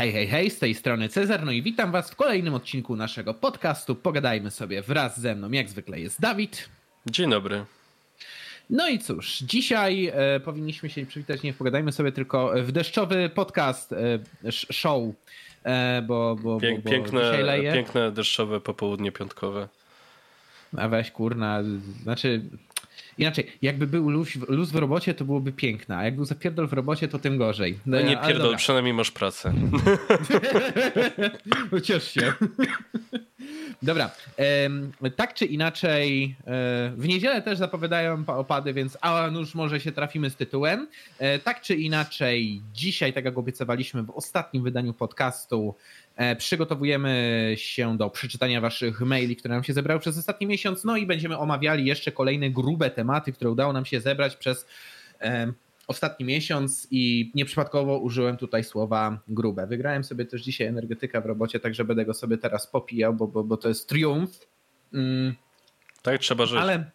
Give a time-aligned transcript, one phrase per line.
[0.00, 3.34] Hej, hej, hej, z tej strony Cezar, no i witam was w kolejnym odcinku naszego
[3.34, 3.94] podcastu.
[3.94, 6.68] Pogadajmy sobie wraz ze mną, jak zwykle jest Dawid.
[7.06, 7.64] Dzień dobry.
[8.70, 13.30] No i cóż, dzisiaj e, powinniśmy się przywitać nie w Pogadajmy sobie, tylko w deszczowy
[13.34, 14.18] podcast, e,
[14.52, 15.02] show,
[15.64, 19.68] e, bo, bo, Pięk, bo, bo piękne, piękne deszczowe popołudnie piątkowe.
[20.76, 21.62] A weź kurna,
[22.02, 22.42] znaczy
[23.18, 26.72] Inaczej, jakby był luz, luz w robocie, to byłoby piękne, a jak był zapierdol w
[26.72, 27.78] robocie, to tym gorzej.
[27.86, 29.52] No, no nie pierdol, przynajmniej masz pracę.
[31.76, 32.32] Uciesz się.
[33.82, 34.10] Dobra,
[35.16, 40.30] tak czy inaczej, e, w niedzielę też zapowiadają opady, więc a już może się trafimy
[40.30, 40.88] z tytułem.
[41.18, 45.74] E, tak czy inaczej, dzisiaj, tak jak obiecywaliśmy w ostatnim wydaniu podcastu,
[46.16, 50.96] e, przygotowujemy się do przeczytania waszych maili, które nam się zebrały przez ostatni miesiąc, no
[50.96, 54.66] i będziemy omawiali jeszcze kolejne grube tematy, które udało nam się zebrać przez
[55.90, 59.66] ostatni miesiąc i nieprzypadkowo użyłem tutaj słowa grube.
[59.66, 63.44] Wygrałem sobie też dzisiaj energetyka w robocie, także będę go sobie teraz popijał, bo, bo,
[63.44, 64.48] bo to jest triumf.
[64.92, 65.34] Mm.
[66.02, 66.58] Tak trzeba żyć.
[66.58, 66.90] Ale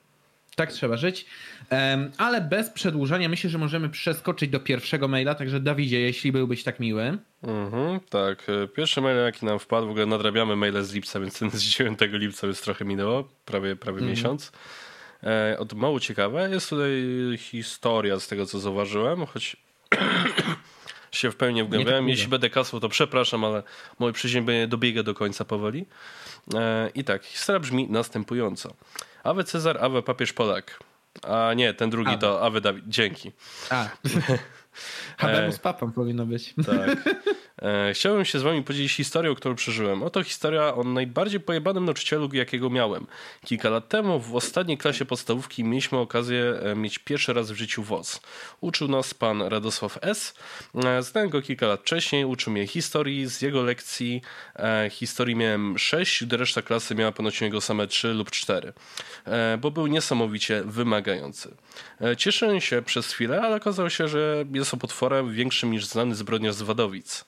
[0.56, 1.26] tak trzeba żyć.
[1.72, 6.64] Um, ale bez przedłużania myślę, że możemy przeskoczyć do pierwszego maila, także Dawidzie, jeśli byłbyś
[6.64, 7.18] tak miły.
[7.44, 8.48] Mhm, tak.
[8.76, 12.00] Pierwszy mail, jaki nam wpadł, w ogóle nadrabiamy maile z lipca, więc ten z 9
[12.12, 14.12] lipca już trochę minęło, prawie, prawie mhm.
[14.12, 14.52] miesiąc.
[15.26, 16.50] E, od mało ciekawe.
[16.50, 16.92] Jest tutaj
[17.38, 19.58] historia z tego, co zauważyłem, choć
[21.12, 22.04] się w pełni wgłębiałem.
[22.04, 23.64] Tak Jeśli będę kasł, to przepraszam, ale
[24.00, 25.86] moje przeziębienie dobiega do końca powoli.
[26.54, 28.74] E, I tak, historia brzmi następująco.
[29.24, 30.80] Awe Cezar, awe papież Polak.
[31.24, 32.18] A nie, ten drugi awe.
[32.18, 32.86] to awe Dawid.
[32.88, 33.32] Dzięki.
[33.70, 33.90] A.
[35.18, 36.54] Habemus papą powinno być.
[36.66, 37.16] Tak.
[37.62, 40.04] E, chciałbym się z wami podzielić historią, którą przeżyłem.
[40.04, 43.08] Oto historia o najbardziej pojebanym nauczycielu, jakiego miałem.
[43.46, 47.84] Kilka lat temu w ostatniej klasie podstawówki mieliśmy okazję e, mieć pierwszy raz w życiu
[47.84, 48.22] WOS.
[48.62, 50.34] Uczył nas pan Radosław S.
[50.76, 53.26] E, znałem go kilka lat wcześniej, uczył mnie historii.
[53.26, 54.22] Z jego lekcji
[54.90, 58.74] historii miałem 6, gdy reszta klasy miała ponoć jego same 3 lub 4,
[59.62, 61.56] bo był niesamowicie wymagający.
[62.18, 66.62] Cieszyłem się przez chwilę, ale okazało się, że jest potworem większym niż znany zbrodniarz z
[66.62, 67.26] Wadowic.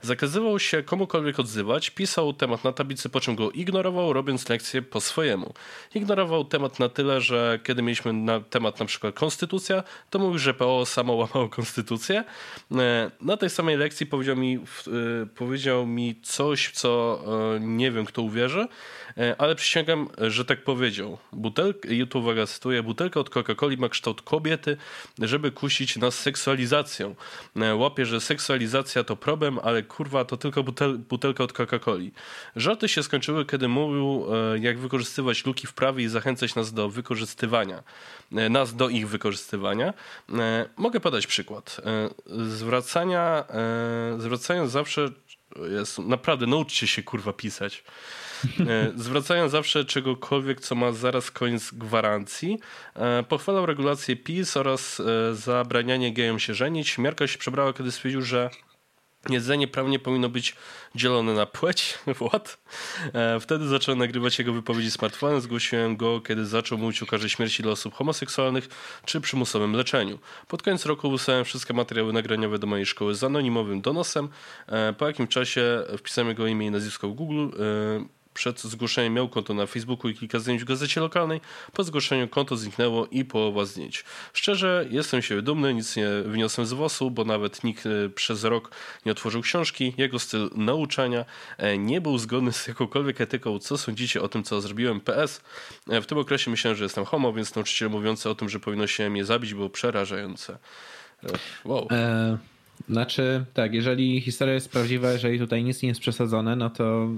[0.00, 5.00] Zakazywał się komukolwiek odzywać, pisał temat na tablicy, po czym go ignorował, robiąc lekcję po
[5.00, 5.54] swojemu.
[5.94, 10.54] Ignorował temat na tyle, że kiedy mieliśmy na temat na przykład konstytucja, to mówił, że
[10.54, 12.24] PO samo łamało konstytucję.
[12.72, 14.60] E, na tej samej lekcji powiedział mi, e,
[15.26, 17.22] powiedział mi coś, co
[17.56, 18.66] e, nie wiem, kto uwierzy,
[19.38, 21.18] ale przysięgam, że tak powiedział.
[21.32, 24.76] Butelka, uwaga, cytuję, butelka od Coca-Coli ma kształt kobiety,
[25.18, 27.14] żeby kusić nas seksualizacją.
[27.74, 32.10] Łapie, że seksualizacja to problem, ale kurwa, to tylko butel, butelka od Coca-Coli.
[32.56, 36.88] Żarty się skończyły, kiedy mówił, e, jak wykorzystywać luki w prawie i zachęcać nas do
[36.88, 37.82] wykorzystywania,
[38.32, 39.94] e, nas do ich wykorzystywania.
[40.34, 41.80] E, mogę podać przykład.
[42.26, 43.44] Zwracania,
[44.18, 45.08] zwracając zawsze,
[45.78, 47.84] jest, naprawdę nauczcie się kurwa pisać.
[48.96, 52.58] Zwracając zawsze czegokolwiek, co ma zaraz koniec gwarancji,
[53.28, 56.98] pochwalał regulacje PiS oraz zabranianie gejom się żenić.
[56.98, 58.50] Miarka się przebrała, kiedy stwierdził, że
[59.30, 60.56] Jedzenie prawnie powinno być
[60.94, 61.98] dzielone na płeć.
[62.28, 62.58] What?
[63.14, 65.40] E, wtedy zacząłem nagrywać jego wypowiedzi smartfonem.
[65.40, 68.68] Zgłosiłem go, kiedy zaczął mówić o karze śmierci dla osób homoseksualnych
[69.04, 70.18] czy przymusowym leczeniu.
[70.48, 74.28] Pod koniec roku wysłałem wszystkie materiały nagraniowe do mojej szkoły z anonimowym donosem.
[74.66, 79.28] E, po jakim czasie wpisałem jego imię i nazwisko w Google e, przed zgłoszeniem miał
[79.28, 81.40] konto na Facebooku i kilka zdjęć w gazecie lokalnej.
[81.72, 84.04] Po zgłoszeniu konto zniknęło i połowa zdjęć.
[84.32, 88.70] Szczerze, jestem się dumny, nic nie wniosłem z WOS-u, bo nawet nikt e, przez rok
[89.06, 89.94] nie otworzył książki.
[89.98, 91.24] Jego styl nauczania
[91.58, 93.58] e, nie był zgodny z jakąkolwiek etyką.
[93.58, 95.00] Co sądzicie o tym, co zrobiłem?
[95.00, 95.40] PS.
[95.88, 98.86] E, w tym okresie myślałem, że jestem homo, więc nauczyciel mówiący o tym, że powinno
[98.86, 100.58] się mnie zabić, było przerażające.
[101.64, 101.88] Wow.
[101.90, 102.38] E
[102.88, 107.08] znaczy, tak, jeżeli historia jest prawdziwa, jeżeli tutaj nic nie jest przesadzone, no to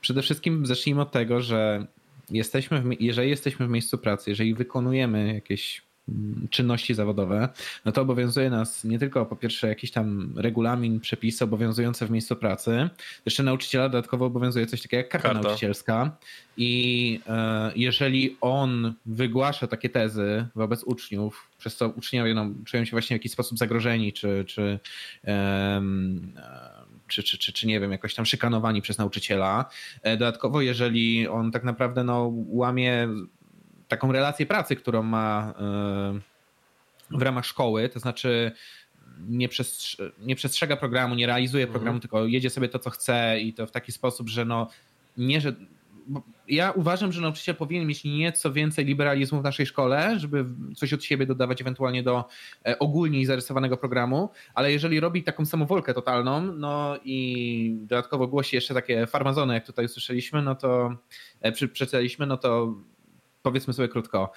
[0.00, 1.86] Przede wszystkim zacznijmy od tego, że
[2.30, 7.48] jesteśmy w, jeżeli jesteśmy w miejscu pracy, jeżeli wykonujemy jakieś mm, czynności zawodowe,
[7.84, 12.36] no to obowiązuje nas nie tylko po pierwsze jakiś tam regulamin, przepisy obowiązujące w miejscu
[12.36, 12.88] pracy,
[13.26, 15.42] jeszcze nauczyciela dodatkowo obowiązuje coś takiego jak karta, karta.
[15.42, 16.16] nauczycielska
[16.56, 22.90] i e, jeżeli on wygłasza takie tezy wobec uczniów, przez co uczniowie no, czują się
[22.90, 24.78] właśnie w jakiś sposób zagrożeni, czy, czy
[25.24, 25.82] e,
[27.08, 29.64] czy, czy, czy, czy nie wiem, jakoś tam szykanowani przez nauczyciela.
[30.02, 33.08] E, dodatkowo, jeżeli on tak naprawdę no, łamie
[33.88, 38.52] taką relację pracy, którą ma e, w ramach szkoły, to znaczy
[39.28, 41.72] nie, przestrze nie przestrzega programu, nie realizuje mhm.
[41.72, 44.68] programu, tylko jedzie sobie to, co chce i to w taki sposób, że no
[45.16, 45.54] nie, że
[46.48, 50.44] ja uważam, że nauczyciel powinien mieć nieco więcej liberalizmu w naszej szkole, żeby
[50.76, 52.24] coś od siebie dodawać ewentualnie do
[52.66, 58.74] e, ogólnie zarysowanego programu, ale jeżeli robi taką samowolkę totalną, no i dodatkowo głosi jeszcze
[58.74, 60.96] takie farmazony, jak tutaj usłyszeliśmy, no to
[61.40, 62.74] e, przeczytaliśmy, no to
[63.42, 64.32] powiedzmy sobie krótko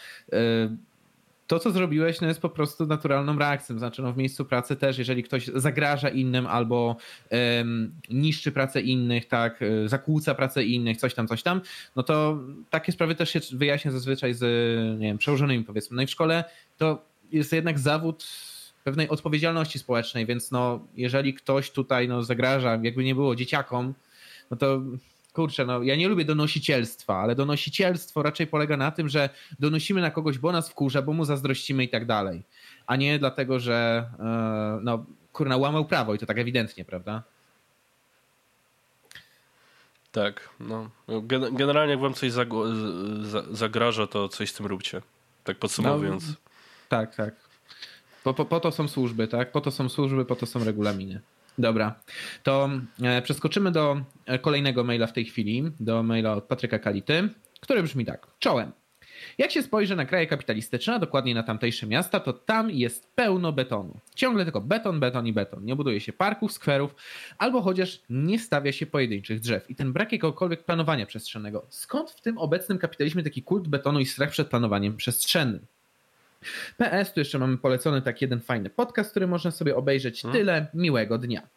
[1.52, 3.80] to, co zrobiłeś, no jest po prostu naturalną reakcją.
[3.80, 6.96] Znaczy, no w miejscu pracy też, jeżeli ktoś zagraża innym albo
[7.32, 11.62] um, niszczy pracę innych, tak, e, zakłóca pracę innych, coś tam, coś tam,
[11.96, 12.40] no to
[12.70, 14.42] takie sprawy też się wyjaśnia zazwyczaj z,
[15.00, 15.96] nie wiem, przełożonymi powiedzmy.
[15.96, 16.44] No i w szkole
[16.78, 18.28] to jest jednak zawód
[18.84, 23.94] pewnej odpowiedzialności społecznej, więc no, jeżeli ktoś tutaj no, zagraża, jakby nie było dzieciakom,
[24.52, 24.82] no to
[25.34, 29.30] kurczę, no ja nie lubię donosicielstwa, ale donosicielstwo raczej polega na tym, że
[29.60, 32.44] donosimy na kogoś, bo nas wkurza, bo mu zazdrościmy i tak dalej,
[32.88, 37.24] a nie dlatego, że e, no kurna łamał prawo i to tak ewidentnie, prawda?
[40.12, 40.90] Tak, no.
[41.52, 42.32] Generalnie jak wam coś
[43.52, 45.02] zagraża, to coś z tym róbcie.
[45.44, 46.28] Tak podsumowując.
[46.28, 46.34] No,
[46.90, 47.36] tak, tak.
[48.24, 49.52] Po, po, po to są służby, tak?
[49.52, 51.22] Po to są służby, po to są regulaminy.
[51.58, 52.00] Dobra,
[52.44, 52.70] to
[53.04, 57.84] e, przeskoczymy do e, kolejnego maila w tej chwili, do maila od Patryka Kality, który
[57.84, 58.28] brzmi tak.
[58.40, 58.72] Czołem.
[59.38, 63.52] Jak się spojrzy na kraje kapitalistyczne, a dokładnie na tamtejsze miasta, to tam jest pełno
[63.52, 63.98] betonu.
[64.16, 65.66] Ciągle tylko beton, beton i beton.
[65.66, 66.96] Nie buduje się parków, skwerów,
[67.38, 69.70] albo chociaż nie stawia się pojedynczych drzew.
[69.70, 71.66] I ten brak jakiegokolwiek planowania przestrzennego.
[71.70, 75.66] Skąd w tym obecnym kapitalizmie taki kult betonu i strach przed planowaniem przestrzennym?
[76.78, 80.22] PS, tu jeszcze mamy polecony tak jeden fajny podcast, który można sobie obejrzeć.
[80.22, 80.40] Hmm.
[80.40, 81.48] Tyle miłego dnia.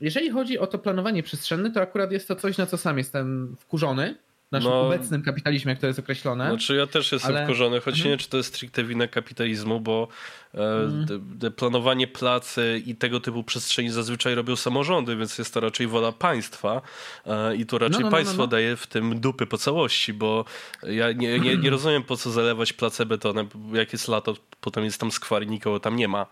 [0.00, 3.56] Jeżeli chodzi o to planowanie przestrzenne, to akurat jest to coś, na co sam jestem
[3.60, 4.14] wkurzony,
[4.52, 6.48] naszym no, obecnym kapitalizmie, jak to jest określone.
[6.48, 7.44] Znaczy ja też jestem ale...
[7.44, 8.10] wkurzony, choć mhm.
[8.10, 10.08] nie czy to jest stricte wina kapitalizmu, bo
[10.54, 11.52] mhm.
[11.56, 16.82] planowanie placy i tego typu przestrzeni zazwyczaj robią samorządy, więc jest to raczej wola państwa
[17.26, 18.46] e, i tu raczej no, no, no państwo no, no.
[18.46, 20.44] daje w tym dupy po całości, bo
[20.82, 25.00] ja nie, nie, nie rozumiem po co zalewać placę betonem, jak jest lato, potem jest
[25.00, 26.26] tam skwar i nikogo tam nie ma.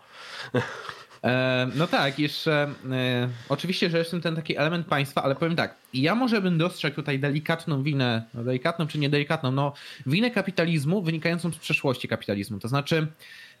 [1.23, 5.75] E, no tak, jeszcze e, oczywiście, że jest ten taki element państwa, ale powiem tak,
[5.93, 9.73] ja może bym dostrzegł tutaj delikatną winę, no delikatną czy niedelikatną, no
[10.05, 12.59] winę kapitalizmu wynikającą z przeszłości kapitalizmu.
[12.59, 13.07] To znaczy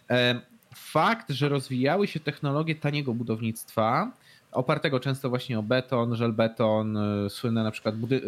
[0.09, 0.41] e,
[0.75, 4.11] fakt, że rozwijały się technologie taniego budownictwa,
[4.51, 6.97] opartego często właśnie o beton, żelbeton,
[7.29, 8.21] słynne na przykład budy-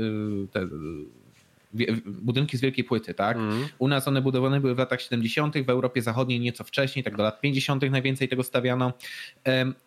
[0.51, 0.67] te
[2.05, 3.37] budynki z wielkiej płyty, tak?
[3.37, 3.67] Mm.
[3.79, 7.23] U nas one budowane były w latach 70., w Europie Zachodniej nieco wcześniej, tak do
[7.23, 7.83] lat 50.
[7.91, 8.93] najwięcej tego stawiano.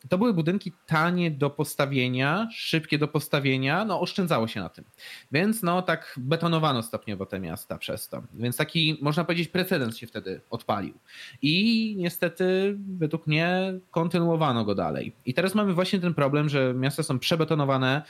[0.08, 4.84] To były budynki tanie do postawienia, szybkie do postawienia, no oszczędzało się na tym.
[5.32, 8.22] Więc no tak betonowano stopniowo te miasta przez to.
[8.34, 10.94] Więc taki, można powiedzieć, precedens się wtedy odpalił.
[11.42, 15.12] I niestety według mnie kontynuowano go dalej.
[15.26, 18.02] I teraz mamy właśnie ten problem, że miasta są przebetonowane,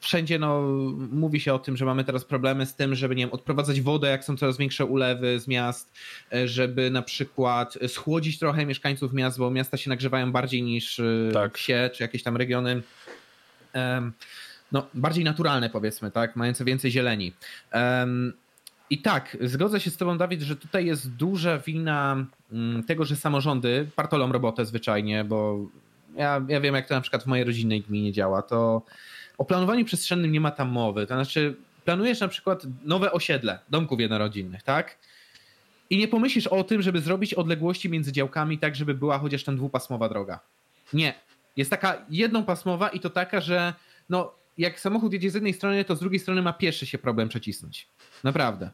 [0.00, 0.60] Wszędzie no,
[1.12, 4.08] mówi się o tym, że mamy teraz problemy z tym, żeby nie wiem, odprowadzać wodę,
[4.08, 5.92] jak są coraz większe ulewy z miast,
[6.32, 11.04] e, żeby na przykład schłodzić trochę mieszkańców miast, bo miasta się nagrzewają bardziej niż e,
[11.32, 11.58] tak.
[11.58, 12.82] wsie czy jakieś tam regiony.
[14.72, 17.32] No, bardziej naturalne powiedzmy, tak, mające więcej zieleni.
[18.90, 23.16] I tak, zgodzę się z Tobą, Dawid, że tutaj jest duża wina mm, tego, że
[23.16, 25.66] samorządy partolą robotę zwyczajnie, bo
[26.18, 28.82] ja, ja wiem, jak to na przykład w mojej rodzinnej gminie działa, to
[29.38, 31.06] o planowaniu przestrzennym nie ma tam mowy.
[31.06, 34.98] To znaczy, planujesz na przykład nowe osiedle domków jednorodzinnych, tak?
[35.90, 39.56] I nie pomyślisz o tym, żeby zrobić odległości między działkami tak, żeby była chociaż tam
[39.56, 40.40] dwupasmowa droga.
[40.92, 41.14] Nie.
[41.56, 43.74] Jest taka jednopasmowa i to taka, że
[44.08, 47.28] no, jak samochód jedzie z jednej strony, to z drugiej strony ma pieszy się problem
[47.28, 47.88] przecisnąć.
[48.24, 48.70] Naprawdę.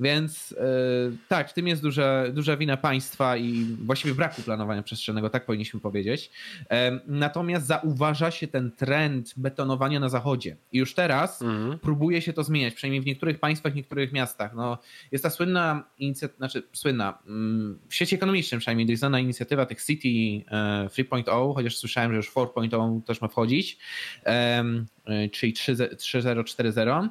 [0.00, 5.30] Więc yy, tak, w tym jest duża, duża wina państwa i właściwie braku planowania przestrzennego,
[5.30, 6.30] tak powinniśmy powiedzieć.
[6.58, 10.56] Yy, natomiast zauważa się ten trend betonowania na zachodzie.
[10.72, 11.78] I już teraz mhm.
[11.78, 14.54] próbuje się to zmieniać, przynajmniej w niektórych państwach, w niektórych miastach.
[14.54, 14.78] No,
[15.12, 19.84] jest ta słynna inicjatywa, znaczy słynna, mm, w świecie ekonomicznym przynajmniej jest znana inicjatywa tych
[19.84, 20.44] City
[20.88, 23.78] 3.0, e, chociaż słyszałem, że już 4.0 też ma wchodzić,
[25.32, 27.08] czyli 3.040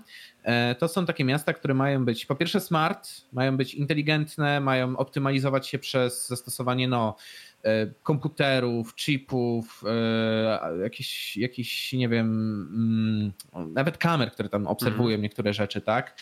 [0.48, 4.98] E, to są takie miasta, które mają być po pierwsze smart, mają być inteligentne, mają
[4.98, 7.16] optymalizować się przez zastosowanie no,
[7.64, 12.28] e, komputerów, chipów, e, jakiś, jakiś nie wiem,
[13.54, 15.22] mm, nawet kamer, które tam obserwują mhm.
[15.22, 16.22] niektóre rzeczy, tak?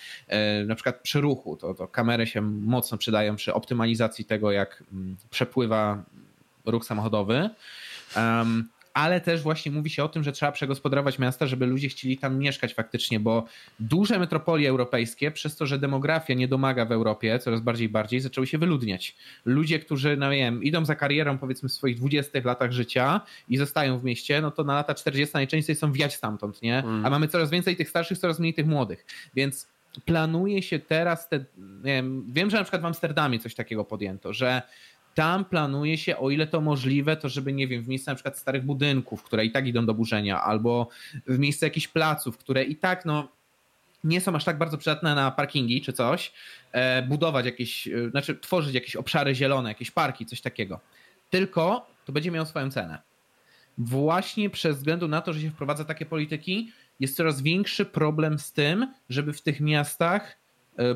[0.65, 5.17] Na przykład przy ruchu, to, to kamery się mocno przydają przy optymalizacji tego, jak mm,
[5.29, 6.03] przepływa
[6.65, 7.49] ruch samochodowy.
[8.95, 12.37] Ale też właśnie mówi się o tym, że trzeba przegospodarować miasta, żeby ludzie chcieli tam
[12.37, 13.45] mieszkać faktycznie, bo
[13.79, 18.19] duże metropolie europejskie, przez to, że demografia nie domaga w Europie coraz bardziej i bardziej,
[18.19, 19.15] zaczęły się wyludniać.
[19.45, 23.99] Ludzie, którzy, no wiem, idą za karierą powiedzmy w swoich 20 latach życia i zostają
[23.99, 26.79] w mieście, no to na lata 40 najczęściej są wiać stamtąd, nie?
[26.79, 27.05] Mm.
[27.05, 29.05] A mamy coraz więcej tych starszych, coraz mniej tych młodych.
[29.35, 29.67] Więc
[30.05, 31.45] planuje się teraz te,
[31.83, 34.61] wiem, wiem, że na przykład w Amsterdamie coś takiego podjęto, że
[35.15, 38.37] tam planuje się, o ile to możliwe, to żeby, nie wiem, w miejsce na przykład
[38.37, 40.89] starych budynków, które i tak idą do burzenia, albo
[41.27, 43.27] w miejsce jakichś placów, które i tak, no,
[44.03, 46.31] nie są aż tak bardzo przydatne na parkingi czy coś,
[46.71, 50.79] e, budować jakieś, e, znaczy tworzyć jakieś obszary zielone, jakieś parki, coś takiego.
[51.29, 53.01] Tylko to będzie miało swoją cenę.
[53.77, 58.51] Właśnie przez względu na to, że się wprowadza takie polityki, jest coraz większy problem z
[58.51, 60.37] tym, żeby w tych miastach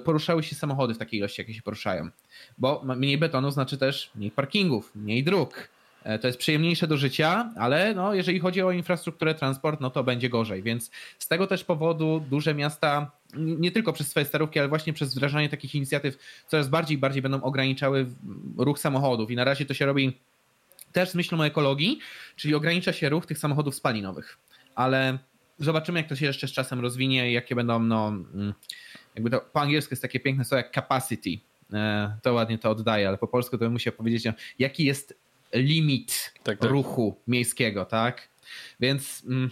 [0.04, 2.10] poruszały się samochody w takiej ilości, jakie się poruszają.
[2.58, 5.70] Bo mniej betonu znaczy też mniej parkingów, mniej dróg.
[6.04, 10.04] E, to jest przyjemniejsze do życia, ale no, jeżeli chodzi o infrastrukturę, transport, no to
[10.04, 10.64] będzie gorzej.
[10.64, 15.16] Więc z tego też powodu duże miasta, nie tylko przez swoje starówki, ale właśnie przez
[15.16, 16.18] wdrażanie takich inicjatyw,
[16.48, 18.06] coraz bardziej i bardziej będą ograniczały
[18.58, 19.32] ruch samochodów.
[19.32, 20.18] I na razie to się robi
[20.92, 22.00] też z myślą o ekologii,
[22.36, 24.38] czyli ogranicza się ruch tych samochodów spalinowych.
[24.76, 25.18] Ale
[25.60, 28.54] zobaczymy, jak to się jeszcze z czasem rozwinie i jakie będą, no, mm,
[29.16, 31.30] jakby to po angielsku jest takie piękne słowo jak capacity.
[31.74, 35.20] E, to ładnie to oddaje, ale po polsku to bym musiał powiedzieć, no, jaki jest
[35.54, 36.72] limit tak, tak.
[36.72, 38.30] ruchu miejskiego, tak?
[38.80, 39.50] Więc mm,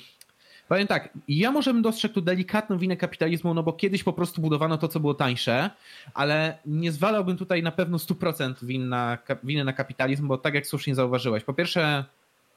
[0.67, 4.41] powiem tak, ja może bym dostrzegł tu delikatną winę kapitalizmu, no bo kiedyś po prostu
[4.41, 5.69] budowano to, co było tańsze,
[6.13, 10.67] ale nie zwalałbym tutaj na pewno 100% win na, winy na kapitalizm, bo tak jak
[10.67, 12.05] słusznie zauważyłeś, po pierwsze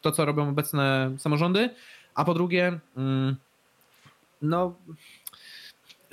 [0.00, 1.70] to, co robią obecne samorządy,
[2.20, 3.36] a po drugie, mm,
[4.42, 4.74] no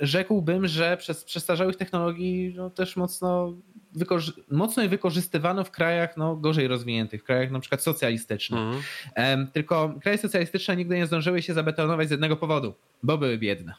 [0.00, 3.52] rzekłbym, że przez przestarzałych technologii no, też mocno,
[3.94, 8.60] wykorzy- mocno je wykorzystywano w krajach no, gorzej rozwiniętych, w krajach na przykład socjalistycznych.
[8.60, 9.46] Mhm.
[9.46, 13.74] Tylko kraje socjalistyczne nigdy nie zdążyły się zabetonować z jednego powodu, bo były biedne.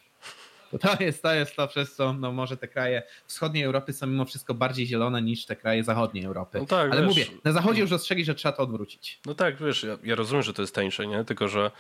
[0.82, 4.26] To jest, to jest to, przez co no może te kraje wschodniej Europy są mimo
[4.26, 6.60] wszystko bardziej zielone niż te kraje zachodniej Europy.
[6.60, 9.20] No tak, Ale wiesz, mówię, na zachodzie już ostrzegli, że trzeba to odwrócić.
[9.26, 11.24] No tak, wiesz, ja, ja rozumiem, że to jest tańsze, nie?
[11.24, 11.72] Tylko, że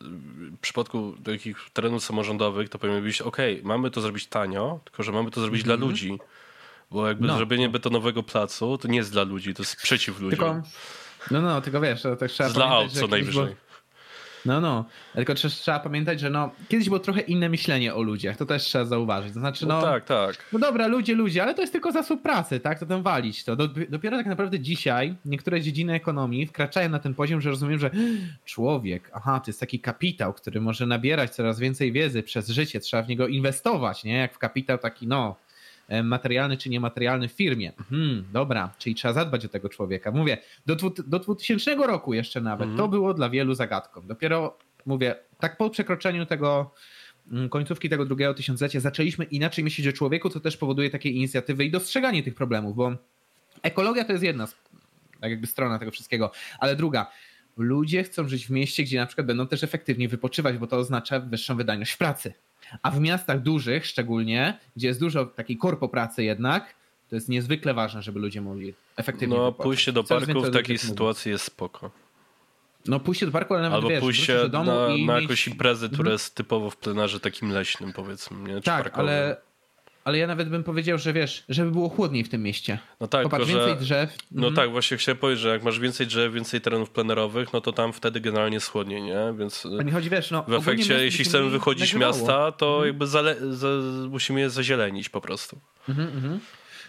[0.00, 5.12] w przypadku takich terenów samorządowych to powinien być, ok, mamy to zrobić tanio, tylko że
[5.12, 5.66] mamy to zrobić mm -hmm.
[5.66, 5.90] dla mhm.
[5.90, 6.18] ludzi.
[6.90, 7.36] Bo jakby no.
[7.36, 10.30] zrobienie betonowego placu to nie jest dla ludzi, to jest przeciw ludziom.
[10.30, 10.62] Tylko,
[11.30, 13.44] no, no, tylko wiesz, to też trzeba Dla aut co najwyżej.
[13.44, 13.56] Było
[14.46, 14.84] no, no.
[15.14, 18.36] Tylko trzeba pamiętać, że no, kiedyś było trochę inne myślenie o ludziach.
[18.36, 19.32] To też trzeba zauważyć.
[19.32, 20.36] To znaczy, no, no tak, tak.
[20.52, 22.78] No dobra, ludzie, ludzie, ale to jest tylko zasób pracy, tak?
[22.78, 23.56] To tam walić to.
[23.88, 27.90] Dopiero tak naprawdę dzisiaj niektóre dziedziny ekonomii wkraczają na ten poziom, że rozumiem, że
[28.44, 32.80] człowiek, aha, to jest taki kapitał, który może nabierać coraz więcej wiedzy przez życie.
[32.80, 34.16] Trzeba w niego inwestować, nie?
[34.16, 35.36] Jak w kapitał taki, no,
[36.04, 37.72] materialny czy niematerialny w firmie.
[37.78, 40.10] Mhm, dobra, czyli trzeba zadbać o tego człowieka.
[40.10, 42.78] Mówię, do, do 2000 roku jeszcze nawet mhm.
[42.78, 44.06] to było dla wielu zagadką.
[44.06, 46.74] Dopiero, mówię, tak po przekroczeniu tego
[47.32, 51.64] mm, końcówki tego drugiego tysiąclecia zaczęliśmy inaczej myśleć o człowieku, co też powoduje takie inicjatywy
[51.64, 52.92] i dostrzeganie tych problemów, bo
[53.62, 54.46] ekologia to jest jedna
[55.22, 57.10] tak jakby strona tego wszystkiego, ale druga,
[57.56, 61.20] ludzie chcą żyć w mieście, gdzie na przykład będą też efektywnie wypoczywać, bo to oznacza
[61.20, 62.34] wyższą wydajność w pracy.
[62.82, 66.74] A w miastach dużych szczególnie, gdzie jest dużo takiej korpo pracy jednak,
[67.08, 71.30] to jest niezwykle ważne, żeby ludzie mogli efektywnie No, pójście do parku w takiej sytuacji
[71.30, 71.90] jest spoko.
[72.86, 75.22] No pójście do parku, ale nawet Albo wiesz, pójście do domu na, i na mieć...
[75.22, 76.12] jakąś imprezę, która mhm.
[76.12, 78.54] jest typowo w plenarze takim leśnym powiedzmy, nie?
[78.54, 79.36] Czy tak, ale
[80.04, 82.78] ale ja nawet bym powiedział, że wiesz, żeby było chłodniej w tym mieście.
[83.00, 84.16] No tak, Popatrz, tylko, więcej drzew.
[84.30, 84.54] No mhm.
[84.54, 87.92] tak, właśnie chciałem powiedzieć, że jak masz więcej drzew, więcej terenów plenerowych, no to tam
[87.92, 89.34] wtedy generalnie jest chłodniej, nie?
[89.38, 92.86] Więc nie chodzi, wiesz, no, w efekcie, jeśli chcemy wychodzić z miasta, to mhm.
[92.86, 95.60] jakby zale- za- musimy je zazielenić po prostu.
[95.88, 96.40] Mhm, mhm.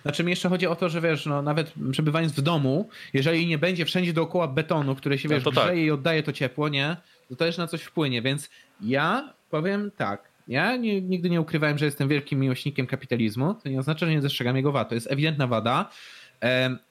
[0.04, 3.58] Znaczy mi jeszcze chodzi o to, że wiesz, no nawet przebywając w domu, jeżeli nie
[3.58, 5.78] będzie wszędzie dookoła betonu, który się, no wiesz, no grzeje tak.
[5.78, 6.98] i oddaje to ciepło, nie?
[7.30, 8.50] To też na coś wpłynie, więc
[8.82, 13.54] ja powiem tak, ja nie, nigdy nie ukrywałem, że jestem wielkim miłośnikiem kapitalizmu.
[13.54, 14.90] To nie oznacza, że nie dostrzegam jego wad.
[14.90, 15.90] To jest ewidentna wada.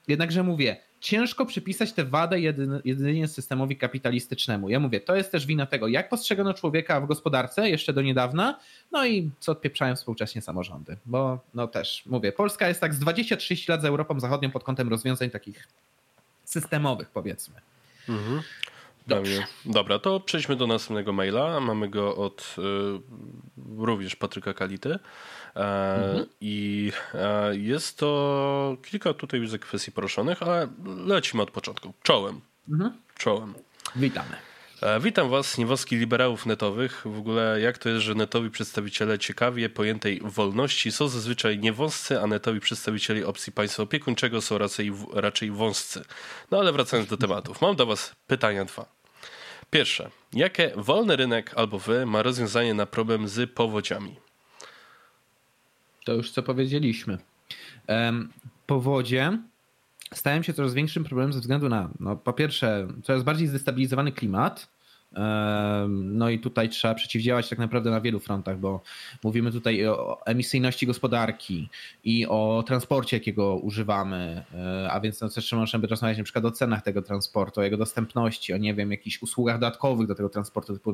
[0.07, 4.69] Jednakże mówię, ciężko przypisać tę wadę jedynie, jedynie systemowi kapitalistycznemu.
[4.69, 8.59] Ja mówię, to jest też wina tego, jak postrzegano człowieka w gospodarce jeszcze do niedawna,
[8.91, 10.97] no i co odpieprzają współcześnie samorządy.
[11.05, 14.89] Bo no też, mówię, Polska jest tak z 20-30 lat za Europą Zachodnią pod kątem
[14.89, 15.67] rozwiązań takich
[16.43, 17.55] systemowych, powiedzmy.
[18.09, 18.41] Mhm.
[19.07, 19.43] Dobrze.
[19.65, 21.59] Dobra, to przejdźmy do następnego maila.
[21.59, 22.61] Mamy go od y,
[23.77, 24.99] również Patryka Kality.
[25.55, 25.59] E,
[25.95, 26.25] mhm.
[26.41, 30.67] I e, jest to kilka tutaj już kwestii poruszonych, ale
[31.05, 31.93] lecimy od początku.
[32.03, 32.41] Czołem.
[32.69, 32.93] Mhm.
[33.17, 33.53] Czołem.
[33.95, 34.52] Witamy.
[34.83, 37.01] E, witam Was, niewolskich liberałów netowych.
[37.05, 42.27] W ogóle jak to jest, że netowi przedstawiciele ciekawie pojętej wolności są zazwyczaj niewąscy, a
[42.27, 46.03] netowi przedstawicieli opcji państwa opiekuńczego są raczej, raczej wąscy.
[46.51, 47.61] No ale wracając do tematów.
[47.61, 48.85] Mam do Was pytania dwa.
[49.69, 50.09] Pierwsze.
[50.33, 54.15] Jakie wolny rynek albo wy ma rozwiązanie na problem z powodziami?
[56.05, 57.17] To już co powiedzieliśmy.
[58.65, 59.37] Powodzie
[60.13, 64.72] stają się coraz większym problemem ze względu na, no, po pierwsze, coraz bardziej zdestabilizowany klimat,
[65.89, 68.81] no i tutaj trzeba przeciwdziałać tak naprawdę na wielu frontach, bo
[69.23, 71.69] mówimy tutaj o emisyjności gospodarki
[72.03, 76.51] i o transporcie, jakiego używamy, e, a więc no też możemy rozmawiać na przykład o
[76.51, 80.73] cenach tego transportu, o jego dostępności, o nie wiem, jakichś usługach dodatkowych do tego transportu.
[80.73, 80.93] Typu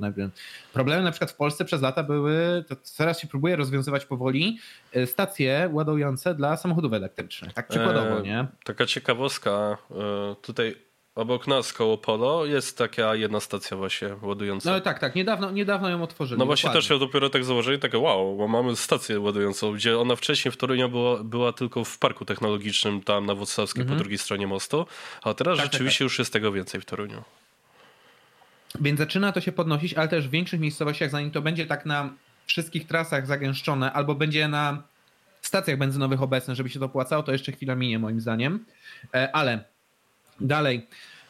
[0.74, 4.60] problemy na przykład w Polsce przez lata były, to teraz się próbuje rozwiązywać powoli,
[4.94, 8.48] e, stacje ładujące dla samochodów elektrycznych, tak przykładowo, nie?
[8.64, 10.89] taka ciekawostka, e, tutaj
[11.20, 14.72] Obok nas, koło Polo, jest taka jedna stacja właśnie ładująca.
[14.72, 16.40] No tak, tak, niedawno, niedawno ją otworzyli.
[16.40, 16.82] No właśnie dokładnie.
[16.82, 20.58] też ją dopiero tak założyli, takie wow, bo mamy stację ładującą, gdzie ona wcześniej w
[20.58, 23.98] Toruniu była, była tylko w parku technologicznym, tam na Włocławskiej mhm.
[23.98, 24.86] po drugiej stronie mostu,
[25.24, 26.12] a teraz tak, tak rzeczywiście tak, tak.
[26.12, 27.24] już jest tego więcej w Toruniu.
[28.82, 32.10] Więc zaczyna to się podnosić, ale też w większych miejscowościach, zanim to będzie tak na
[32.46, 34.84] wszystkich trasach zagęszczone, albo będzie na
[35.42, 38.66] stacjach benzynowych obecne, żeby się to opłacało, to jeszcze chwila minie moim zdaniem.
[39.14, 39.64] E, ale
[40.42, 40.88] Dalej.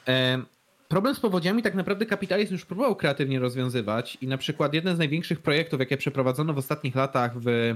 [0.08, 0.42] E,
[0.88, 5.00] problem z powodziami tak naprawdę kapitalizm już próbował kreatywnie rozwiązywać i na przykład jeden z
[5.00, 7.76] największych projektów, jakie przeprowadzono w ostatnich latach w, e,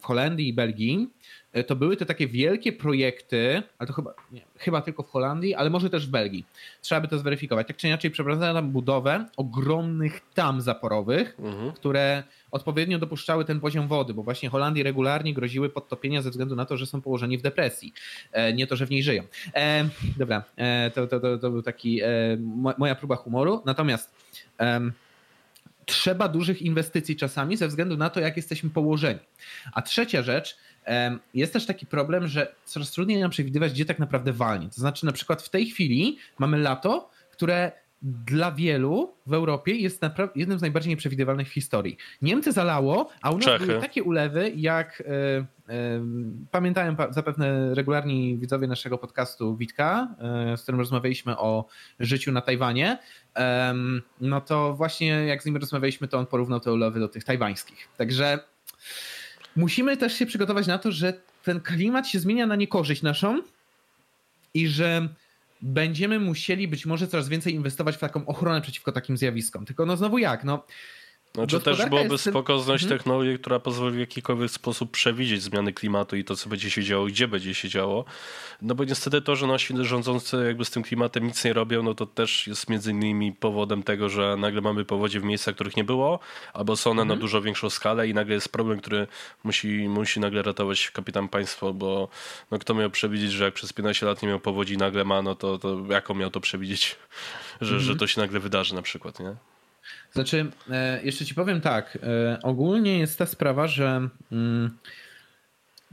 [0.00, 1.10] w Holandii i Belgii,
[1.52, 5.54] e, to były te takie wielkie projekty, ale to chyba, nie, chyba tylko w Holandii,
[5.54, 6.44] ale może też w Belgii.
[6.80, 7.66] Trzeba by to zweryfikować.
[7.66, 11.72] Tak czy inaczej przeprowadzono tam budowę ogromnych tam zaporowych, mhm.
[11.72, 16.64] które odpowiednio dopuszczały ten poziom wody, bo właśnie Holandii regularnie groziły podtopienia ze względu na
[16.64, 17.92] to, że są położeni w depresji.
[18.32, 19.22] E, nie to, że w niej żyją.
[19.54, 22.00] E, dobra, e, to, to, to, to, był taki
[22.78, 23.62] moja próba humoru.
[23.66, 24.14] Natomiast
[25.86, 29.20] trzeba dużych inwestycji czasami ze względu na to, jak jesteśmy położeni.
[29.72, 30.56] A trzecia rzecz,
[31.34, 34.68] jest też taki problem, że coraz trudniej nam przewidywać, gdzie tak naprawdę walnie.
[34.68, 40.02] To znaczy, na przykład w tej chwili mamy lato, które dla wielu w Europie jest
[40.34, 41.96] jednym z najbardziej nieprzewidywalnych w historii.
[42.22, 43.66] Niemcy zalało, a u nas Czechy.
[43.66, 46.00] były takie ulewy, jak e, e,
[46.50, 50.14] pamiętają zapewne regularni widzowie naszego podcastu Witka,
[50.52, 51.64] e, z którym rozmawialiśmy o
[52.00, 52.98] życiu na Tajwanie.
[54.20, 57.88] No to właśnie jak z nim rozmawialiśmy, to on porównał te ulewy do tych tajwańskich.
[57.96, 58.38] Także
[59.56, 61.12] musimy też się przygotować na to, że
[61.44, 63.42] ten klimat się zmienia na niekorzyść naszą
[64.54, 65.08] i że
[65.62, 69.64] będziemy musieli być może coraz więcej inwestować w taką ochronę przeciwko takim zjawiskom.
[69.64, 70.44] Tylko no znowu jak?
[70.44, 70.64] No,
[71.34, 72.24] znaczy też byłoby jest...
[72.24, 72.98] spoko znaleźć mhm.
[72.98, 77.06] technologię, która pozwoli w jakikolwiek sposób przewidzieć zmiany klimatu i to, co będzie się działo,
[77.06, 78.04] gdzie będzie się działo.
[78.62, 81.94] No bo niestety to, że nasi rządzący jakby z tym klimatem nic nie robią, no
[81.94, 85.84] to też jest między innymi powodem tego, że nagle mamy powodzie w miejscach, których nie
[85.84, 86.18] było,
[86.52, 87.18] albo są one mhm.
[87.18, 89.06] na dużo większą skalę i nagle jest problem, który
[89.44, 92.08] musi, musi nagle ratować kapitan państwo, bo
[92.50, 95.34] no kto miał przewidzieć, że jak przez 15 lat nie miał powodzi nagle ma, no
[95.34, 96.96] to, to jaką miał to przewidzieć,
[97.60, 97.80] że, mhm.
[97.80, 99.36] że to się nagle wydarzy na przykład, nie?
[100.12, 101.98] Znaczy, e, jeszcze ci powiem tak.
[102.02, 104.78] E, ogólnie jest ta sprawa, że mm,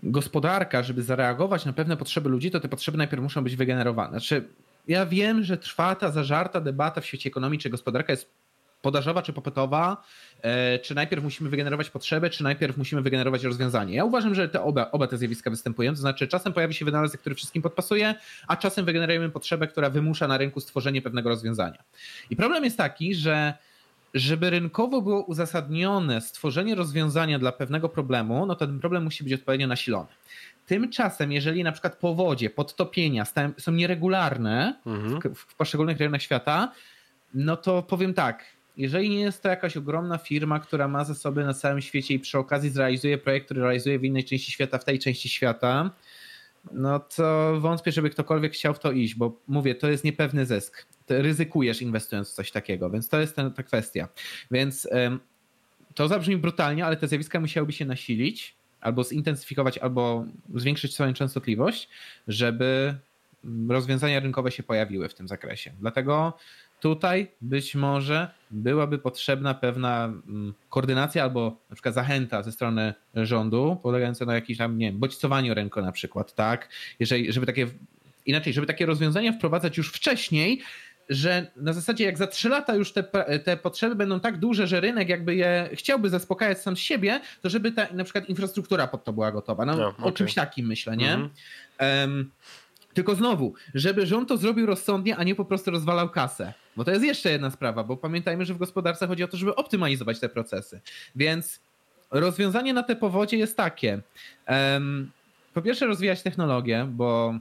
[0.03, 4.09] gospodarka, żeby zareagować na pewne potrzeby ludzi, to te potrzeby najpierw muszą być wygenerowane.
[4.09, 4.47] Znaczy,
[4.87, 8.29] ja wiem, że trwa ta zażarta debata w świecie ekonomii, czy gospodarka jest
[8.85, 10.03] podażowa czy popytowa,
[10.41, 13.95] e, czy najpierw musimy wygenerować potrzebę, czy najpierw musimy wygenerować rozwiązanie.
[13.95, 17.21] Ja uważam, że te oba, oba te zjawiska występują, to znaczy czasem pojawi się wynalazek,
[17.21, 18.15] który wszystkim podpasuje,
[18.47, 21.83] a czasem wygenerujemy potrzebę, która wymusza na rynku stworzenie pewnego rozwiązania.
[22.29, 23.53] I problem jest taki, że
[24.15, 29.33] żeby rynkowo było uzasadnione stworzenie rozwiązania dla pewnego problemu, no to ten problem musi być
[29.33, 30.07] odpowiednio nasilony.
[30.67, 33.25] Tymczasem, jeżeli na przykład powodzie, podtopienia
[33.57, 35.35] są nieregularne mhm.
[35.35, 36.71] w, w poszczególnych rejonach świata,
[37.33, 38.45] no to powiem tak,
[38.77, 42.37] jeżeli nie jest to jakaś ogromna firma, która ma zasoby na całym świecie i przy
[42.37, 45.91] okazji zrealizuje projekt, który realizuje w innej części świata, w tej części świata,
[46.71, 50.85] no to wątpię, żeby ktokolwiek chciał w to iść, bo mówię, to jest niepewny zysk
[51.09, 54.07] ryzykujesz inwestując w coś takiego, więc to jest ten, ta kwestia.
[54.51, 54.87] Więc
[55.95, 61.89] to zabrzmi brutalnie, ale te zjawiska musiałyby się nasilić, albo zintensyfikować, albo zwiększyć swoją częstotliwość,
[62.27, 62.95] żeby
[63.69, 65.71] rozwiązania rynkowe się pojawiły w tym zakresie.
[65.79, 66.37] Dlatego
[66.79, 70.13] tutaj być może byłaby potrzebna pewna
[70.69, 75.53] koordynacja albo na przykład zachęta ze strony rządu, polegająca na jakimś tam, nie wiem, bodźcowaniu
[75.53, 76.69] rynku na przykład, tak?
[76.99, 77.67] Jeżeli, żeby takie,
[78.25, 80.61] inaczej, żeby takie rozwiązania wprowadzać już wcześniej,
[81.09, 83.03] że na zasadzie jak za trzy lata już te,
[83.43, 87.49] te potrzeby będą tak duże, że rynek jakby je chciałby zaspokajać sam z siebie, to
[87.49, 89.65] żeby ta na przykład infrastruktura pod to była gotowa.
[89.65, 90.05] No, no okay.
[90.05, 91.13] O czymś takim myślę, nie?
[91.13, 92.01] Mm -hmm.
[92.01, 92.31] um,
[92.93, 96.53] tylko znowu, żeby rząd to zrobił rozsądnie, a nie po prostu rozwalał kasę.
[96.75, 99.55] Bo to jest jeszcze jedna sprawa, bo pamiętajmy, że w gospodarce chodzi o to, żeby
[99.55, 100.81] optymalizować te procesy.
[101.15, 101.59] Więc
[102.11, 104.01] rozwiązanie na te powodzie jest takie.
[104.47, 105.11] Um,
[105.53, 107.39] po pierwsze rozwijać technologię, bo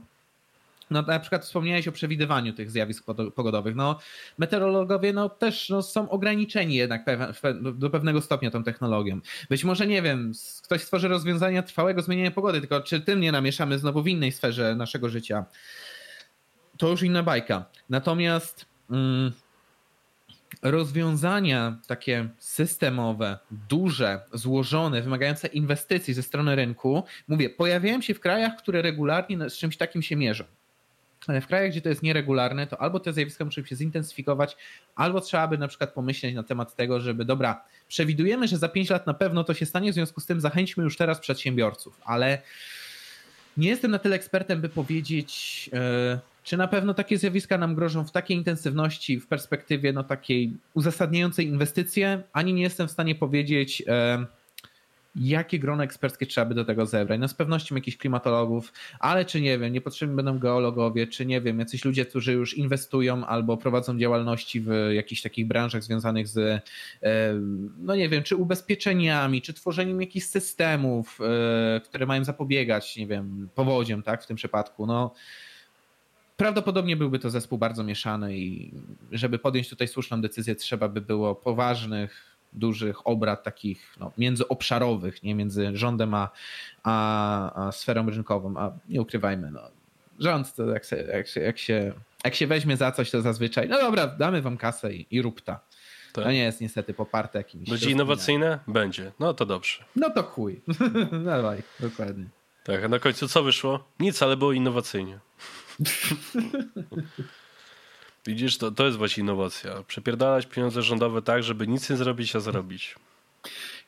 [0.89, 3.75] no na przykład wspomniałeś o przewidywaniu tych zjawisk pogodowych.
[3.75, 3.99] No
[4.37, 7.05] meteorologowie no, też no, są ograniczeni jednak
[7.73, 9.19] do pewnego stopnia tą technologią.
[9.49, 10.31] Być może, nie wiem,
[10.63, 14.75] ktoś stworzy rozwiązania trwałego zmieniania pogody, tylko czy tym nie namieszamy znowu w innej sferze
[14.75, 15.45] naszego życia?
[16.77, 17.65] To już inna bajka.
[17.89, 19.31] Natomiast mm,
[20.61, 28.57] rozwiązania takie systemowe, duże, złożone, wymagające inwestycji ze strony rynku, mówię, pojawiają się w krajach,
[28.57, 30.43] które regularnie z czymś takim się mierzą.
[31.27, 34.57] W krajach, gdzie to jest nieregularne, to albo te zjawiska muszą się zintensyfikować,
[34.95, 38.89] albo trzeba by na przykład pomyśleć na temat tego, żeby dobra, przewidujemy, że za 5
[38.89, 42.41] lat na pewno to się stanie, w związku z tym zachęćmy już teraz przedsiębiorców, ale
[43.57, 48.03] nie jestem na tyle ekspertem, by powiedzieć, yy, czy na pewno takie zjawiska nam grożą
[48.03, 53.83] w takiej intensywności, w perspektywie no, takiej uzasadniającej inwestycje, ani nie jestem w stanie powiedzieć,
[53.87, 54.25] e,
[55.15, 57.19] jakie grono eksperckie trzeba by do tego zebrać.
[57.19, 61.59] No z pewnością jakichś klimatologów, ale czy nie wiem, niepotrzebni będą geologowie, czy nie wiem,
[61.59, 66.37] jacyś ludzie, którzy już inwestują albo prowadzą działalności w jakichś takich branżach związanych z,
[67.03, 67.33] e,
[67.77, 73.49] no nie wiem, czy ubezpieczeniami, czy tworzeniem jakichś systemów, e, które mają zapobiegać, nie wiem,
[73.55, 74.85] powodziom, tak, w tym przypadku.
[74.85, 75.13] No
[76.37, 78.71] Prawdopodobnie byłby to zespół bardzo mieszany i
[79.11, 85.35] żeby podjąć tutaj słuszną decyzję, trzeba by było poważnych, dużych obrad takich no, międzyobszarowych, nie
[85.35, 86.29] między rządem a,
[86.83, 88.57] a, a sferą rynkową.
[88.57, 89.61] A nie ukrywajmy, no,
[90.19, 93.69] rząd to jak się, jak, się, jak, się, jak się weźmie za coś, to zazwyczaj,
[93.69, 95.59] no dobra, damy wam kasę i, i rób ta.
[96.13, 96.23] Tak.
[96.23, 97.69] To nie jest niestety poparte jakimiś.
[97.69, 98.59] Będzie innowacyjne?
[98.67, 99.11] Będzie.
[99.19, 99.83] No to dobrze.
[99.95, 100.61] No to chuj.
[101.25, 102.25] Dawaj, dokładnie.
[102.63, 103.83] Tak, a na końcu co wyszło?
[103.99, 105.19] Nic, ale było innowacyjnie.
[108.25, 109.83] Widzisz, to, to jest właśnie innowacja.
[109.87, 112.95] Przepierdalać pieniądze rządowe tak, żeby nic nie zrobić, a zarobić.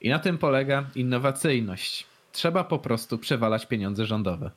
[0.02, 2.06] I na tym polega innowacyjność.
[2.32, 4.52] Trzeba po prostu przewalać pieniądze rządowe.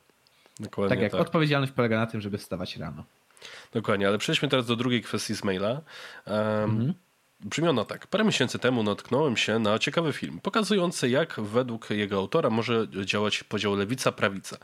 [0.59, 1.21] Dokładnie tak jak tak.
[1.21, 3.03] odpowiedzialność polega na tym, żeby wstawać rano.
[3.73, 5.69] Dokładnie, ale przejdźmy teraz do drugiej kwestii z maila.
[5.69, 5.81] Um,
[6.63, 6.93] mhm.
[7.45, 8.07] Brzmiona tak.
[8.07, 13.43] Parę miesięcy temu natknąłem się na ciekawy film, pokazujący jak według jego autora może działać
[13.43, 14.57] podział lewica-prawica.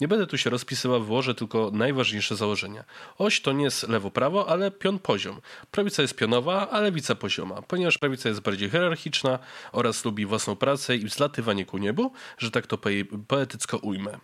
[0.00, 2.84] Nie będę tu się rozpisywał, włożę tylko najważniejsze założenia.
[3.18, 5.40] Oś to nie jest lewo-prawo, ale pion poziom.
[5.70, 7.62] Prawica jest pionowa, a lewica pozioma.
[7.62, 9.38] Ponieważ prawica jest bardziej hierarchiczna
[9.72, 12.78] oraz lubi własną pracę i wzlatywanie ku niebu, że tak to
[13.28, 14.18] poetycko ujmę.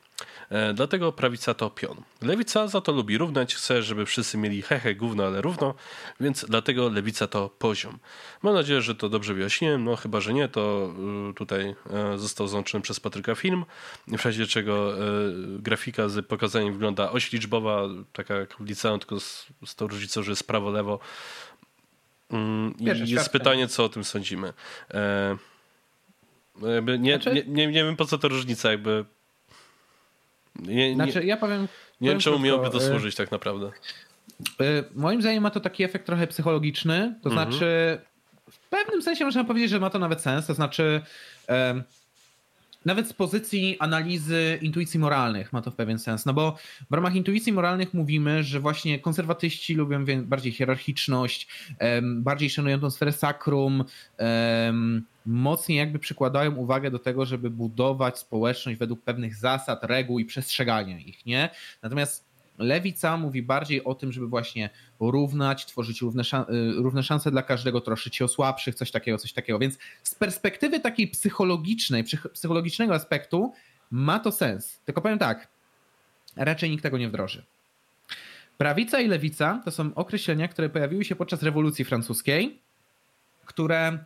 [0.50, 2.02] E, dlatego prawica to pion.
[2.22, 5.74] Lewica za to lubi równać, chce, żeby wszyscy mieli hehe gówno, ale równo,
[6.20, 7.93] więc dlatego lewica to poziom.
[8.42, 10.94] Mam nadzieję, że to dobrze wyjaśniłem, no chyba, że nie, to
[11.30, 13.64] y, tutaj e, został załączony przez Patryka film,
[14.08, 15.00] w razie czego e,
[15.58, 20.22] grafika z pokazaniem wygląda oś liczbowa, taka jak w liceum, tylko z, z tą różnicą,
[20.22, 20.98] że jest prawo-lewo.
[22.30, 24.52] Mm, I jest pytanie, co o tym sądzimy.
[26.56, 27.34] Nie, znaczy...
[27.34, 29.04] nie, nie, nie wiem, po co to różnica, jakby
[30.56, 31.68] nie, znaczy, ja powiem.
[32.00, 33.70] Nie wiem, czemu miałoby to y, służyć tak naprawdę.
[34.60, 37.14] Y, moim zdaniem ma to taki efekt trochę psychologiczny.
[37.22, 37.52] To mhm.
[37.52, 37.98] znaczy,
[38.50, 40.46] w pewnym sensie można powiedzieć, że ma to nawet sens.
[40.46, 41.00] To znaczy,
[42.84, 46.56] nawet z pozycji analizy intuicji moralnych ma to w pewien sens, no bo
[46.90, 51.48] w ramach intuicji moralnych mówimy, że właśnie konserwatyści lubią bardziej hierarchiczność,
[52.02, 53.84] bardziej szanują tą sferę sakrum,
[55.26, 60.98] mocniej jakby przykładają uwagę do tego, żeby budować społeczność według pewnych zasad, reguł i przestrzegania
[60.98, 61.50] ich, nie?
[61.82, 67.42] Natomiast Lewica mówi bardziej o tym, żeby właśnie równać, tworzyć równe, y, równe szanse dla
[67.42, 69.58] każdego, troszczyć się o słabszych, coś takiego, coś takiego.
[69.58, 73.52] Więc z perspektywy takiej psychologicznej, psychologicznego aspektu
[73.90, 74.80] ma to sens.
[74.84, 75.48] Tylko powiem tak,
[76.36, 77.44] raczej nikt tego nie wdroży.
[78.58, 82.62] Prawica i lewica to są określenia, które pojawiły się podczas rewolucji francuskiej,
[83.44, 83.98] które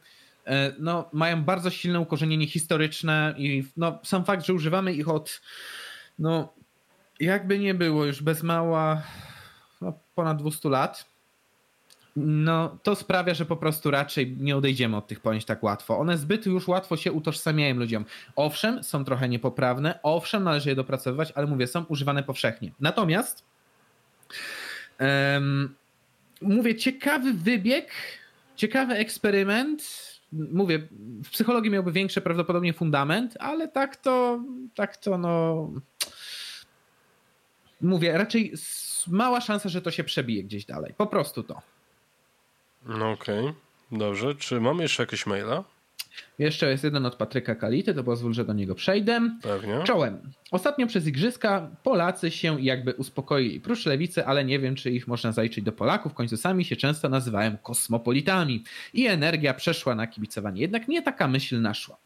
[0.47, 5.41] e, no, mają bardzo silne ukorzenienie historyczne i no, sam fakt, że używamy ich od
[6.19, 6.55] no,
[7.21, 9.03] jakby nie było już bez mała
[9.81, 11.07] no, ponad 200 lat,
[12.17, 15.99] no to sprawia, że po prostu raczej nie odejdziemy od tych pojęć tak łatwo.
[15.99, 18.05] One zbyt już łatwo się utożsamiają ludziom.
[18.37, 22.73] Owszem, są trochę niepoprawne, owszem, należy je dopracowywać, ale mówię, są używane powszechnie.
[22.81, 23.45] Natomiast
[25.01, 25.75] um,
[26.43, 27.91] mówię, ciekawy wybieg,
[28.57, 30.09] ciekawy eksperyment.
[30.33, 30.89] Mówię,
[31.25, 35.71] w psychologii miałby większy prawdopodobnie fundament, ale tak to, tak to no
[37.81, 38.53] mówię, raczej
[39.07, 40.95] mała szansa, że to się przebije gdzieś dalej.
[40.97, 41.63] Po prostu to.
[42.87, 43.55] No okej, okay.
[43.93, 44.35] dobrze.
[44.35, 45.65] Czy mamy jeszcze jakieś maila?
[46.39, 49.31] Jeszcze jest jeden od Patryka Kality, to pozwól, że do niego przejdę.
[49.43, 49.81] Pewnie.
[49.85, 50.33] Czołem.
[50.51, 53.61] Ostatnio przez Igrzyska Polacy się jakby uspokoili.
[53.61, 56.13] Prócz lewicy, ale nie wiem, czy ich można zaliczyć do Polaków.
[56.13, 58.65] W końcu sami się często nazywają kosmopolitami.
[58.95, 60.61] I energia przeszła na kibicowanie.
[60.61, 61.97] Jednak nie taka myśl naszła.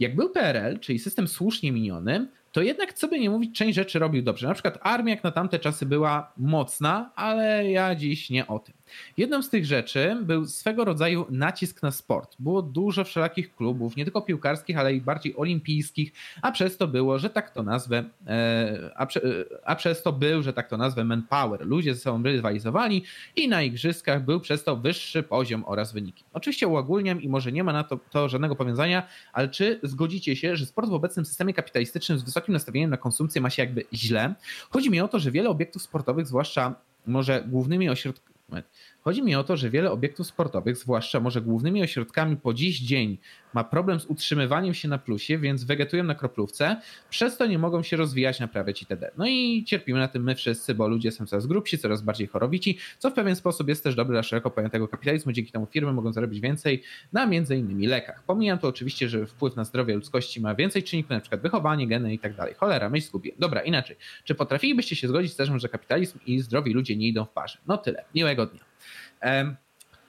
[0.00, 3.98] Jak był PRL, czyli system słusznie miniony, to jednak, co by nie mówić, część rzeczy
[3.98, 4.48] robił dobrze.
[4.48, 8.74] Na przykład armia jak na tamte czasy była mocna, ale ja dziś nie o tym.
[9.16, 12.36] Jedną z tych rzeczy był swego rodzaju nacisk na sport.
[12.38, 17.18] Było dużo wszelakich klubów, nie tylko piłkarskich, ale i bardziej olimpijskich, a przez to było,
[17.18, 19.20] że tak to nazwę, e, a, prze,
[19.64, 21.66] a przez to był, że tak to nazwę, manpower.
[21.66, 23.04] Ludzie ze sobą rywalizowali
[23.36, 26.24] i na igrzyskach był przez to wyższy poziom oraz wyniki.
[26.32, 30.56] Oczywiście uogólniam i może nie ma na to, to żadnego powiązania, ale czy zgodzicie się,
[30.56, 34.34] że sport w obecnym systemie kapitalistycznym z wysokim nastawieniem na konsumpcję ma się jakby źle?
[34.70, 36.74] Chodzi mi o to, że wiele obiektów sportowych, zwłaszcza
[37.06, 38.62] może głównymi ośrodkami, Ouais.
[39.04, 43.18] Chodzi mi o to, że wiele obiektów sportowych, zwłaszcza może głównymi ośrodkami po dziś dzień,
[43.54, 47.82] ma problem z utrzymywaniem się na plusie, więc wegetują na kroplówce, przez to nie mogą
[47.82, 49.10] się rozwijać, naprawiać itd.
[49.18, 52.78] No i cierpimy na tym my wszyscy, bo ludzie są coraz grubsi, coraz bardziej chorowici,
[52.98, 55.32] co w pewien sposób jest też dobre dla szeroko pojętego kapitalizmu.
[55.32, 58.22] Dzięki temu firmy mogą zarobić więcej na między innymi lekach.
[58.22, 62.14] Pomijam to oczywiście, że wpływ na zdrowie ludzkości ma więcej czynników, na przykład wychowanie, geny
[62.14, 62.56] i tak.
[62.56, 63.32] Cholera, myśl zgubię.
[63.38, 63.96] Dobra, inaczej.
[64.24, 67.58] Czy potrafilibyście się zgodzić z tym, że kapitalizm i zdrowi ludzie nie idą w parze?
[67.66, 68.04] No tyle.
[68.14, 68.73] Miłego dnia.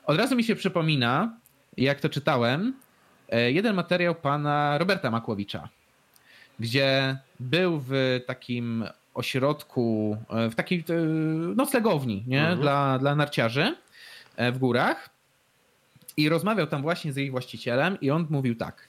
[0.05, 1.37] Od razu mi się przypomina,
[1.77, 2.73] jak to czytałem,
[3.29, 5.69] e, jeden materiał pana Roberta Makłowicza,
[6.59, 10.93] gdzie był w takim ośrodku, e, w takiej e,
[11.55, 12.41] noclegowni nie?
[12.41, 12.59] Mhm.
[12.59, 13.75] Dla, dla narciarzy
[14.37, 15.09] w górach
[16.17, 18.87] i rozmawiał tam właśnie z jej właścicielem i on mówił tak.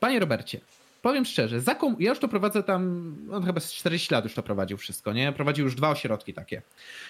[0.00, 0.60] Panie Robercie,
[1.02, 1.96] powiem szczerze, kom...
[1.98, 5.32] ja już to prowadzę tam, on chyba z 40 lat już to prowadził wszystko, nie?
[5.32, 6.62] Prowadził już dwa ośrodki takie.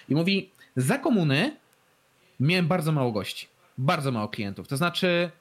[0.09, 1.55] I mówi, za komuny
[2.39, 3.47] miałem bardzo mało gości.
[3.77, 4.67] Bardzo mało klientów.
[4.67, 5.31] To znaczy,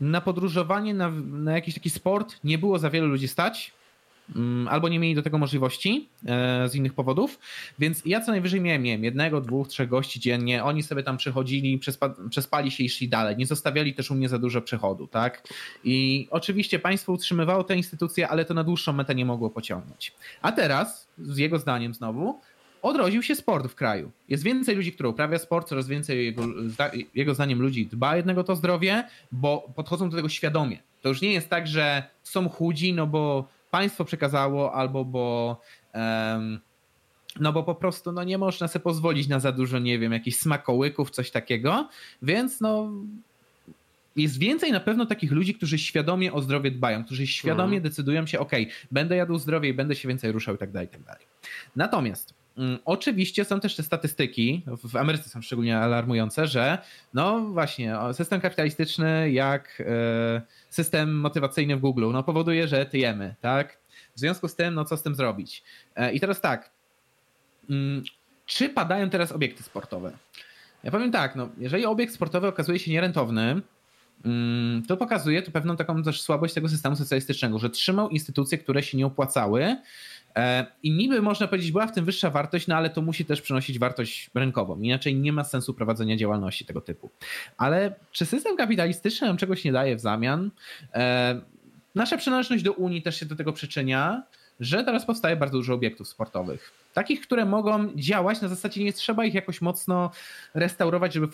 [0.00, 3.72] na podróżowanie, na, na jakiś taki sport nie było za wielu ludzi stać,
[4.36, 7.38] mm, albo nie mieli do tego możliwości e, z innych powodów,
[7.78, 12.14] więc ja co najwyżej miałem, jednego, dwóch, trzech gości dziennie, oni sobie tam przychodzili, przespa,
[12.30, 15.48] przespali się i szli dalej, nie zostawiali też u mnie za dużo przychodu, tak?
[15.84, 20.12] I oczywiście państwo utrzymywało te instytucje, ale to na dłuższą metę nie mogło pociągnąć.
[20.42, 22.40] A teraz, z jego zdaniem znowu,
[22.82, 24.10] odrodził się sport w kraju.
[24.28, 26.44] Jest więcej ludzi, które uprawia sport, coraz więcej jego,
[27.14, 30.78] jego zdaniem ludzi dba jednego to zdrowie, bo podchodzą do tego świadomie.
[31.02, 35.60] To już nie jest tak, że są chudzi, no bo państwo przekazało, albo bo.
[35.94, 36.60] Um,
[37.40, 40.36] no bo po prostu no nie można sobie pozwolić na za dużo, nie wiem, jakichś
[40.36, 41.88] smakołyków, coś takiego,
[42.22, 42.90] więc no
[44.16, 47.82] jest więcej na pewno takich ludzi, którzy świadomie o zdrowie dbają, którzy świadomie mhm.
[47.82, 48.52] decydują się, ok,
[48.90, 51.26] będę jadł zdrowie i będę się więcej ruszał i tak dalej, i tak dalej.
[51.76, 52.34] Natomiast
[52.84, 56.78] oczywiście są też te statystyki, w Ameryce są szczególnie alarmujące, że
[57.14, 63.78] no właśnie, system kapitalistyczny jak e, system motywacyjny w Google no powoduje, że tyjemy, tak?
[64.16, 65.62] W związku z tym, no co z tym zrobić?
[65.96, 66.70] E, I teraz tak,
[67.70, 68.02] mm,
[68.46, 70.12] czy padają teraz obiekty sportowe?
[70.84, 73.62] Ja powiem tak, no jeżeli obiekt sportowy okazuje się nierentowny,
[74.24, 78.82] mm, to pokazuje to pewną taką też słabość tego systemu socjalistycznego, że trzymał instytucje, które
[78.82, 79.76] się nie opłacały,
[80.82, 83.78] I niby można powiedzieć, była w tym wyższa wartość, no ale to musi też przynosić
[83.78, 84.80] wartość rynkową.
[84.80, 87.10] Inaczej nie ma sensu prowadzenia działalności tego typu.
[87.56, 90.50] Ale czy system kapitalistyczny nam czegoś nie daje w zamian?
[90.94, 91.40] E,
[91.94, 94.22] nasza przynależność do Unii też się do tego przyczynia,
[94.60, 96.79] że teraz powstaje bardzo dużo obiektów sportowych.
[96.94, 100.10] Takich, które mogą działać, na zasadzie nie trzeba ich jakoś mocno
[100.54, 101.28] restaurować, żeby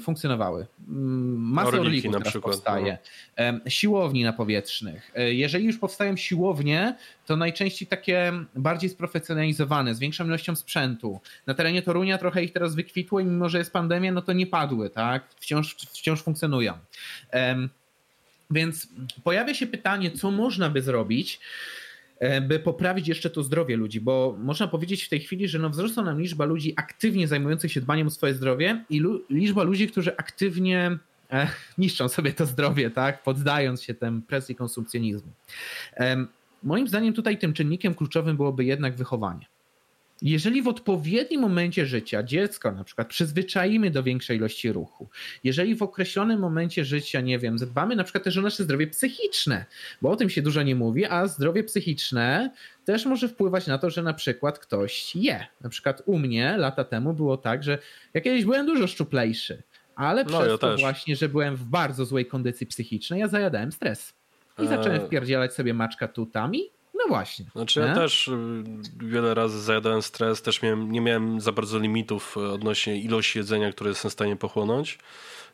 [0.00, 0.66] funkcjonowały.
[0.88, 2.98] Mm, Masa orlików na przykład, powstaje.
[3.38, 3.70] No.
[3.70, 5.10] Siłowni na powietrznych.
[5.14, 11.20] E, jeżeli już powstają siłownie, to najczęściej takie bardziej sprofesjonalizowane, z większą ilością sprzętu.
[11.46, 14.46] Na terenie Torunia trochę ich teraz wykwitło i mimo, że jest pandemia, no to nie
[14.46, 15.24] padły, tak?
[15.40, 16.72] Wciąż, wciąż funkcjonują.
[18.50, 18.88] Więc
[19.24, 21.40] pojawia się pytanie, co można by zrobić,
[22.48, 26.02] by poprawić jeszcze to zdrowie ludzi, bo można powiedzieć w tej chwili, że no wzrosła
[26.02, 30.16] nam liczba ludzi aktywnie zajmujących się dbaniem o swoje zdrowie i lu liczba ludzi, którzy
[30.16, 30.98] aktywnie
[31.30, 35.32] e, niszczą sobie to zdrowie, tak, poddając się tem presji konsumpcjonizmu.
[35.96, 36.26] E,
[36.62, 39.51] moim zdaniem tutaj tym czynnikiem kluczowym byłoby jednak wychowanie.
[40.22, 45.08] Jeżeli w odpowiednim momencie życia dziecko na przykład przyzwyczaimy do większej ilości ruchu,
[45.44, 49.64] jeżeli w określonym momencie życia, nie wiem, zadbamy na przykład też o nasze zdrowie psychiczne,
[50.02, 52.50] bo o tym się dużo nie mówi, a zdrowie psychiczne
[52.84, 55.46] też może wpływać na to, że na przykład ktoś je.
[55.60, 57.78] Na przykład u mnie lata temu było tak, że
[58.14, 59.62] ja kiedyś byłem dużo szczuplejszy,
[59.94, 60.80] ale no, przez ja to też.
[60.80, 64.14] właśnie, że byłem w bardzo złej kondycji psychicznej, ja zajadałem stres.
[64.58, 65.06] I zacząłem e.
[65.06, 66.81] wpierdzielać sobie maczka tutami no
[67.12, 67.44] właśnie.
[67.52, 68.64] Znaczy ja też y,
[68.96, 73.72] wiele razy zajadałem stres, też miałem, nie miałem za bardzo limitów y, odnośnie ilości jedzenia,
[73.72, 74.98] które jestem w stanie pochłonąć.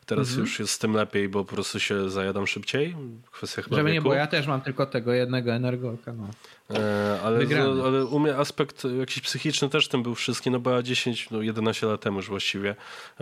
[0.09, 0.45] Teraz mhm.
[0.45, 2.95] już jest z tym lepiej, bo po prostu się zajadam szybciej.
[3.31, 4.03] Kwestia chyba Żeby wieku.
[4.03, 6.13] nie, bo ja też mam tylko tego jednego energolka.
[6.13, 6.29] No.
[6.75, 7.51] E, ale, z,
[7.85, 11.41] ale u mnie aspekt jakiś psychiczny też tym był wszystkim, no bo ja 10, no
[11.41, 12.75] 11 lat temu już właściwie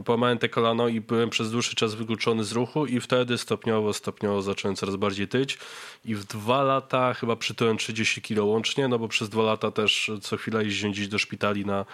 [0.05, 4.41] połamałem te kolano i byłem przez dłuższy czas wykluczony z ruchu i wtedy stopniowo, stopniowo
[4.41, 5.57] zacząłem coraz bardziej tyć
[6.05, 10.11] i w dwa lata chyba przytyłem 30 kilo łącznie, no bo przez dwa lata też
[10.21, 11.85] co chwila jeździłem gdzieś do szpitali na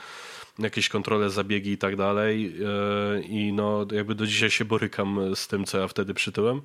[0.60, 2.56] jakieś kontrole, zabiegi i tak dalej.
[3.16, 6.62] E, I no, jakby do dzisiaj się borykam z tym, co ja wtedy przytyłem.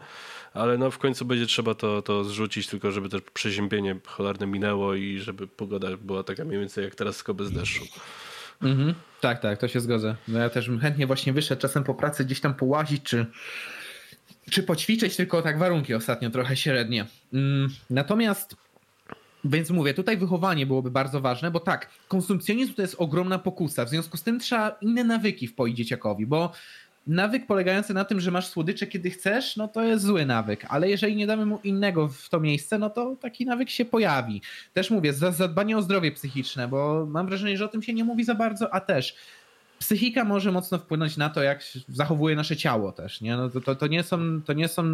[0.55, 4.94] Ale no, w końcu będzie trzeba to, to zrzucić, tylko żeby też przeziębienie cholernie minęło
[4.94, 7.85] i żeby pogoda była taka mniej więcej jak teraz, tylko bez deszczu.
[8.62, 8.94] Mhm.
[9.20, 10.16] Tak, tak, to się zgodzę.
[10.29, 13.27] No ja też bym chętnie właśnie wyszedł czasem po pracy gdzieś tam połazić, czy,
[14.51, 17.07] czy poćwiczyć, tylko tak warunki ostatnio trochę średnie.
[17.33, 18.57] Mm, natomiast
[19.44, 23.85] więc mówię, tutaj wychowanie byłoby bardzo ważne, bo tak, konsumpcjonizm to jest ogromna pokusa.
[23.85, 26.53] W związku z tym trzeba inne nawyki wpoić dzieciakowi, bo
[27.07, 30.90] nawyk polegający na tym, że masz słodycze kiedy chcesz, no to jest zły nawyk, ale
[30.90, 34.42] jeżeli nie damy mu innego w to miejsce, no to taki nawyk się pojawi.
[34.74, 38.24] Też mówię, zadbanie o zdrowie psychiczne, bo mam wrażenie, że o tym się nie mówi
[38.24, 39.16] za bardzo, a też
[39.79, 43.37] psychika może mocno wpłynąć na to, jak zachowuje nasze ciało też, nie?
[43.37, 44.85] No to, to, to nie są, to nie są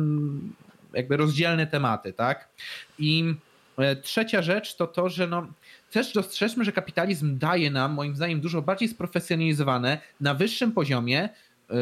[0.92, 2.48] jakby rozdzielne tematy, tak?
[2.98, 3.35] I
[4.03, 5.47] trzecia rzecz to to, że no,
[5.91, 11.29] też dostrzeżmy, że kapitalizm daje nam, moim zdaniem, dużo bardziej sprofesjonalizowane, na wyższym poziomie
[11.71, 11.77] yy,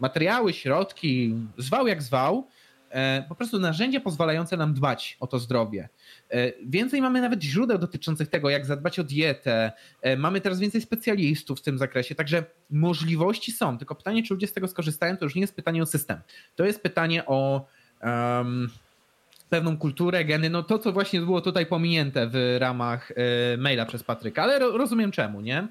[0.00, 2.46] materiały, środki, zwał jak zwał,
[2.90, 2.96] yy,
[3.28, 5.88] po prostu narzędzia pozwalające nam dbać o to zdrowie.
[6.66, 9.72] Więcej mamy nawet źródeł dotyczących tego, jak zadbać o dietę.
[10.18, 13.78] Mamy teraz więcej specjalistów w tym zakresie, także możliwości są.
[13.78, 16.20] Tylko pytanie, czy ludzie z tego skorzystają, to już nie jest pytanie o system.
[16.56, 17.66] To jest pytanie o.
[19.50, 24.02] pewną kulturę, geny, no to co właśnie było tutaj pominięte w ramach e, maila przez
[24.02, 25.68] Patryka, ale rozumiem czemu, nie?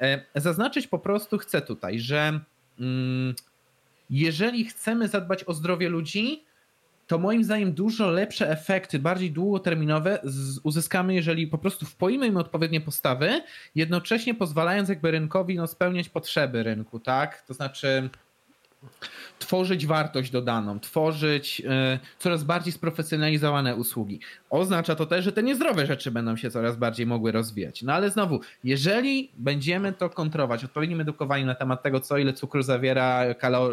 [0.00, 2.40] E, zaznaczyć po prostu chcę tutaj, że
[2.80, 3.34] mm,
[4.10, 6.44] jeżeli chcemy zadbać o zdrowie ludzi,
[7.06, 10.18] to moim zdaniem dużo lepsze efekty, bardziej długoterminowe
[10.62, 13.42] uzyskamy, jeżeli po prostu wpoimy im odpowiednie postawy,
[13.74, 17.42] jednocześnie pozwalając jakby rynkowi no, spełniać potrzeby rynku, tak?
[17.42, 18.10] To znaczy
[19.38, 24.20] tworzyć wartość dodaną, tworzyć y, coraz bardziej sprofesjonalizowane usługi.
[24.50, 27.82] Oznacza to też, że te niezdrowe rzeczy będą się coraz bardziej mogły rozwijać.
[27.82, 32.62] No ale znowu, jeżeli będziemy to kontrować odpowiednim edukowaniem na temat tego, co ile cukru
[32.62, 33.24] zawiera,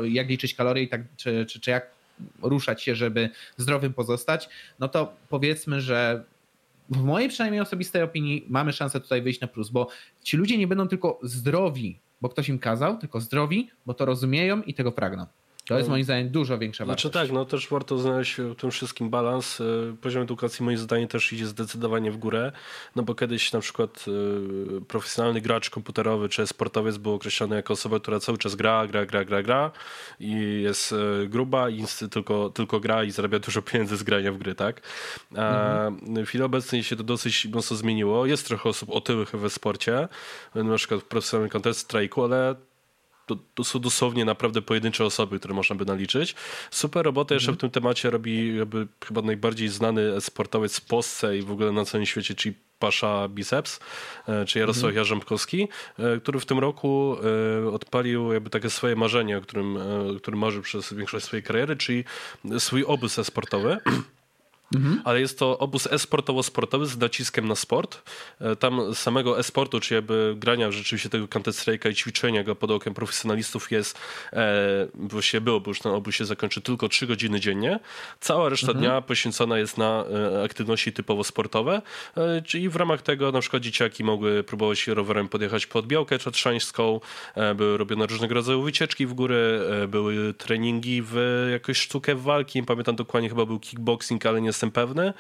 [0.04, 1.90] jak liczyć kalorie i tak, czy, czy, czy jak
[2.42, 6.24] ruszać się, żeby zdrowym pozostać, no to powiedzmy, że
[6.90, 9.88] w mojej przynajmniej osobistej opinii mamy szansę tutaj wyjść na plus, bo
[10.24, 14.62] ci ludzie nie będą tylko zdrowi, bo ktoś im kazał, tylko zdrowi, bo to rozumieją
[14.62, 15.26] i tego pragną.
[15.68, 17.02] To jest moim zdaniem dużo większa wartość.
[17.02, 19.60] Znaczy tak, no też warto znaleźć w tym wszystkim balans.
[19.60, 22.52] Y, poziom edukacji moim zdaniem też idzie zdecydowanie w górę,
[22.96, 28.00] no bo kiedyś na przykład y, profesjonalny gracz komputerowy czy sportowiec był określony jako osoba,
[28.00, 29.72] która cały czas gra, gra, gra, gra, gra
[30.20, 34.38] i jest y, gruba i tylko, tylko gra i zarabia dużo pieniędzy z grania w
[34.38, 34.82] gry, tak?
[35.38, 36.26] A mhm.
[36.26, 38.26] w chwili obecnej się to dosyć mocno zmieniło.
[38.26, 40.08] Jest trochę osób otyłych we sporcie,
[40.56, 42.56] na przykład w profesjonalnym Counter Strike'u, ale
[43.28, 46.36] to, to, są dosłownie naprawdę pojedyncze osoby, które można by naliczyć.
[46.72, 51.42] Super robotę jeszcze w tym temacie robi jakby chyba najbardziej znany sportowiec w Polsce i
[51.42, 53.80] w ogóle na całym świecie, czyli Pasza Biceps,
[54.28, 54.96] e, czy Jarosław mhm.
[54.96, 55.68] Jarzębkowski,
[56.00, 57.16] e, który w tym roku
[57.66, 61.76] e, odpalił jakby takie swoje marzenie, o którym, o którym marzył przez większość swojej kariery,
[61.76, 62.04] czyli
[62.60, 63.78] swój obóz sportowy.
[64.76, 65.02] Mhm.
[65.06, 68.02] Ale jest to obóz e-sportowo-sportowy z naciskiem na sport.
[68.42, 72.72] E, tam samego e-sportu, czyli jakby grania rzeczywiście tego Counter Strike'a i ćwiczenia go pod
[72.72, 74.00] okiem profesjonalistów jest,
[74.34, 77.80] e, właściwie było, bo już ten obóz się zakończy tylko 3 godziny dziennie.
[78.20, 78.86] Cała reszta mhm.
[78.86, 81.82] dnia poświęcona jest na e, aktywności typowo sportowe,
[82.18, 87.00] e, czyli w ramach tego na przykład dzieciaki mogły próbować rowerem podjechać pod Białkę Czatrzańską,
[87.36, 92.64] e, były robione różnego rodzaju wycieczki w góry, e, były treningi w jakąś sztukę walki,
[92.64, 95.14] pamiętam dokładnie, chyba był kickboxing, ale nie jestem pewny,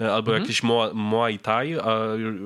[0.00, 0.42] e, albo mhm.
[0.42, 0.62] jakiś
[0.94, 1.78] Muay Thai,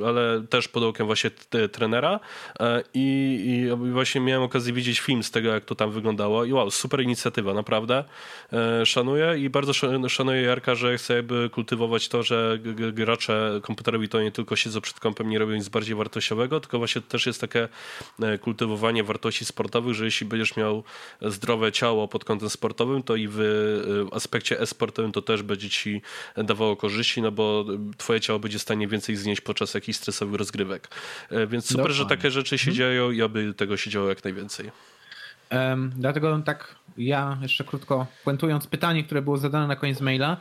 [0.06, 1.30] ale też pod okiem właśnie
[1.72, 2.20] trenera.
[2.60, 6.44] E, I, i właśnie miałem okazję widzieć film z tego, jak to tam wyglądało.
[6.44, 8.04] I wow, super inicjatywa, naprawdę.
[8.52, 9.72] E, szanuję i bardzo
[10.08, 12.58] szanuję Jarka, że chce jakby kultywować to, że
[12.92, 17.02] gracze komputerowi to nie tylko siedzą przed kompem, nie robią nic bardziej wartościowego, tylko właśnie
[17.02, 17.68] też jest takie
[18.40, 20.84] kultywowanie wartości sportowych, że jeśli będziesz miał
[21.22, 23.42] zdrowe ciało pod kątem sportowym, to i w
[24.12, 26.02] aspekcie e-sportowym to też będzie ci
[26.36, 27.64] dawało korzyści, no bo
[27.96, 30.88] twoje ciało będzie w stanie więcej znieść podczas jakichś stresowych rozgrywek.
[31.30, 31.96] E, więc super, Dokładnie.
[31.96, 32.76] że takie rzeczy się hmm.
[32.76, 34.70] dzieją i aby tego się działo jak najwięcej.
[35.50, 40.36] Um, dlatego tak ja jeszcze krótko puentując pytanie, które było zadane na koniec maila,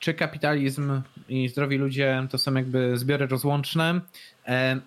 [0.00, 4.00] czy kapitalizm i zdrowi ludzie to są jakby zbiory rozłączne?
[4.48, 4.80] Um,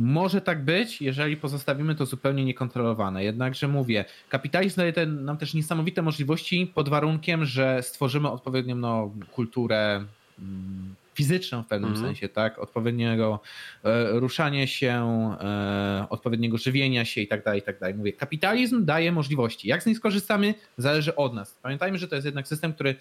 [0.00, 3.24] Może tak być, jeżeli pozostawimy to zupełnie niekontrolowane.
[3.24, 10.04] Jednakże mówię, kapitalizm daje nam też niesamowite możliwości pod warunkiem, że stworzymy odpowiednią no, kulturę
[10.38, 12.02] mm, fizyczną w pewnym mm.
[12.02, 12.58] sensie, tak?
[12.58, 13.40] Odpowiedniego
[13.84, 14.94] e, ruszania się,
[15.40, 17.94] e, odpowiedniego żywienia się i tak dalej, i tak dalej.
[17.94, 19.68] Mówię, kapitalizm daje możliwości.
[19.68, 21.56] Jak z nich skorzystamy, zależy od nas.
[21.62, 22.94] Pamiętajmy, że to jest jednak system, który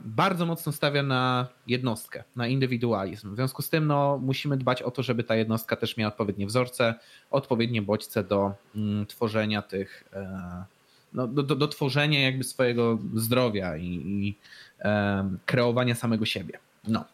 [0.00, 3.32] bardzo mocno stawia na jednostkę, na indywidualizm.
[3.32, 6.46] W związku z tym no, musimy dbać o to, żeby ta jednostka też miała odpowiednie
[6.46, 6.94] wzorce,
[7.30, 10.64] odpowiednie bodźce do mm, tworzenia tych, e,
[11.12, 14.34] no, do, do, do, tworzenia jakby swojego zdrowia i, i
[14.80, 16.58] e, kreowania samego siebie.
[16.88, 17.04] No.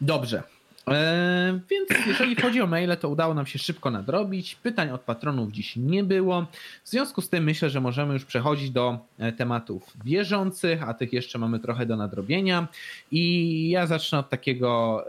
[0.00, 0.42] Dobrze.
[0.88, 4.54] E, więc jeżeli chodzi o maile, to udało nam się szybko nadrobić.
[4.54, 6.46] Pytań od patronów dziś nie było.
[6.84, 11.12] W związku z tym myślę, że możemy już przechodzić do e, tematów bieżących, a tych
[11.12, 12.68] jeszcze mamy trochę do nadrobienia.
[13.10, 15.04] I ja zacznę od takiego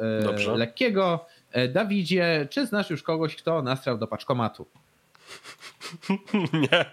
[0.52, 1.26] e, lekkiego.
[1.74, 4.66] Dawidzie, czy znasz już kogoś, kto nastrał do paczkomatu?
[6.72, 6.86] Nie.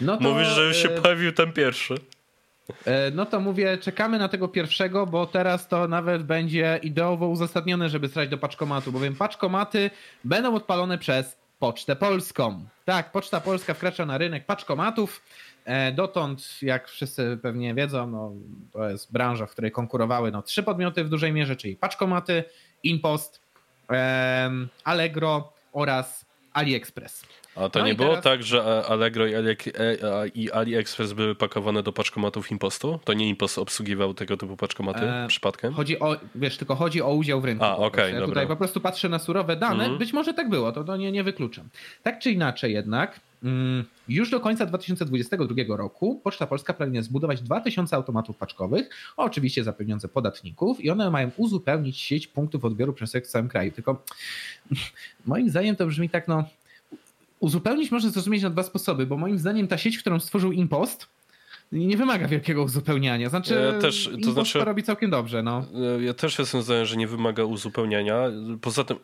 [0.00, 1.94] No to, Mówisz, że już się pojawił ten pierwszy.
[2.84, 7.88] E, no to mówię, czekamy na tego pierwszego, bo teraz to nawet będzie ideowo uzasadnione,
[7.88, 9.90] żeby strać do paczkomatu, bowiem paczkomaty
[10.24, 12.64] będą odpalone przez Pocztę Polską.
[12.84, 15.22] Tak, Poczta Polska wkracza na rynek paczkomatów.
[15.64, 18.32] E, dotąd, jak wszyscy pewnie wiedzą, no,
[18.72, 22.44] to jest branża, w której konkurowały no, trzy podmioty w dużej mierze, czyli paczkomaty,
[22.82, 23.40] Impost,
[24.84, 27.26] Allegro oraz AliExpress.
[27.56, 28.24] A to no nie było teraz...
[28.24, 33.00] tak, że Allegro i, Ali, e, i AliExpress były pakowane do paczkomatów Impostu?
[33.04, 35.72] To nie Impost obsługiwał tego typu paczkomaty e, przypadkiem?
[35.72, 37.64] Chodzi o, wiesz, tylko chodzi o udział w rynku.
[37.64, 38.26] A, okej, okay, ja dobra.
[38.26, 39.84] Tutaj po prostu patrzę na surowe dane.
[39.84, 39.98] Mm.
[39.98, 41.68] Być może tak było, to, to nie, nie wykluczam.
[42.02, 47.96] Tak czy inaczej jednak, mm, już do końca 2022 roku Poczta Polska pragnie zbudować 2000
[47.96, 53.26] automatów paczkowych, oczywiście za pieniądze podatników i one mają uzupełnić sieć punktów odbioru przez w
[53.26, 53.72] całym kraju.
[53.72, 54.02] Tylko
[55.26, 56.44] moim zdaniem to brzmi tak, no
[57.44, 61.08] uzupełnić można zrozumieć na dwa sposoby, bo moim zdaniem ta sieć, którą stworzył Impost,
[61.72, 63.28] nie wymaga wielkiego uzupełniania.
[63.28, 65.42] Znaczy, ja też, to znaczy, to robi całkiem dobrze.
[65.42, 65.66] No.
[66.00, 68.22] Ja też jestem zdania, że nie wymaga uzupełniania.
[68.60, 68.96] Poza tym,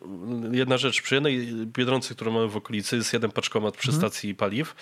[0.51, 4.01] jedna rzecz, przy jednej biedronce, którą mamy w okolicy, jest jeden paczkomat przy mhm.
[4.01, 4.75] stacji paliw.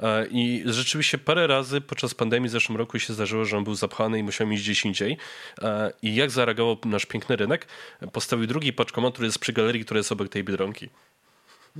[0.00, 3.74] E, I rzeczywiście parę razy podczas pandemii w zeszłym roku się zdarzyło, że on był
[3.74, 5.16] zapchany i musiał iść gdzieś indziej.
[5.62, 7.66] E, I jak zareagował nasz piękny rynek?
[8.12, 10.88] Postawił drugi paczkomat, który jest przy galerii, która jest obok tej biedronki.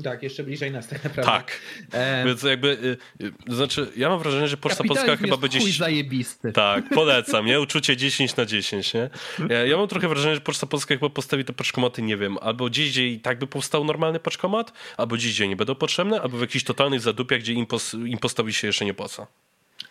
[0.04, 1.32] Tak, jeszcze bliżej nas tak naprawdę.
[1.32, 1.60] Tak.
[1.92, 2.24] E...
[2.26, 5.60] Więc jakby, y, y, znaczy, ja mam wrażenie, że Poczta Polska chyba będzie...
[5.60, 6.52] Chuj zajebisty.
[6.52, 7.60] Tak, polecam, nie?
[7.60, 9.10] Uczucie 10 na 10, nie?
[9.48, 12.66] Ja, ja mam trochę wrażenie, że Poczta Polska chyba postawi te paczkomaty, nie wiem, albo
[12.66, 16.38] gdzieś, gdzie i tak by powstał normalny paczkomat, albo gdzieś, gdzie nie będą potrzebne, albo
[16.38, 19.26] w jakichś totalnych zadupiach, gdzie impos, impostowi się jeszcze nie płaca.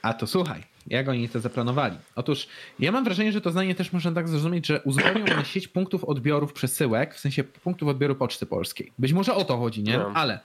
[0.02, 1.98] A to słuchaj, jak oni to zaplanowali?
[2.16, 2.48] Otóż
[2.80, 6.04] ja mam wrażenie, że to zdanie też można tak zrozumieć, że uzupełnią one sieć punktów
[6.04, 8.92] odbiorów przesyłek, w sensie punktów odbioru Poczty Polskiej.
[9.00, 9.98] Być może o to chodzi, nie?
[9.98, 10.12] No.
[10.16, 10.40] Ale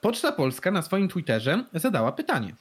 [0.00, 2.54] Poczta Polska na swoim Twitterze zadała pytanie.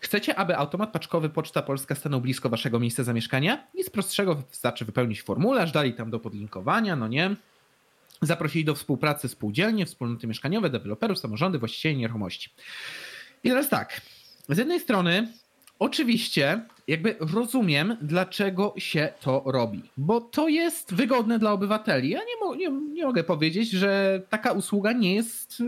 [0.00, 3.66] Chcecie, aby automat paczkowy Poczta Polska stanął blisko waszego miejsca zamieszkania?
[3.74, 7.36] Nic prostszego wystarczy wypełnić formularz, dali tam do podlinkowania, no nie?
[8.22, 12.50] Zaprosili do współpracy spółdzielnie, wspólnoty mieszkaniowe, deweloperów, samorządy, właścicieli nieruchomości.
[13.44, 14.00] I teraz tak,
[14.48, 15.28] z jednej strony
[15.78, 22.08] oczywiście jakby rozumiem, dlaczego się to robi, bo to jest wygodne dla obywateli.
[22.08, 25.62] Ja nie, mo nie, nie mogę powiedzieć, że taka usługa nie jest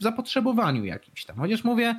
[0.00, 1.94] w zapotrzebowaniu jakimś tam, chociaż mówię...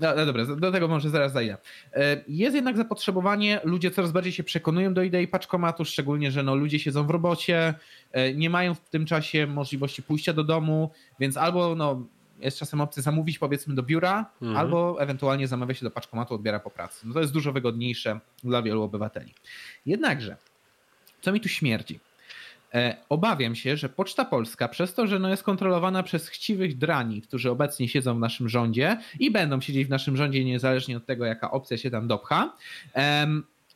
[0.00, 1.56] No, no dobra, do tego może zaraz zajdę.
[1.92, 6.54] E, jest jednak zapotrzebowanie, ludzie coraz bardziej się przekonują do idei paczkomatu, szczególnie, że no,
[6.54, 7.74] ludzie siedzą w robocie,
[8.12, 12.06] e, nie mają w tym czasie możliwości pójścia do domu, więc albo no,
[12.44, 14.56] jest czasem opcja zamówić powiedzmy do biura, mhm.
[14.56, 17.06] albo ewentualnie zamawia się do paczkomatu, odbiera po pracy.
[17.06, 19.34] No to jest dużo wygodniejsze dla wielu obywateli.
[19.86, 20.36] Jednakże,
[21.20, 22.00] co mi tu śmierdzi?
[22.74, 27.22] E, obawiam się, że Poczta Polska, przez to, że no jest kontrolowana przez chciwych drani,
[27.22, 31.24] którzy obecnie siedzą w naszym rządzie i będą siedzieć w naszym rządzie niezależnie od tego,
[31.24, 32.52] jaka opcja się tam dopcha,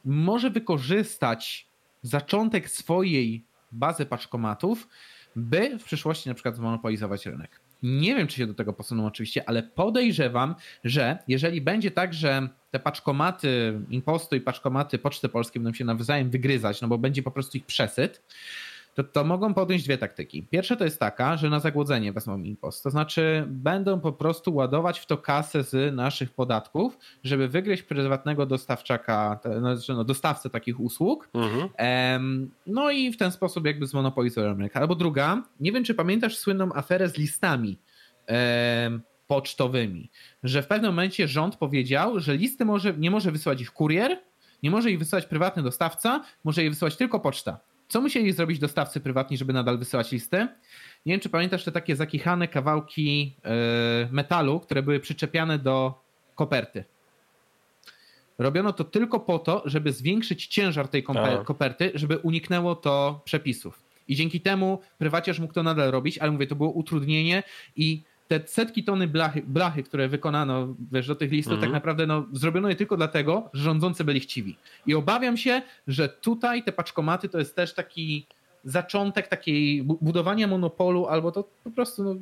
[0.05, 1.67] może wykorzystać
[2.03, 4.89] zaczątek swojej bazy paczkomatów,
[5.37, 7.61] by w przyszłości na przykład zmonopolizować rynek.
[7.87, 12.49] Nie wiem, czy się do tego posuną oczywiście, ale podejrzewam, że jeżeli będzie tak, że
[12.71, 17.31] te paczkomaty Impostu i paczkomaty Poczty Polskiej będą się nawzajem wygryzać, no bo będzie po
[17.31, 18.23] prostu ich przesyt,
[18.97, 20.43] to, to mogą podjąć dwie taktyki.
[20.43, 22.83] Pierwsza to jest taka, że na zagłodzenie wezmą impost.
[22.83, 28.47] To znaczy będą po prostu ładować w to kasę z naszych podatków, żeby wygryźć prywatnego
[28.47, 31.29] dostawczaka, znaczy, no, dostawcę takich usług.
[31.35, 32.51] Mhm.
[32.67, 34.77] no i w ten sposób jakby zmonopolizują rynek.
[34.77, 37.79] Albo druga, nie wiem czy pamiętasz słynną aferę z listami
[39.27, 40.11] pocztowymi,
[40.43, 44.19] że w pewnym momencie rząd powiedział, że listy może, nie może wysyłać ich kurier,
[44.63, 47.61] nie może ich wysyłać prywatny dostawca, może je wysyłać tylko poczta.
[47.89, 50.37] Co musieli zrobić dostawcy prywatni, żeby nadal wysyłać listy?
[51.07, 56.03] Nie wiem, czy pamiętasz te takie zakichane kawałki e, metalu, które były przyczepiane do
[56.35, 56.85] koperty.
[58.39, 61.05] Robiono to tylko po to, żeby zwiększyć ciężar tej
[61.45, 63.83] koperty, żeby uniknęło to przepisów.
[64.09, 67.43] I dzięki temu prywaciarz mógł to nadal robić, ale mówię, to było utrudnienie
[67.77, 71.73] i te setki tony blachy, blachy które wykonano wiesz, do tych listów, tak mhm.
[71.73, 74.57] tak naprawdę no, zrobiono je tylko dlatego, że rządzący byli chciwi.
[74.87, 78.27] I obawiam się, że tutaj te paczkomaty to jest też taki
[78.65, 82.15] zaczątek takiej budowania monopolu albo to po prostu no,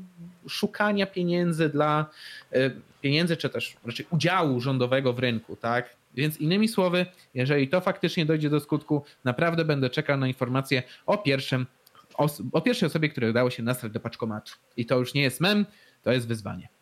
[0.48, 2.06] szukania pieniędzy dla
[2.52, 5.96] e, pieniędzy, czy też raczej udziału rządowego w rynku, tak?
[6.14, 11.18] Więc innymi słowy, jeżeli to faktycznie dojdzie do skutku, naprawdę będę czekał na informację o
[11.18, 11.66] pierwszym
[12.18, 14.52] o, o pierwszej osobie, której udało się nastrać do paczkomatu.
[14.76, 15.66] I to już nie jest mem,
[16.04, 16.68] to jest wyzwanie.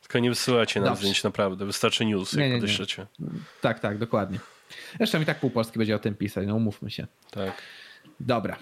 [0.00, 3.06] Tylko nie wysyłacie nam zdjęć naprawdę, wystarczy news, jak nie, nie, nie.
[3.60, 4.38] Tak, tak, dokładnie.
[4.96, 7.06] Zresztą i tak pół Polski będzie o tym pisać, no umówmy się.
[7.30, 7.62] Tak.
[8.20, 8.56] Dobra.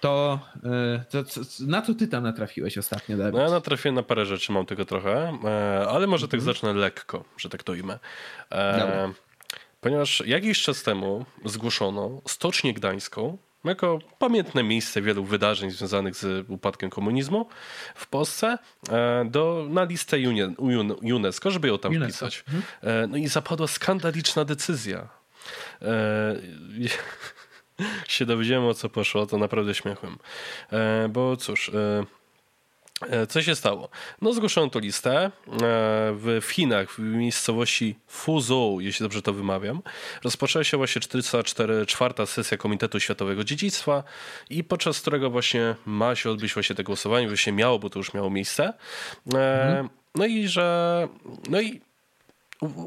[0.00, 3.34] To, e, to, to, na co ty tam natrafiłeś ostatnio, Dawid?
[3.34, 6.54] No ja natrafiłem na parę rzeczy, mam tego trochę, e, ale może tak mhm.
[6.54, 7.98] zacznę lekko, że tak to ujmę.
[8.50, 9.12] E, Dobra.
[9.80, 16.90] Ponieważ jakiś czas temu zgłoszono Stocznię Gdańską jako pamiętne miejsce wielu wydarzeń związanych z upadkiem
[16.90, 17.48] komunizmu
[17.94, 18.58] w Polsce
[19.24, 20.16] do, na listę
[21.02, 22.26] UNESCO, żeby ją tam UNESCO.
[22.26, 22.44] wpisać.
[22.48, 23.10] Mhm.
[23.10, 25.08] No i zapadła skandaliczna decyzja
[25.82, 26.36] e,
[28.08, 30.18] się dowiedziałem o co poszło, to naprawdę śmiechłem.
[30.72, 32.04] E, bo cóż, e, e,
[33.28, 33.88] co się stało?
[34.22, 35.30] No zgłoszono tu listę e,
[36.12, 39.82] w Chinach, w miejscowości Fuzhou, jeśli dobrze to wymawiam.
[40.24, 44.02] Rozpoczęła się właśnie 404 czwarta sesja Komitetu Światowego Dziedzictwa
[44.50, 48.14] i podczas którego właśnie ma się odbyć właśnie te głosowanie, właśnie miało, bo to już
[48.14, 48.72] miało miejsce.
[49.34, 49.88] E, mhm.
[50.14, 51.08] No i że,
[51.50, 51.80] no i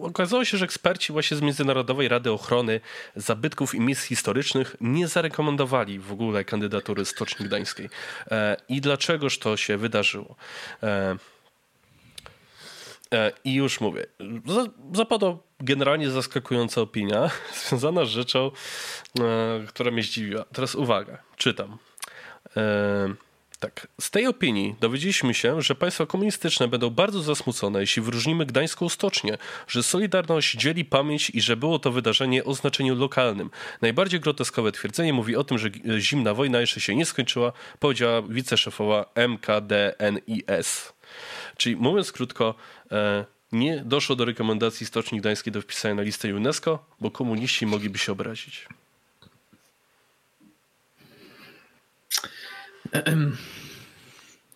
[0.02, 2.80] Okazało się, że eksperci właśnie z Międzynarodowej Rady Ochrony
[3.16, 7.90] Zabytków i Miejsc Historycznych nie zarekomendowali w ogóle kandydatury Stoczni Gdańskiej.
[8.32, 10.36] E, I dlaczegoż to się wydarzyło?
[10.84, 11.16] E,
[13.14, 14.06] e, I już mówię,
[14.94, 17.30] zapadła generalnie zaskakująca opinia
[17.68, 18.52] związana z rzeczą,
[19.68, 20.46] która mnie zdziwiła.
[20.54, 21.78] Teraz uwaga, czytam.
[23.60, 23.88] Tak.
[24.02, 29.38] Z tej opinii dowiedzieliśmy się, że państwa komunistyczne będą bardzo zasmucone, jeśli wyróżnimy Gdańską Stocznię,
[29.68, 33.50] że Solidarność dzieli pamięć i że było to wydarzenie o znaczeniu lokalnym.
[33.82, 39.06] Najbardziej groteskowe twierdzenie mówi o tym, że zimna wojna jeszcze się nie skończyła, powiedziała wiceszefowa
[39.16, 40.94] MKDNIS.
[41.58, 42.56] Czyli mówiąc krótko,
[42.92, 47.98] e, nie doszło do rekomendacji Stoczni Gdańskiej do wpisania na listę UNESCO, bo komuniści mogliby
[47.98, 48.68] się obrazić.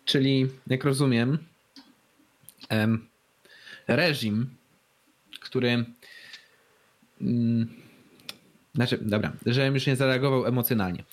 [0.05, 1.37] Czyli, jak rozumiem,
[3.87, 4.49] reżim,
[5.39, 5.85] który.
[7.21, 7.67] Mm,
[8.75, 11.03] znaczy, dobra, że już nie zareagował emocjonalnie.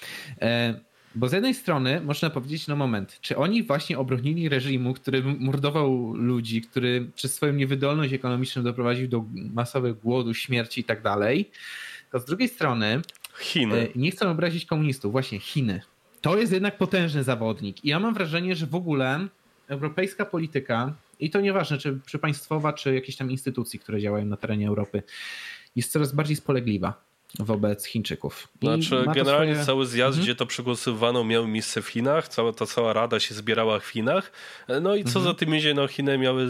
[0.40, 0.80] E,
[1.14, 6.14] bo z jednej strony można powiedzieć, no moment, czy oni właśnie obronili reżimu, który mordował
[6.14, 11.50] ludzi, który przez swoją niewydolność ekonomiczną doprowadził do masowego głodu, śmierci i tak dalej,
[12.12, 13.02] to z drugiej strony
[13.40, 13.76] Chiny.
[13.94, 15.80] E, nie chcą obrazić komunistów, właśnie Chiny
[16.20, 17.84] to jest jednak potężny zawodnik.
[17.84, 19.28] I ja mam wrażenie, że w ogóle
[19.68, 24.36] europejska polityka, i to nieważne, czy, czy państwowa, czy jakieś tam instytucji, które działają na
[24.36, 25.02] terenie Europy,
[25.76, 28.48] jest coraz bardziej spolegliwa wobec Chińczyków.
[28.62, 29.66] I znaczy, generalnie swoje...
[29.66, 30.24] cały zjazd, mhm.
[30.24, 34.32] gdzie to przegłosowano, miał miejsce w Chinach, cała ta cała rada się zbierała w Chinach.
[34.82, 35.24] No i co mhm.
[35.24, 36.48] za tym idzie, no Chiny miały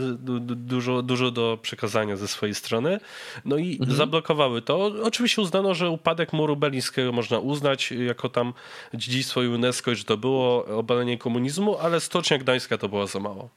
[0.57, 3.01] dużo, dużo do przekazania ze swojej strony.
[3.45, 3.97] No i mhm.
[3.97, 4.93] zablokowały to.
[5.03, 8.53] Oczywiście uznano, że upadek muru berlińskiego można uznać jako tam
[8.95, 13.49] dziedzictwo UNESCO, że to było obalenie komunizmu, ale Stocznia Gdańska to była za mało.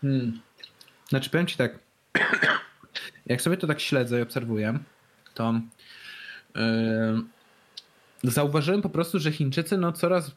[0.00, 0.40] Hmm.
[1.08, 1.78] Znaczy powiem ci tak,
[3.26, 4.78] jak sobie to tak śledzę i obserwuję,
[5.34, 5.60] to
[8.22, 10.30] zauważyłem po prostu, że Chińczycy no coraz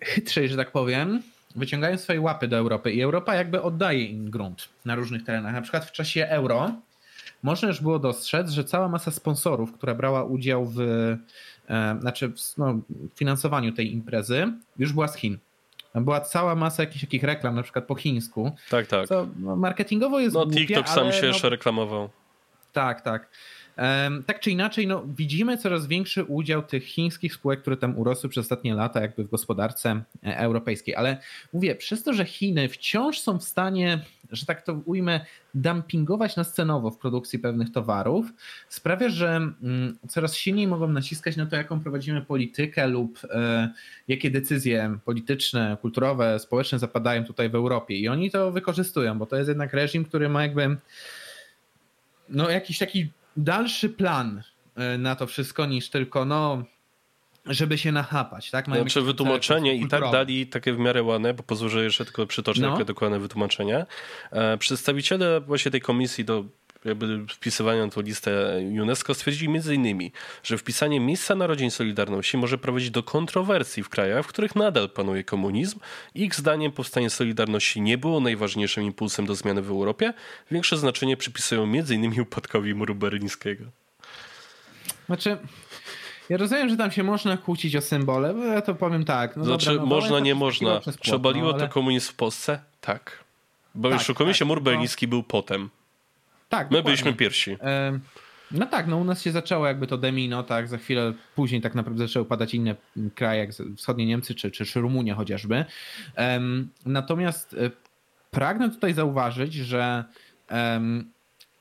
[0.00, 1.22] chytrzej, że tak powiem,
[1.56, 5.52] wyciągają swoje łapy do Europy i Europa jakby oddaje im grunt na różnych terenach.
[5.52, 6.72] Na przykład w czasie euro
[7.42, 12.58] można już było dostrzec, że cała masa sponsorów, która brała udział w, e, znaczy w
[12.58, 12.80] no,
[13.14, 15.38] finansowaniu tej imprezy, już była z Chin.
[15.94, 18.52] Była cała masa jakichś takich reklam, na przykład po chińsku.
[18.70, 19.06] Tak, tak.
[19.08, 22.08] Co marketingowo jest No głupie, TikTok sam się no, jeszcze reklamował.
[22.72, 23.28] Tak, tak.
[24.26, 28.44] Tak czy inaczej, no, widzimy coraz większy udział tych chińskich spółek, które tam urosły przez
[28.44, 30.94] ostatnie lata, jakby w gospodarce e, europejskiej.
[30.94, 31.16] Ale
[31.52, 35.20] mówię, przez to, że Chiny wciąż są w stanie, że tak to ujmę,
[35.54, 38.26] dumpingować na scenowo w produkcji pewnych towarów,
[38.68, 43.70] sprawia, że mm, coraz silniej mogą naciskać na to, jaką prowadzimy politykę lub e,
[44.08, 47.96] jakie decyzje polityczne, kulturowe, społeczne zapadają tutaj w Europie.
[47.96, 50.76] I oni to wykorzystują, bo to jest jednak reżim, który ma jakby
[52.28, 54.42] no, jakiś taki dalszy plan
[54.76, 56.64] e, na to wszystko niż tylko no
[57.46, 58.68] żeby się nachapać, tak?
[58.68, 62.60] Mają znaczy wytłumaczenie i tak dali takie w miarę ładne, bo pozwolę, jeszcze tylko przytoczę
[62.60, 62.72] no.
[62.72, 63.86] takie dokładne wytłumaczenie.
[64.30, 66.44] E, przedstawiciele właśnie tej komisji do
[66.84, 70.12] jakby wpisywania na tą listę UNESCO stwierdzili między innymi,
[70.42, 75.24] że wpisanie miejsca narodzin Solidarności może prowadzić do kontrowersji w krajach, w których nadal panuje
[75.24, 75.78] komunizm.
[76.14, 80.12] Ich zdaniem powstanie Solidarności nie było najważniejszym impulsem do zmiany w Europie.
[80.50, 83.64] Większe znaczenie przypisują między innymi upadkowi muru berlińskiego.
[85.06, 85.36] Znaczy,
[86.28, 89.36] ja rozumiem, że tam się można kłócić o symbole, bo ja to powiem tak.
[89.36, 90.80] No znaczy, dobra, no, można, nie można.
[91.00, 91.66] Przebaliło no, ale...
[91.66, 92.60] to komunizm w Polsce?
[92.80, 93.24] Tak.
[93.74, 95.70] Bo tak, oszukujmy tak, się, mur berliński był potem.
[96.50, 96.70] Tak.
[96.70, 96.82] My dokładnie.
[96.82, 97.56] byliśmy pierwsi.
[98.50, 101.74] No tak, no u nas się zaczęło jakby to demino, tak, za chwilę później tak
[101.74, 102.74] naprawdę zaczęły padać inne
[103.14, 105.64] kraje, jak wschodnie Niemcy czy, czy, Rumunia chociażby.
[106.86, 107.70] Natomiast e,
[108.30, 110.04] pragnę tutaj zauważyć, że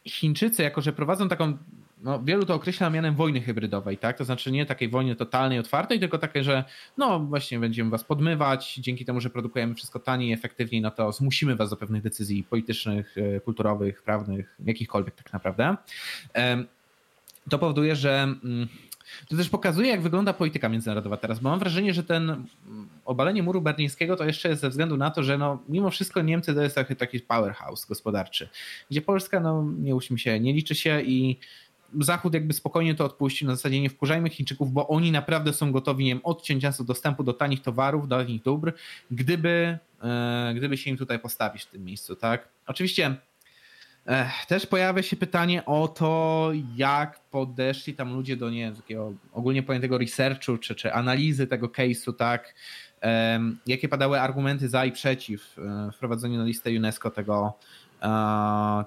[0.05, 1.57] Chińczycy, jako że prowadzą taką
[2.03, 4.17] no, wielu to określa mianem wojny hybrydowej, tak?
[4.17, 6.63] To znaczy nie takiej wojny totalnej, otwartej, tylko takiej, że
[6.97, 11.55] no właśnie będziemy was podmywać, dzięki temu, że produkujemy wszystko taniej, efektywniej, no to zmusimy
[11.55, 15.75] was do pewnych decyzji politycznych, e, kulturowych, prawnych, jakichkolwiek tak naprawdę.
[17.49, 18.67] To powoduje, że mm,
[19.27, 22.47] to też pokazuje, jak wygląda polityka międzynarodowa teraz, bo mam wrażenie, że ten mm,
[23.05, 26.53] obalenie muru berlińskiego to jeszcze jest ze względu na to, że no, mimo wszystko Niemcy
[26.53, 28.49] to jest taki, powerhouse gospodarczy,
[28.91, 31.37] gdzie Polska, no nie uśmi się, nie liczy się i
[31.99, 36.05] Zachód jakby spokojnie to odpuścił, na zasadzie nie wkurzajmy Chińczyków, bo oni naprawdę są gotowi
[36.05, 38.73] nie wiem, odciąć nas od dostępu do tanich towarów, do tanich dóbr,
[39.11, 42.47] gdyby, e, gdyby się im tutaj postawić w tym miejscu, tak?
[42.67, 43.15] Oczywiście
[44.07, 49.63] e, też pojawia się pytanie o to, jak podeszli tam ludzie do nie takiego ogólnie
[49.63, 52.55] pojętego researchu, czy, czy analizy tego case'u, tak?
[53.03, 55.55] E, jakie padały argumenty za i przeciw
[55.93, 57.57] wprowadzeniu na listę UNESCO tego,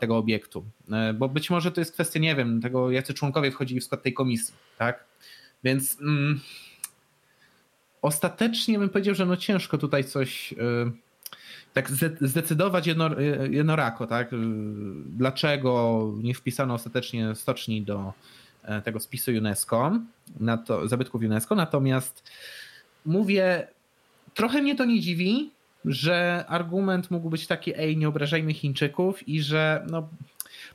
[0.00, 0.64] tego obiektu.
[0.92, 4.02] E, bo być może to jest kwestia, nie wiem, tego jacy członkowie wchodzili w skład
[4.02, 5.04] tej komisji, tak?
[5.64, 6.40] Więc mm,
[8.02, 10.56] ostatecznie bym powiedział, że no ciężko tutaj coś y,
[11.72, 11.90] tak
[12.20, 14.30] zdecydować jedno, e, jednorako, tak?
[15.06, 18.12] Dlaczego nie wpisano ostatecznie stoczni do
[18.84, 20.00] tego spisu UNESCO,
[20.40, 22.30] na to, zabytków UNESCO, natomiast
[23.06, 23.68] mówię,
[24.34, 25.50] trochę mnie to nie dziwi,
[25.85, 30.09] że argument mógł być taki, ej, nie obrażajmy Chińczyków i że no,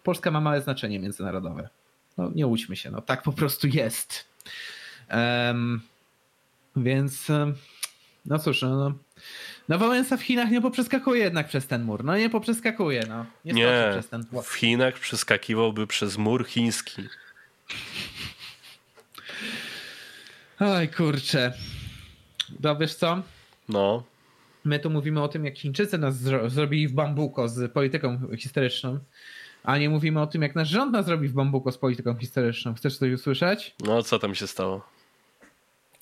[0.03, 1.69] Polska ma małe znaczenie międzynarodowe.
[2.17, 4.25] No nie łudźmy się, no tak po prostu jest.
[5.11, 5.81] Um,
[6.75, 7.27] więc
[8.25, 8.93] no cóż, no, no,
[9.69, 12.03] no Wałęsa w Chinach nie poprzeskakuje jednak przez ten mur.
[12.03, 13.25] No nie poprzeskakuje, no.
[13.45, 17.03] Nie, nie przez ten w Chinach przeskakiwałby przez mur chiński.
[20.59, 21.53] Oj kurczę.
[22.59, 23.21] No wiesz co?
[23.69, 24.03] No
[24.67, 28.99] my tu mówimy o tym, jak Chińczycy nas zro zrobili w bambuko z polityką historyczną,
[29.63, 32.73] a nie mówimy o tym, jak nasz rząd nas zrobi w bambuko z polityką historyczną.
[32.73, 33.75] Chcesz coś usłyszeć?
[33.85, 34.87] No, co tam się stało?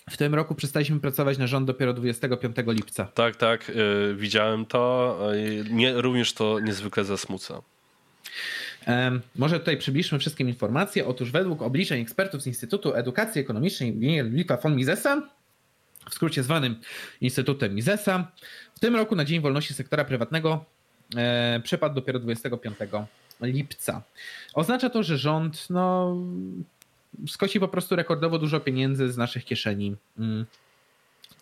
[0.09, 3.05] W tym roku przestaliśmy pracować na rząd dopiero 25 lipca.
[3.05, 5.19] Tak, tak, yy, widziałem to.
[5.77, 7.61] Yy, również to niezwykle zasmuca.
[9.35, 11.07] Może tutaj przybliżmy wszystkim informacje.
[11.07, 15.21] Otóż według obliczeń ekspertów z Instytutu Edukacji Ekonomicznej Lipa von Misesa
[16.09, 16.79] w skrócie zwanym
[17.21, 18.31] Instytutem Misesa.
[18.75, 20.65] W tym roku na Dzień Wolności Sektora Prywatnego
[21.15, 22.77] e, przypadł dopiero 25
[23.41, 24.01] lipca.
[24.53, 26.15] Oznacza to, że rząd no,
[27.27, 29.95] skoci po prostu rekordowo dużo pieniędzy z naszych kieszeni.
[30.19, 30.45] Mm.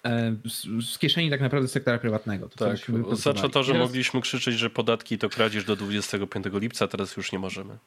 [0.05, 0.35] E,
[0.81, 2.49] z, kieszeni tak naprawdę sektora prywatnego.
[2.49, 3.87] To tak, oznacza to, że teraz...
[3.87, 7.77] mogliśmy krzyczeć, że podatki to kradzież do 25 lipca, teraz już nie możemy.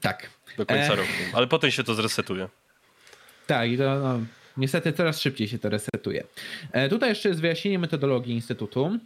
[0.00, 0.30] Tak.
[0.56, 0.96] Do końca e...
[0.96, 1.08] roku.
[1.32, 2.48] Ale potem się to zresetuje.
[3.46, 4.20] Tak, i to no,
[4.58, 6.24] Niestety coraz szybciej się to resetuje.
[6.72, 8.98] E, tutaj jeszcze jest wyjaśnienie metodologii Instytutu.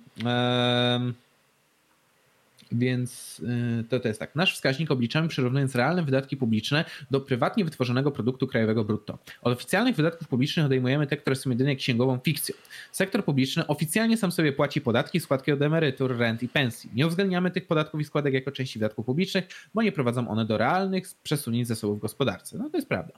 [2.73, 3.41] Więc
[3.81, 4.37] y, to, to jest tak.
[4.37, 9.19] Nasz wskaźnik obliczamy przyrównując realne wydatki publiczne do prywatnie wytworzonego produktu krajowego brutto.
[9.43, 12.55] Od oficjalnych wydatków publicznych odejmujemy te, które są jedynie księgową fikcją.
[12.93, 16.91] Sektor publiczny oficjalnie sam sobie płaci podatki, składki od emerytur, rent i pensji.
[16.95, 20.59] Nie uwzględniamy tych podatków i składek jako części wydatków publicznych, bo nie prowadzą one do
[20.59, 22.59] realnych przesunięć zasobów gospodarce.
[22.59, 23.15] No to jest prawda.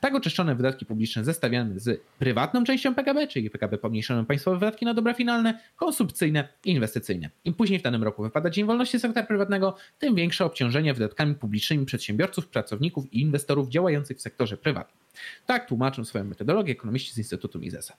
[0.00, 4.94] Tak oczyszczone wydatki publiczne zestawiamy z prywatną częścią PKB, czyli PKB pomniejszone państwowe wydatki na
[4.94, 7.30] dobra finalne, konsumpcyjne i inwestycyjne.
[7.44, 11.34] Im później w danym roku wypada Dzień Wolności większy sektor prywatnego, tym większe obciążenie wydatkami
[11.34, 14.98] publicznymi przedsiębiorców, pracowników i inwestorów działających w sektorze prywatnym.
[15.46, 17.96] Tak tłumaczą swoją metodologię ekonomiści z Instytutu Misesa.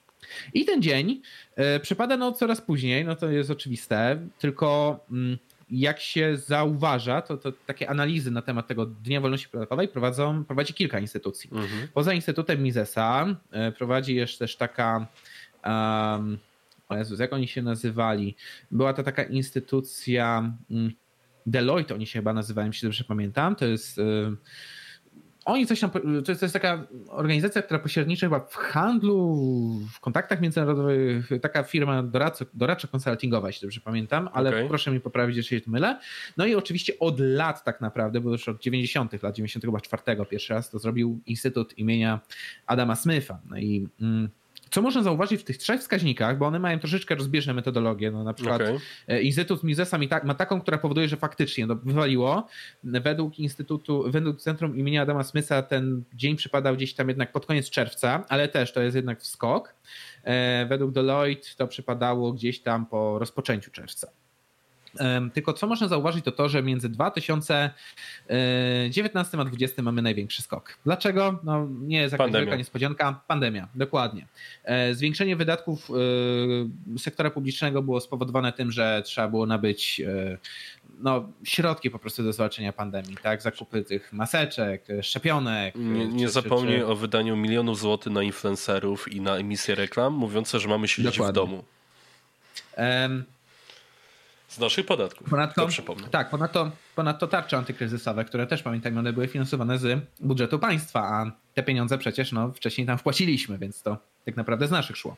[0.54, 1.22] I ten dzień
[1.76, 5.38] y, przypada no coraz później, no to jest oczywiste, tylko y,
[5.70, 10.74] jak się zauważa, to, to takie analizy na temat tego Dnia Wolności Podatkowej prowadzą, prowadzi
[10.74, 11.50] kilka instytucji.
[11.54, 11.88] Mhm.
[11.94, 13.26] Poza Instytutem Misesa
[13.70, 15.08] y, prowadzi jeszcze też taka
[15.66, 16.38] um,
[16.90, 18.36] o Jezus, jak oni się nazywali?
[18.72, 20.92] Była to taka instytucja, mm,
[21.46, 24.04] Deloitte oni się chyba nazywali, jeśli dobrze pamiętam, to jest y,
[25.48, 26.00] oni coś tam, to
[26.32, 29.36] jest, to jest taka organizacja, która pośredniczy chyba w handlu,
[29.94, 34.68] w kontaktach międzynarodowych, taka firma doradco, doradczo konsultingowa, jeśli dobrze pamiętam, ale okay.
[34.68, 36.00] proszę mi poprawić, jeśli się mylę.
[36.38, 39.24] No i oczywiście od lat tak naprawdę, bo już od 90.
[39.24, 42.20] lat, 94 pierwszy raz to zrobił Instytut imienia
[42.66, 43.40] Adama Smitha.
[43.50, 44.30] No i mm,
[44.70, 48.12] co można zauważyć w tych trzech wskaźnikach, bo one mają troszeczkę rozbieżne metodologie.
[48.12, 48.80] No, na przykład okay.
[49.08, 52.48] E, Instytut Misesa ma taką, która powoduje, że faktycznie no, wywaliło.
[52.84, 57.70] Według Instytutu, według Centrum imienia Adama Smitha ten dzień przypadał gdzieś tam jednak pod koniec
[57.70, 59.76] czerwca, ale też to jest jednak wskok.
[60.24, 64.12] E, według Deloitte to przypadało gdzieś tam po rozpoczęciu czerwca.
[65.34, 70.78] Tylko co można zauważyć, to to, że między 2019 a 2020 mamy największy skok.
[70.86, 71.40] Dlaczego?
[71.44, 73.22] No, nie jest jakaś wielka niespodzianka.
[73.28, 74.28] Pandemia, dokładnie.
[74.64, 75.94] E, zwiększenie wydatków e,
[77.00, 80.38] sektora publicznego było spowodowane tym, że trzeba było nabyć e,
[81.00, 83.42] no, środki po prostu do zwalczenia pandemii, tak?
[83.42, 85.76] Zakupy tych maseczek, szczepionek.
[85.76, 86.88] Nie, nie czy, zapomnij czy...
[86.88, 91.32] o wydaniu milionów złotych na influencerów i na emisję reklam, mówiące, że mamy siedzieć Dokładnie.
[91.32, 91.64] w domu.
[92.78, 93.24] Um,
[94.58, 95.30] z naszych podatków.
[95.30, 95.68] Ponadto,
[96.12, 101.32] tak, ponadto, ponadto tarcze antykryzysowe, które też pamiętajmy, one były finansowane z budżetu państwa, a
[101.54, 105.18] te pieniądze przecież no, wcześniej tam wpłaciliśmy, więc to tak naprawdę z naszych szło.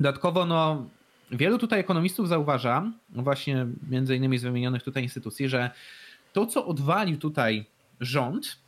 [0.00, 0.86] Dodatkowo no,
[1.30, 5.70] wielu tutaj ekonomistów zauważa, właśnie między innymi z wymienionych tutaj instytucji, że
[6.32, 7.64] to, co odwalił tutaj
[8.00, 8.58] rząd,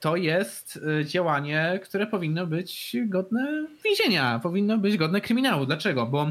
[0.00, 5.66] to jest y, działanie, które powinno być godne więzienia, powinno być godne kryminału.
[5.66, 6.06] Dlaczego?
[6.06, 6.30] Bo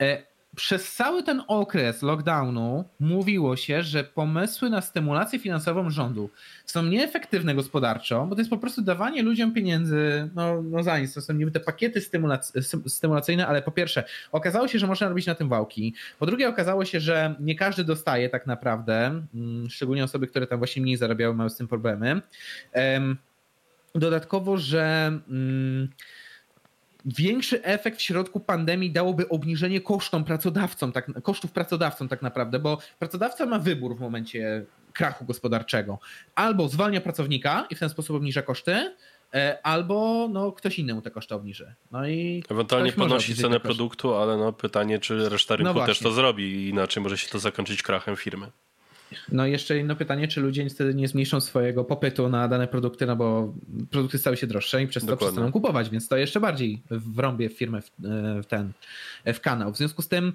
[0.00, 6.30] e, przez cały ten okres lockdownu mówiło się, że pomysły na stymulację finansową rządu
[6.66, 11.14] są nieefektywne gospodarczo, bo to jest po prostu dawanie ludziom pieniędzy no, no za nic.
[11.14, 15.26] To są niby te pakiety stymulac- stymulacyjne, ale po pierwsze, okazało się, że można robić
[15.26, 15.94] na tym wałki.
[16.18, 20.58] Po drugie, okazało się, że nie każdy dostaje tak naprawdę, mm, szczególnie osoby, które tam
[20.58, 22.22] właśnie mniej zarabiały, mają z tym problemy.
[23.94, 25.06] Dodatkowo, że.
[25.28, 25.88] Mm,
[27.04, 32.78] większy efekt w środku pandemii dałoby obniżenie kosztom pracodawcom, tak, kosztów pracodawcom tak naprawdę, bo
[32.98, 35.98] pracodawca ma wybór w momencie krachu gospodarczego.
[36.34, 38.94] Albo zwalnia pracownika i w ten sposób obniża koszty,
[39.34, 41.74] e, albo no, ktoś inny mu te koszty obniży.
[41.90, 46.12] No i Ewentualnie podnosi cenę produktu, ale no, pytanie, czy reszta rynku no też to
[46.12, 48.46] zrobi, inaczej może się to zakończyć krachem firmy.
[49.32, 53.06] No i jeszcze jedno pytanie, czy ludzie niestety nie zmniejszą swojego popytu na dane produkty,
[53.06, 53.54] no bo
[53.90, 57.82] produkty stały się droższe i przez to przestaną kupować, więc to jeszcze bardziej wrąbie firmę
[57.82, 57.90] w,
[58.42, 58.72] w ten
[59.26, 59.72] w kanał.
[59.72, 60.32] W związku z tym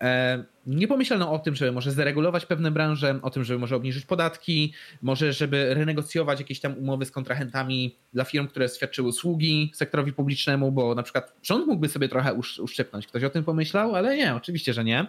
[0.00, 4.06] e, nie pomyślano o tym, żeby może zaregulować pewne branże, o tym, żeby może obniżyć
[4.06, 4.72] podatki,
[5.02, 10.72] może żeby renegocjować jakieś tam umowy z kontrahentami dla firm, które świadczyły usługi sektorowi publicznemu,
[10.72, 13.06] bo na przykład rząd mógłby sobie trochę uszczypnąć.
[13.06, 15.06] Ktoś o tym pomyślał, ale nie, oczywiście, że nie.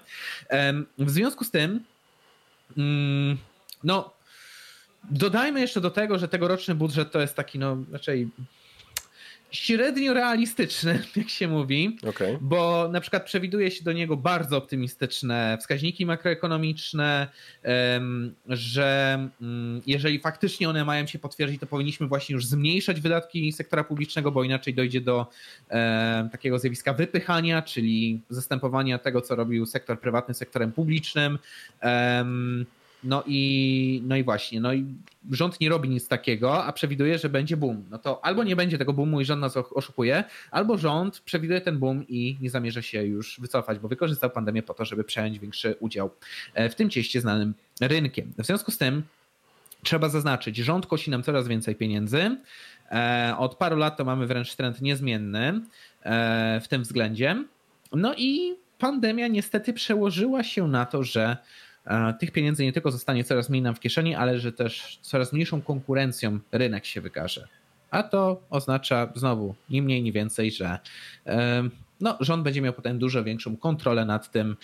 [0.97, 1.83] W związku z tym
[3.83, 4.13] no,
[5.11, 8.29] dodajmy jeszcze do tego, że tegoroczny budżet to jest taki, no raczej
[9.51, 12.37] średnio realistyczny, jak się mówi, okay.
[12.41, 17.27] bo na przykład przewiduje się do niego bardzo optymistyczne wskaźniki makroekonomiczne,
[18.49, 23.83] że mm, jeżeli faktycznie one mają się potwierdzić, to powinniśmy właśnie już zmniejszać wydatki sektora
[23.83, 25.27] publicznego, bo inaczej dojdzie do
[26.31, 31.39] takiego zjawiska wypychania, czyli zastępowania tego, co robił sektor prywatny sektorem publicznym.
[33.03, 34.85] No i, no i właśnie, no i
[35.31, 37.85] rząd nie robi nic takiego, a przewiduje, że będzie boom.
[37.89, 41.79] No to albo nie będzie tego boomu i rząd nas oszukuje, albo rząd przewiduje ten
[41.79, 45.75] boom i nie zamierza się już wycofać, bo wykorzystał pandemię po to, żeby przejąć większy
[45.79, 46.09] udział
[46.53, 48.33] e, w tym cieście znanym rynkiem.
[48.37, 49.03] W związku z tym
[49.83, 52.37] trzeba zaznaczyć, rząd kosi nam coraz więcej pieniędzy.
[52.91, 55.61] E, od paru lat to mamy wręcz trend niezmienny
[56.03, 57.43] e, w tym względzie.
[57.91, 61.37] No i pandemia niestety przełożyła się na to, że
[62.19, 65.61] tych pieniędzy nie tylko zostanie coraz mniej nam w kieszeni, ale że też coraz mniejszą
[65.61, 67.47] konkurencją rynek się wykaże.
[67.91, 70.79] A to oznacza znowu ni mniej, ni więcej, że
[72.01, 74.55] no, rząd będzie miał potem dużo większą kontrolę nad tym,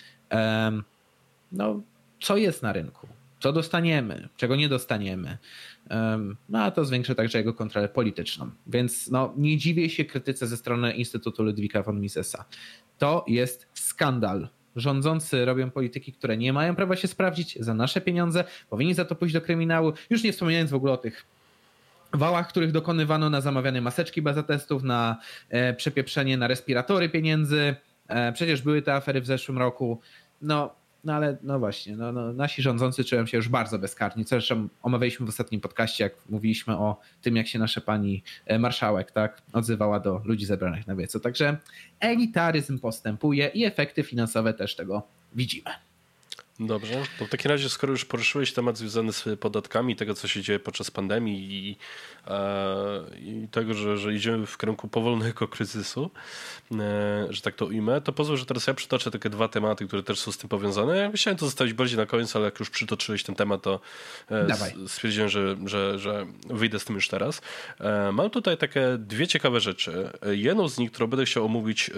[1.52, 1.80] no,
[2.20, 3.08] co jest na rynku,
[3.40, 5.38] co dostaniemy, czego nie dostaniemy.
[6.48, 8.50] No a to zwiększy także jego kontrolę polityczną.
[8.66, 12.44] Więc no, nie dziwię się krytyce ze strony Instytutu Ludwika von Misesa.
[12.98, 18.44] To jest skandal rządzący robią polityki, które nie mają prawa się sprawdzić za nasze pieniądze,
[18.70, 21.26] powinni za to pójść do kryminału, już nie wspominając w ogóle o tych
[22.12, 25.16] wałach, których dokonywano na zamawiane maseczki bez testów, na
[25.48, 27.76] e, przepieprzenie na respiratory pieniędzy.
[28.08, 30.00] E, przecież były te afery w zeszłym roku.
[30.42, 30.74] No,
[31.04, 34.24] no ale no właśnie, no, no, nasi rządzący czują się już bardzo bezkarni.
[34.24, 39.12] Zresztą omawialiśmy w ostatnim podcaście, jak mówiliśmy o tym, jak się nasza pani e, marszałek
[39.12, 41.20] tak odzywała do ludzi zebranych na wiecu.
[41.20, 41.56] Także
[42.00, 45.02] elitaryzm postępuje i efekty finansowe też tego
[45.34, 45.70] widzimy.
[46.60, 47.02] Dobrze.
[47.18, 50.58] To w takim razie, skoro już poruszyłeś temat związany z podatkami, tego co się dzieje
[50.58, 51.76] podczas pandemii i,
[52.26, 56.10] e, i tego, że, że idziemy w kierunku powolnego kryzysu,
[56.72, 60.02] e, że tak to ujmę, to pozwól, że teraz ja przytoczę takie dwa tematy, które
[60.02, 60.96] też są z tym powiązane.
[60.96, 63.80] Ja chciałem to zostawić bardziej na koniec, ale jak już przytoczyłeś ten temat, to
[64.30, 64.46] e,
[64.88, 67.42] stwierdziłem, że, że, że wyjdę z tym już teraz.
[67.80, 70.10] E, mam tutaj takie dwie ciekawe rzeczy.
[70.30, 71.92] Jedną z nich, którą będę chciał omówić e,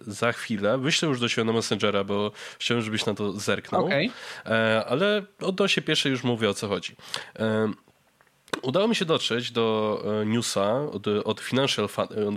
[0.00, 3.84] za chwilę, wyślę już do siebie na Messengera, bo chciałem, żebyś na to zerknął.
[3.84, 3.89] Okay.
[4.46, 6.96] E, ale odnośnie pierwszej już mówię o co chodzi.
[7.38, 7.72] E,
[8.62, 11.88] udało mi się dotrzeć do e, newsa od, od Financial,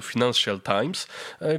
[0.01, 1.07] Financial, Times,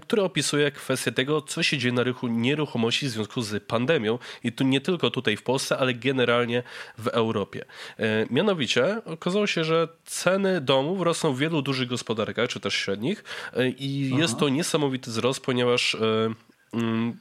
[0.03, 4.53] który opisuje kwestię tego, co się dzieje na rynku nieruchomości w związku z pandemią i
[4.53, 6.62] tu nie tylko tutaj w Polsce, ale generalnie
[6.99, 7.64] w Europie.
[8.30, 13.24] Mianowicie okazało się, że ceny domów rosną w wielu dużych gospodarkach, czy też średnich
[13.78, 14.22] i Aha.
[14.22, 15.97] jest to niesamowity wzrost, ponieważ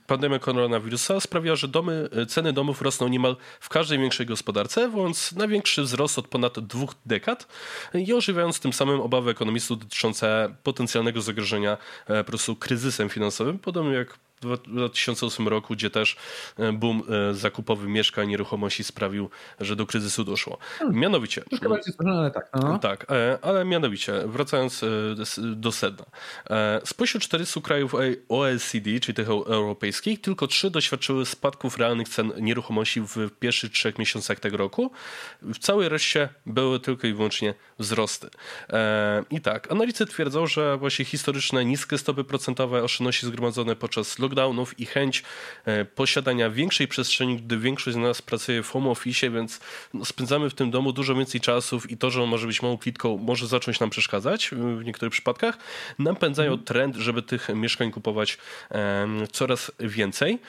[0.08, 5.82] pandemia koronawirusa sprawia, że domy, ceny domów rosną niemal w każdej większej gospodarce, wywołując największy
[5.82, 7.48] wzrost od ponad dwóch dekad
[7.94, 11.78] i ożywiając tym samym obawy ekonomistów dotyczące potencjalnego zagrożenia
[12.08, 16.16] e, po prostu kryzysem finansowym, podobnie jak w 2008 roku, gdzie też
[16.58, 19.30] e, boom e, zakupowy mieszkań, nieruchomości sprawił,
[19.60, 20.58] że do kryzysu doszło.
[20.80, 21.00] Hmm.
[21.00, 21.42] Mianowicie.
[21.42, 22.50] Troszkę bardziej ale tak.
[22.62, 22.80] No.
[22.80, 24.82] Tak, e, ale mianowicie, wracając
[25.38, 26.06] do sedna.
[26.86, 27.96] Spośród 400 krajów
[28.30, 34.40] OECD, czyli tych europejskich, tylko trzy doświadczyły spadków realnych cen nieruchomości w pierwszych trzech miesiącach
[34.40, 34.92] tego roku.
[35.42, 38.30] W całej reszcie były tylko i wyłącznie wzrosty.
[39.30, 44.80] I tak, analizy twierdzą, że właśnie historyczne niskie stopy procentowe oszczędności zgromadzone podczas lockdownu lockdownów
[44.80, 45.24] i chęć
[45.66, 49.60] e, posiadania większej przestrzeni, gdy większość z nas pracuje w home office, więc
[49.94, 52.78] no, spędzamy w tym domu dużo więcej czasów i to, że on może być małą
[52.78, 55.58] klitką, może zacząć nam przeszkadzać w niektórych przypadkach,
[56.00, 56.66] napędzają mhm.
[56.66, 58.38] trend, żeby tych mieszkań kupować
[59.32, 60.40] coraz więcej.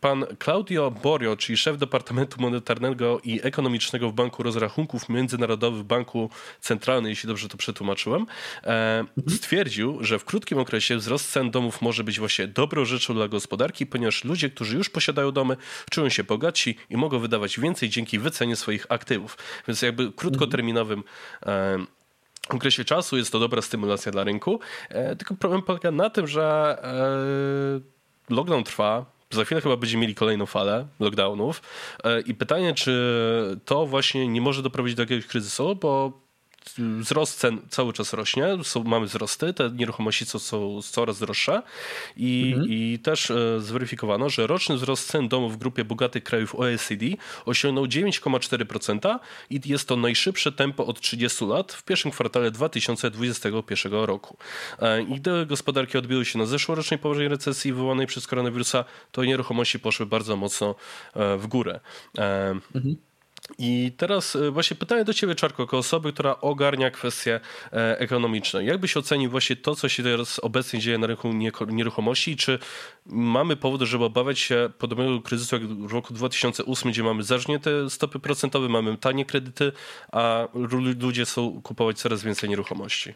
[0.00, 6.30] Pan Claudio Borio, czyli szef Departamentu Monetarnego i Ekonomicznego w Banku Rozrachunków Międzynarodowych Banku
[6.60, 8.26] Centralnym, jeśli dobrze to przetłumaczyłem,
[8.64, 13.28] e, stwierdził, że w krótkim okresie wzrost cen domów może być właśnie dobrą rzeczą dla
[13.28, 15.56] gospodarki, ponieważ ludzie, którzy już posiadają domy,
[15.90, 19.38] czują się bogatsi i mogą wydawać więcej dzięki wycenie swoich aktywów.
[19.68, 21.02] Więc jakby krótkoterminowym
[21.46, 21.78] e,
[22.48, 24.60] okresie czasu jest to dobra stymulacja dla rynku.
[24.88, 26.76] E, tylko problem polega na tym, że
[28.30, 31.62] lockdown trwa, za chwilę chyba będziemy mieli kolejną falę lockdownów.
[32.04, 36.25] E, i pytanie, czy to właśnie nie może doprowadzić do jakiegoś kryzysu, bo
[36.78, 41.62] wzrost cen cały czas rośnie, są, mamy wzrosty, te nieruchomości są, są coraz droższe
[42.16, 42.70] i, mhm.
[42.70, 47.06] i też e, zweryfikowano, że roczny wzrost cen domów w grupie bogatych krajów OECD
[47.44, 49.18] osiągnął 9,4%
[49.50, 54.36] i jest to najszybsze tempo od 30 lat w pierwszym kwartale 2021 roku.
[54.78, 59.78] E, I gdy gospodarki odbiły się na zeszłorocznej poważnej recesji wywołanej przez koronawirusa, to nieruchomości
[59.78, 60.74] poszły bardzo mocno
[61.14, 61.80] e, w górę.
[62.74, 62.96] Mhm.
[63.58, 67.40] I teraz e, właśnie pytanie do Ciebie, Czarko, jako osoby, która ogarnia kwestie
[67.72, 68.64] e, ekonomiczne.
[68.64, 71.32] Jak byś ocenił właśnie to, co się teraz obecnie dzieje na rynku
[71.66, 72.36] nieruchomości?
[72.36, 72.58] Czy
[73.06, 78.18] mamy powód, żeby obawiać się podobnego kryzysu jak w roku 2008, gdzie mamy zażnięte stopy
[78.18, 79.72] procentowe, mamy tanie kredyty,
[80.12, 80.48] a
[81.00, 83.14] ludzie chcą kupować coraz więcej nieruchomości?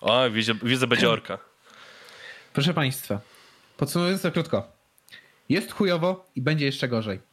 [0.00, 1.38] O, widzę, widzę będzie orka.
[2.52, 3.20] Proszę Państwa,
[3.76, 4.72] podsumowując to krótko.
[5.48, 7.29] Jest chujowo i będzie jeszcze gorzej.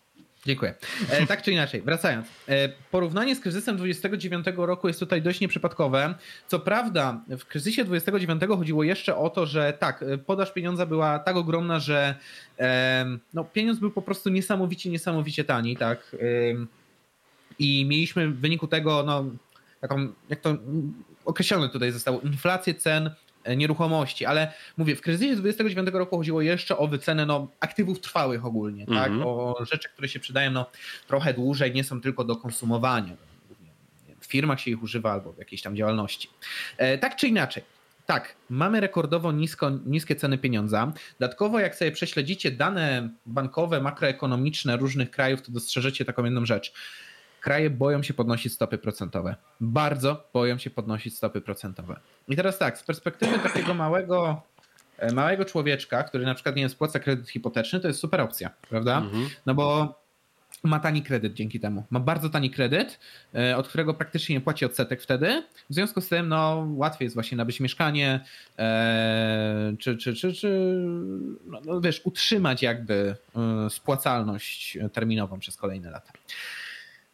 [0.48, 0.74] Dziękuję.
[1.10, 2.28] E, tak czy inaczej, wracając.
[2.48, 6.16] E, porównanie z kryzysem 29 roku jest tutaj dość nieprzypadkowe.
[6.48, 11.20] Co prawda, w kryzysie 29 chodziło jeszcze o to, że tak, e, podaż pieniądza była
[11.20, 12.16] tak ogromna, że
[13.34, 16.16] no, pieniądz był po prostu niesamowicie, niesamowicie tani, tak.
[17.60, 19.26] I mieliśmy w wyniku tego, no,
[19.82, 20.58] taką, jak to
[21.26, 23.12] określone tutaj zostało, inflację cen
[23.56, 28.84] nieruchomości, ale mówię, w kryzysie 29 roku chodziło jeszcze o wycenę no, aktywów trwałych ogólnie,
[28.84, 29.04] mm -hmm.
[29.04, 29.12] tak?
[29.12, 29.28] Mhm.
[29.28, 30.66] o rzeczy, które się przydają no,
[31.08, 33.14] trochę dłużej, nie są tylko do konsumowania.
[34.20, 36.30] W firmach się ich używa albo w jakiejś tam działalności.
[36.78, 37.64] E, tak czy inaczej,
[38.08, 40.94] tak, mamy rekordowo nisko, niskie ceny pieniądza.
[41.20, 46.74] Dodatkowo, jak sobie prześledzicie dane bankowe, makroekonomiczne różnych krajów, to dostrzeżecie taką jedną rzecz
[47.42, 49.36] kraje boją się podnosić stopy procentowe.
[49.62, 52.00] Bardzo boją się podnosić stopy procentowe.
[52.28, 54.42] I teraz tak, z perspektywy takiego małego,
[54.98, 58.50] e, małego człowieczka, który na przykład nie wiem, spłaca kredyt hipoteczny, to jest super opcja,
[58.70, 58.98] prawda?
[58.98, 59.30] Mhm.
[59.46, 59.96] No bo
[60.64, 61.84] ma tani kredyt dzięki temu.
[61.90, 63.00] Ma bardzo tani kredyt,
[63.36, 65.44] e, od którego praktycznie nie płaci odsetek wtedy.
[65.70, 68.20] W związku z tym no, łatwiej jest właśnie nabyć mieszkanie,
[68.60, 70.82] e, czy, czy, czy, czy
[71.46, 73.16] no, no wiesz, utrzymać jakby
[73.70, 76.12] spłacalność terminową przez kolejne lata.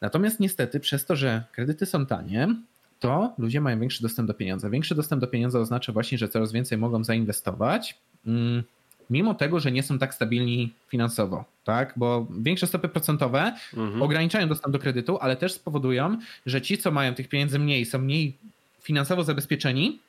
[0.03, 2.55] Natomiast niestety przez to, że kredyty są tanie,
[2.99, 4.69] to ludzie mają większy dostęp do pieniądza.
[4.69, 7.97] Większy dostęp do pieniądza oznacza właśnie, że coraz więcej mogą zainwestować.
[8.27, 8.63] Mm,
[9.09, 11.93] mimo tego, że nie są tak stabilni finansowo, tak?
[11.95, 14.01] Bo większe stopy procentowe mhm.
[14.01, 17.99] ograniczają dostęp do kredytu, ale też spowodują, że ci, co mają tych pieniędzy mniej, są
[17.99, 18.37] mniej
[18.81, 19.99] finansowo zabezpieczeni,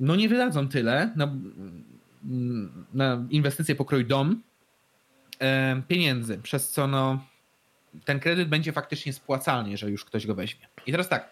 [0.00, 1.32] no nie wydadzą tyle na,
[2.94, 4.42] na inwestycje pokroju dom
[5.40, 7.20] e, pieniędzy, przez co no,
[8.04, 10.68] ten kredyt będzie faktycznie spłacalny, jeżeli już ktoś go weźmie.
[10.86, 11.30] I teraz tak.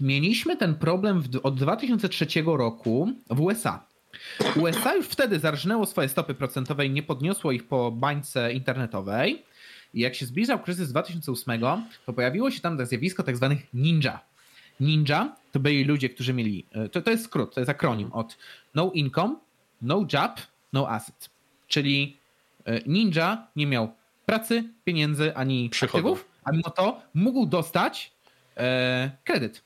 [0.00, 3.86] Mieliśmy ten problem od 2003 roku w USA.
[4.56, 9.42] USA już wtedy zarżnęło swoje stopy procentowe i nie podniosło ich po bańce internetowej.
[9.94, 11.60] I jak się zbliżał kryzys 2008,
[12.06, 14.20] to pojawiło się tam zjawisko tak zwanych ninja.
[14.80, 18.36] Ninja to byli ludzie, którzy mieli, e, to, to jest skrót, to jest akronim od
[18.74, 19.36] no income,
[19.82, 20.40] no job,
[20.72, 21.30] no asset.
[21.68, 22.16] Czyli
[22.64, 23.92] e, ninja nie miał
[24.26, 26.20] pracy, pieniędzy ani Przychodów.
[26.20, 28.12] aktywów, a mimo to mógł dostać
[28.56, 29.64] e, kredyt.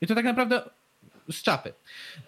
[0.00, 0.62] I to tak naprawdę
[1.30, 1.72] z czapy.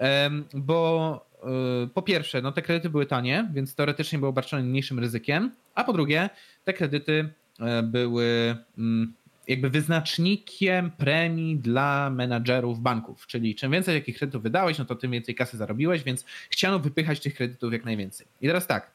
[0.00, 4.98] E, bo e, po pierwsze, no te kredyty były tanie, więc teoretycznie były obarczone mniejszym
[4.98, 6.30] ryzykiem, a po drugie,
[6.64, 7.28] te kredyty
[7.60, 9.14] e, były mm,
[9.48, 15.10] jakby wyznacznikiem premii dla menadżerów banków, czyli czym więcej takich kredytów wydałeś, no to tym
[15.10, 18.26] więcej kasy zarobiłeś, więc chciano wypychać tych kredytów jak najwięcej.
[18.40, 18.90] I teraz tak,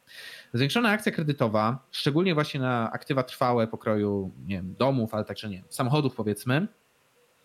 [0.57, 5.63] zwiększona akcja kredytowa, szczególnie właśnie na aktywa trwałe pokroju nie wiem, domów, ale także nie
[5.69, 6.67] samochodów powiedzmy,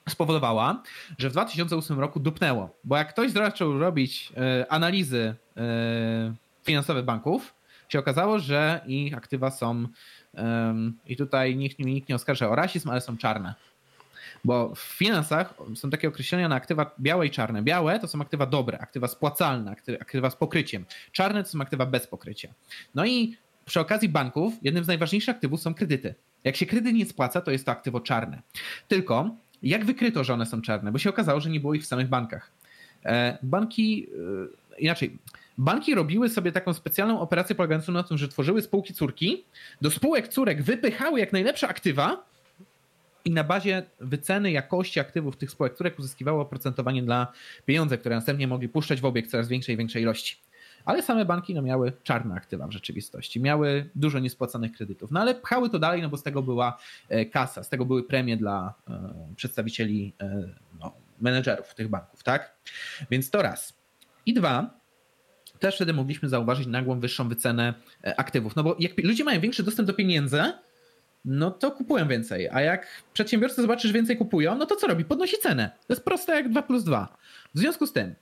[0.09, 0.83] spowodowała,
[1.19, 7.55] że w 2008 roku dupnęło, bo jak ktoś zaczął robić e, analizy e, finansowe banków,
[7.89, 9.87] się okazało, że ich aktywa są
[11.07, 13.55] i tutaj nikt, nikt nie oskarża o rasizm, ale są czarne.
[14.45, 17.63] Bo w finansach są takie określenia na aktywa białe i czarne.
[17.63, 20.85] Białe to są aktywa dobre, aktywa spłacalne, aktywa z pokryciem.
[21.13, 22.49] Czarne to są aktywa bez pokrycia.
[22.95, 26.15] No i przy okazji banków jednym z najważniejszych aktywów są kredyty.
[26.45, 28.43] Jak się kredyt nie spłaca, to jest to aktywo czarne.
[28.89, 29.31] Tylko
[29.63, 30.93] jak wykryto, że one są czarne?
[30.93, 32.51] Bo się okazało, że nie było ich w samych bankach.
[33.05, 34.07] E, banki,
[34.77, 35.19] e, inaczej,
[35.59, 39.45] banki robiły sobie taką specjalną operację polegającą na tym, że tworzyły spółki córki,
[39.81, 42.30] do spółek córek wypychały jak najlepsze aktywa
[43.25, 47.33] i na bazie wyceny jakości aktywów tych spółek córek uzyskiwało oprocentowanie dla
[47.67, 50.37] pieniądze, które następnie mogli puszczać w obieg coraz większej i większej ilości.
[50.85, 55.35] Ale same banki no, miały czarne aktywa w rzeczywistości, miały dużo niespłacanych kredytów, no ale
[55.35, 58.75] pchały to dalej, no bo z tego była e, kasa, z tego były premie dla
[58.91, 60.49] e, przedstawicieli e,
[60.81, 62.57] no, menedżerów tych banków, tak?
[63.11, 63.81] Więc to raz.
[64.27, 64.81] I dwa,
[65.59, 67.75] też wtedy mogliśmy zauważyć nagłą wyższą wycenę
[68.17, 68.57] aktywów.
[68.57, 70.43] No bo jak ludzie mają większy dostęp do pieniędzy,
[71.25, 72.49] no to kupują więcej.
[72.53, 75.05] A jak przedsiębiorcy że więcej kupują, no to co robi?
[75.05, 75.71] Podnosi cenę.
[75.87, 77.17] To jest proste jak 2 plus 2.
[77.55, 78.15] W związku z tym,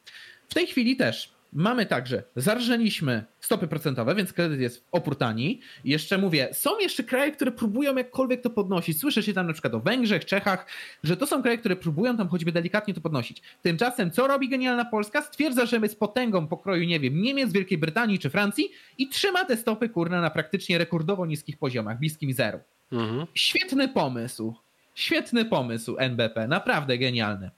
[0.49, 5.61] w tej chwili też Mamy także, zarżnęliśmy stopy procentowe, więc kredyt jest opór tani.
[5.85, 9.01] Jeszcze mówię, są jeszcze kraje, które próbują jakkolwiek to podnosić.
[9.01, 10.67] Słyszę się tam na przykład o Węgrzech, Czechach,
[11.05, 13.43] że to są kraje, które próbują tam choćby delikatnie to podnosić.
[13.63, 15.23] Tymczasem, co robi genialna Polska?
[15.23, 19.45] Stwierdza, że my z potęgą pokroju, nie wiem, Niemiec, Wielkiej Brytanii czy Francji i trzyma
[19.45, 22.59] te stopy kurne na praktycznie rekordowo niskich poziomach, bliskim zeru.
[22.93, 23.27] Mhm.
[23.35, 24.55] Świetny pomysł.
[24.95, 27.51] Świetny pomysł NBP, naprawdę genialny.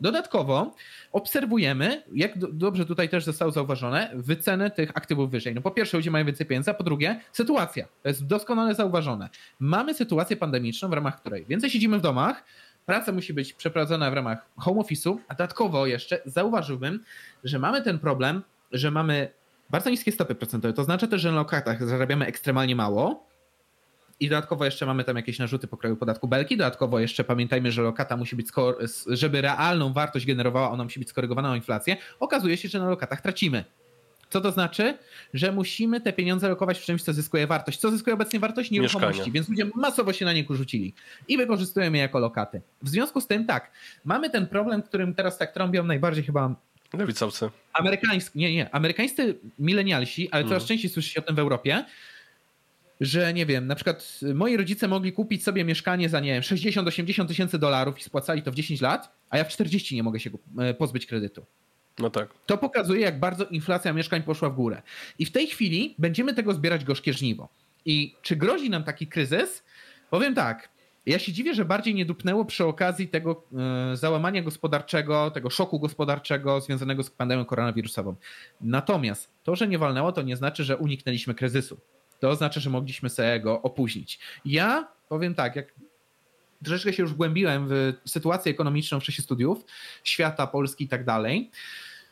[0.00, 0.74] Dodatkowo
[1.12, 5.54] obserwujemy, jak dobrze tutaj też zostało zauważone, wycenę tych aktywów wyżej.
[5.54, 7.84] No po pierwsze ludzie mają więcej pieniędzy, a po drugie sytuacja.
[8.02, 9.28] To jest doskonale zauważone.
[9.60, 12.44] Mamy sytuację pandemiczną, w ramach której więcej siedzimy w domach,
[12.86, 17.00] praca musi być przeprowadzona w ramach home office'u, a dodatkowo jeszcze zauważyłbym,
[17.44, 19.28] że mamy ten problem, że mamy
[19.70, 20.74] bardzo niskie stopy procentowe.
[20.74, 23.27] To znaczy też, że na lokatach zarabiamy ekstremalnie mało,
[24.20, 26.56] i dodatkowo jeszcze mamy tam jakieś narzuty po kraju podatku belki.
[26.56, 28.48] Dodatkowo jeszcze pamiętajmy, że lokata musi być,
[29.06, 31.96] żeby realną wartość generowała, ona musi być skorygowana o inflację.
[32.20, 33.64] Okazuje się, że na lokatach tracimy.
[34.30, 34.98] Co to znaczy?
[35.34, 37.78] Że musimy te pieniądze lokować w czymś, co zyskuje wartość.
[37.78, 38.70] Co zyskuje obecnie wartość?
[38.70, 39.18] Nieruchomości.
[39.18, 39.32] Mieszkania.
[39.32, 40.94] Więc ludzie masowo się na nie rzucili
[41.28, 42.62] i wykorzystujemy je jako lokaty.
[42.82, 43.70] W związku z tym tak,
[44.04, 46.54] mamy ten problem, którym teraz tak trąbią najbardziej chyba
[46.92, 47.50] Lewicowcy.
[47.72, 50.68] Amerykańscy, nie, nie, amerykańscy milenialsi, ale coraz mm.
[50.68, 51.84] częściej słyszy się o tym w Europie,
[53.00, 57.26] że nie wiem, na przykład moi rodzice mogli kupić sobie mieszkanie za nie wiem, 60-80
[57.26, 60.30] tysięcy dolarów i spłacali to w 10 lat, a ja w 40 nie mogę się
[60.58, 61.46] e, pozbyć kredytu.
[61.98, 62.28] No tak.
[62.46, 64.82] To pokazuje, jak bardzo inflacja mieszkań poszła w górę.
[65.18, 67.48] I w tej chwili będziemy tego zbierać gorzkie żniwo.
[67.84, 69.64] I czy grozi nam taki kryzys?
[70.10, 70.68] Powiem tak.
[71.06, 73.44] Ja się dziwię, że bardziej nie dupnęło przy okazji tego
[73.92, 78.14] e, załamania gospodarczego, tego szoku gospodarczego związanego z pandemią koronawirusową.
[78.60, 81.80] Natomiast to, że nie walnęło, to nie znaczy, że uniknęliśmy kryzysu
[82.20, 84.18] to oznacza, że mogliśmy sobie go opóźnić.
[84.44, 85.74] Ja powiem tak, jak
[86.64, 89.64] troszeczkę się już wgłębiłem w sytuację ekonomiczną w czasie studiów,
[90.04, 91.50] świata, Polski i tak dalej,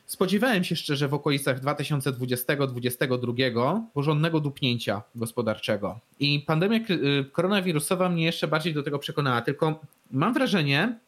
[0.07, 6.01] spodziewałem się szczerze w okolicach 2020-2022 porządnego dupnięcia gospodarczego.
[6.21, 9.43] I pandemia y, koronawirusowa mnie jeszcze bardziej do tego przekonała.
[9.43, 9.81] Tylko
[10.11, 10.99] mam wrażenie,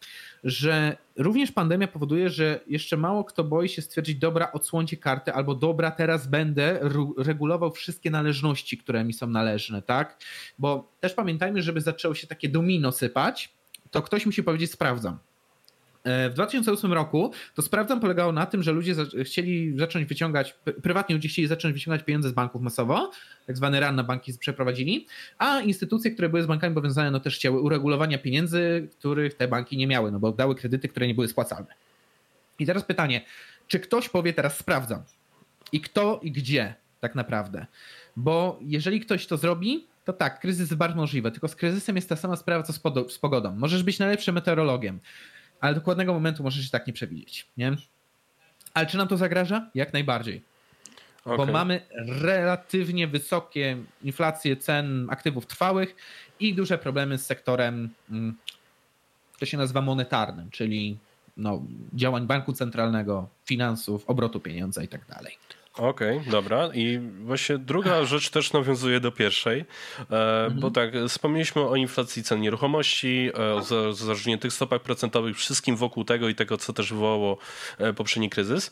[0.45, 5.55] że również pandemia powoduje, że jeszcze mało kto boi się stwierdzić, dobra, odsłońcie kartę, albo
[5.55, 6.81] dobra, teraz będę
[7.17, 10.19] regulował wszystkie należności, które mi są należne, tak?
[10.59, 13.55] Bo też pamiętajmy, żeby zaczęło się takie domino sypać,
[13.91, 15.19] to ktoś musi powiedzieć, sprawdzam.
[16.05, 18.95] E, w 2008 roku to sprawdzam polegało na tym, że ludzie
[19.25, 23.11] chcieli zacząć wyciągać, prywatni ludzie chcieli zacząć wyciągać pieniądze z banków masowo,
[23.47, 25.07] tak zwany run na banki przeprowadzili,
[25.39, 29.77] a instytucje, które były z bankami powiązane, no też chciały uregulowania pieniędzy, których te banki
[29.77, 31.75] nie miały, no bo dały kredyty, które nie były spłacalne.
[32.59, 33.25] I teraz pytanie,
[33.67, 35.03] czy ktoś powie teraz sprawdzam?
[35.73, 37.67] I kto i gdzie tak naprawdę?
[38.17, 42.09] Bo jeżeli ktoś to zrobi, to tak, kryzys jest bardzo możliwy, tylko z kryzysem jest
[42.09, 42.73] ta sama sprawa co
[43.09, 43.57] z pogodą.
[43.57, 45.01] Możesz być najlepszym meteorologiem,
[45.61, 47.47] ale dokładnego momentu możesz się tak nie przewidzieć.
[47.57, 47.77] Nie?
[48.75, 49.71] Ale czy nam to zagraża?
[49.75, 50.43] Jak najbardziej.
[51.25, 51.37] Okay.
[51.37, 55.97] Bo mamy relatywnie wysokie inflacje cen aktywów trwałych
[56.41, 58.37] i duże problemy z sektorem, mm,
[59.39, 60.99] to się nazywa monetarnym, czyli
[61.37, 61.63] no,
[61.95, 65.39] działań banku centralnego, finansów, obrotu pieniądza i tak dalej.
[65.79, 66.71] Okej, okay, dobra.
[66.75, 69.65] I właśnie druga rzecz też nawiązuje do pierwszej,
[69.99, 70.61] mhm.
[70.61, 76.29] bo tak, wspomnieliśmy o inflacji cen nieruchomości, e, o zarżniętych stopach procentowych, wszystkim wokół tego
[76.29, 77.39] i tego, co też wywołało
[77.79, 78.71] e, poprzedni kryzys.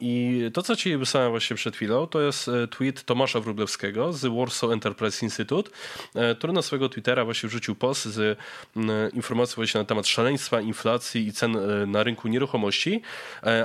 [0.00, 4.70] I to, co ci wysłałem właśnie przed chwilą, to jest tweet Tomasza Wróblewskiego z Warsaw
[4.70, 5.70] Enterprise Institute,
[6.38, 8.38] który na swojego Twittera właśnie wrzucił post z
[9.12, 11.56] informacją właśnie na temat szaleństwa inflacji i cen
[11.90, 13.02] na rynku nieruchomości,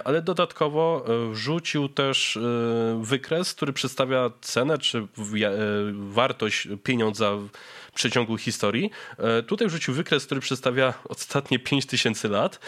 [0.04, 2.40] ale dodatkowo wrzucił też
[3.02, 5.06] wykres, który przedstawia cenę czy e,
[5.94, 7.50] wartość pieniądza w
[7.96, 8.92] przeciągu historii.
[9.18, 12.60] E, tutaj wrzucił wykres, który przedstawia ostatnie 5000 lat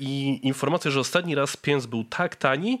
[0.00, 2.80] i informację, że ostatni raz pieniądz był tak tani,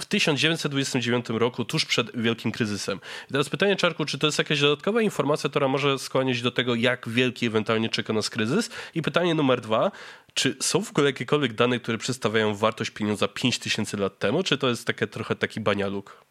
[0.00, 3.00] w 1929 roku, tuż przed wielkim kryzysem.
[3.30, 6.74] I teraz pytanie, Czarku, czy to jest jakaś dodatkowa informacja, która może skłaniać do tego,
[6.74, 8.70] jak wielki ewentualnie czeka nas kryzys?
[8.94, 9.90] I pytanie numer dwa,
[10.34, 14.68] czy są w ogóle jakiekolwiek dane, które przedstawiają wartość pieniądza 5000 lat temu, czy to
[14.68, 16.27] jest takie trochę taki banialuk?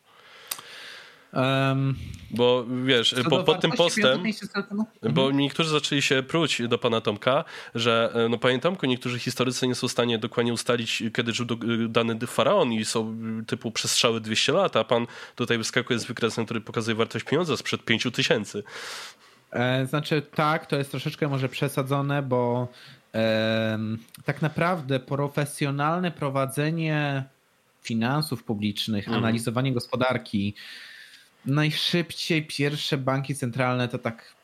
[1.34, 1.96] Um,
[2.32, 4.24] bo wiesz, po, pod tym postem,
[5.02, 5.38] bo mhm.
[5.38, 7.44] niektórzy zaczęli się pruć do pana Tomka,
[7.76, 11.46] że e, no panie Tomku, niektórzy historycy nie są w stanie dokładnie ustalić, kiedy żył
[11.52, 16.06] e, dany faraon i są e, typu przestrzały 200 lat, a pan tutaj wyskakuje z
[16.06, 18.64] wykresem, który pokazuje wartość pieniądza sprzed 5 tysięcy.
[19.86, 22.68] Znaczy tak, to jest troszeczkę może przesadzone, bo
[23.14, 23.80] e,
[24.26, 27.24] tak naprawdę profesjonalne prowadzenie
[27.82, 29.20] finansów publicznych, mm.
[29.20, 30.54] analizowanie gospodarki,
[31.46, 34.38] najszybciej pierwsze banki centralne to tak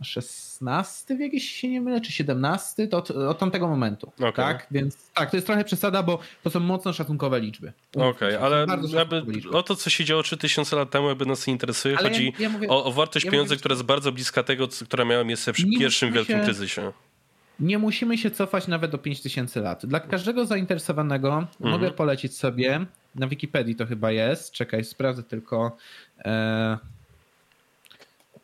[0.00, 4.12] XVI wiek, jeśli się nie mylę, czy XVII, to od, od tamtego momentu.
[4.16, 4.32] Okay.
[4.32, 4.66] Tak?
[4.70, 7.72] Więc tak, to jest trochę przesada, bo to są mocno szacunkowe liczby.
[7.96, 11.52] Okej, okay, ale jakby o to, co się działo 3000 lat temu, jakby nas nie
[11.52, 11.98] interesuje.
[11.98, 14.42] Ale Chodzi ja, ja mówię, o, o, wartość ja pieniądza, mówię, która jest bardzo bliska
[14.42, 16.92] tego, która miała miejsce przy pierwszym wielkim się, kryzysie.
[17.60, 19.86] Nie musimy się cofać nawet do 5000 lat.
[19.86, 21.70] Dla każdego zainteresowanego mhm.
[21.70, 25.76] mogę polecić sobie, na Wikipedii to chyba jest, czekaj, sprawdzę tylko
[26.24, 26.78] e,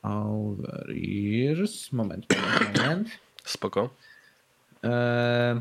[0.02, 3.08] over years, moment, moment, moment.
[3.44, 3.90] Spoko.
[4.84, 5.60] E,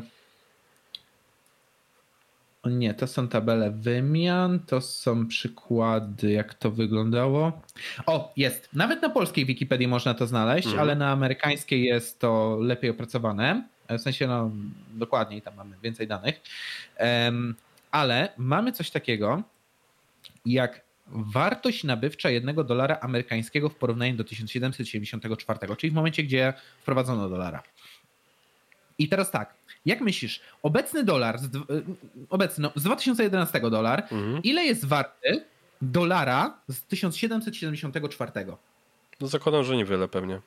[2.64, 7.62] nie, to są tabele wymian, to są przykłady, jak to wyglądało.
[8.06, 8.68] O, jest.
[8.72, 10.82] Nawet na polskiej Wikipedii można to znaleźć, mhm.
[10.82, 13.68] ale na amerykańskiej jest to lepiej opracowane.
[13.88, 14.50] W sensie, no,
[14.94, 16.40] dokładniej, tam mamy więcej danych.
[17.00, 17.54] Um,
[17.90, 19.42] ale mamy coś takiego,
[20.46, 27.28] jak wartość nabywcza jednego dolara amerykańskiego w porównaniu do 1774, czyli w momencie, gdzie wprowadzono
[27.28, 27.62] dolara.
[28.98, 29.54] I teraz tak,
[29.86, 31.60] jak myślisz, obecny dolar, z, y,
[32.30, 34.42] obecny, no, z 2011 dolar, mhm.
[34.42, 35.44] ile jest warty
[35.82, 38.32] dolara z 1774?
[39.20, 40.40] No zakładam, że niewiele pewnie.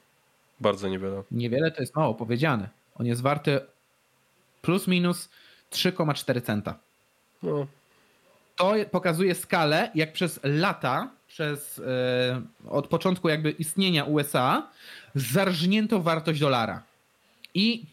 [0.59, 1.23] Bardzo niewiele.
[1.31, 2.69] Niewiele to jest mało powiedziane.
[2.95, 3.59] On jest warty
[4.61, 5.29] plus minus
[5.71, 6.79] 3,4 centa.
[7.43, 7.67] No.
[8.55, 14.69] To pokazuje skalę, jak przez lata, przez e, od początku jakby istnienia USA,
[15.15, 16.83] zarżnięto wartość dolara.
[17.53, 17.85] I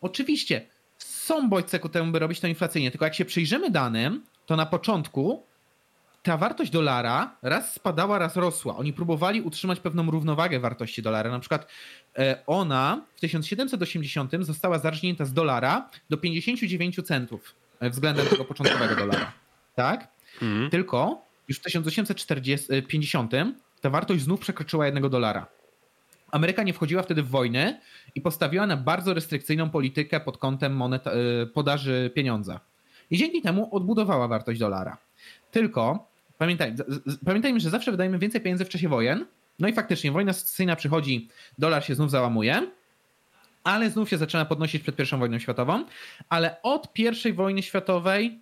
[0.00, 0.66] oczywiście
[0.98, 4.66] są bodźce ku temu, by robić to inflacyjnie, tylko jak się przyjrzymy danym, to na
[4.66, 5.42] początku
[6.22, 8.76] ta wartość dolara raz spadała, raz rosła.
[8.76, 11.30] Oni próbowali utrzymać pewną równowagę wartości dolara.
[11.30, 11.66] Na przykład
[12.18, 19.32] e, ona w 1780 została zarżnięta z dolara do 59 centów względem tego początkowego dolara.
[19.74, 20.08] Tak?
[20.42, 20.70] Mhm.
[20.70, 23.32] Tylko już w 1850
[23.80, 25.46] ta wartość znów przekroczyła jednego dolara.
[26.30, 27.80] Ameryka nie wchodziła wtedy w wojnę
[28.14, 31.12] i postawiła na bardzo restrykcyjną politykę pod kątem monet, e,
[31.46, 32.60] podaży pieniądza.
[33.10, 34.96] I dzięki temu odbudowała wartość dolara.
[35.50, 36.74] Tylko pamiętaj,
[37.24, 39.26] pamiętajmy, że zawsze wydajemy więcej pieniędzy w czasie wojen.
[39.58, 41.28] No i faktycznie wojna secesyjna przychodzi,
[41.58, 42.70] dolar się znów załamuje,
[43.64, 45.84] ale znów się zaczyna podnosić przed pierwszą wojną światową,
[46.28, 48.40] ale od pierwszej wojny światowej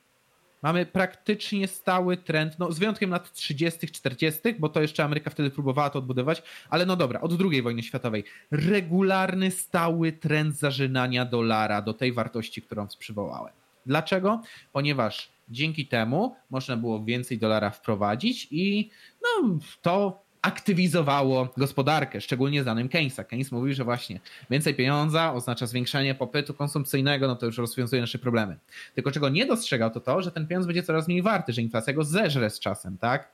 [0.62, 5.50] mamy praktycznie stały trend, no z wyjątkiem lat 30., 40., bo to jeszcze Ameryka wtedy
[5.50, 11.82] próbowała to odbudować, ale no dobra, od II wojny światowej regularny, stały trend zażynania dolara
[11.82, 13.52] do tej wartości, którą przywołałem.
[13.86, 14.42] Dlaczego?
[14.72, 18.90] Ponieważ dzięki temu można było więcej dolara wprowadzić i
[19.22, 23.24] no, to aktywizowało gospodarkę, szczególnie znanym Keynesa.
[23.24, 24.20] Keynes mówił, że właśnie
[24.50, 28.56] więcej pieniądza oznacza zwiększenie popytu konsumpcyjnego, no to już rozwiązuje nasze problemy.
[28.94, 31.92] Tylko czego nie dostrzegał to to, że ten pieniądz będzie coraz mniej warty, że inflacja
[31.92, 33.32] go zeżre z czasem, tak?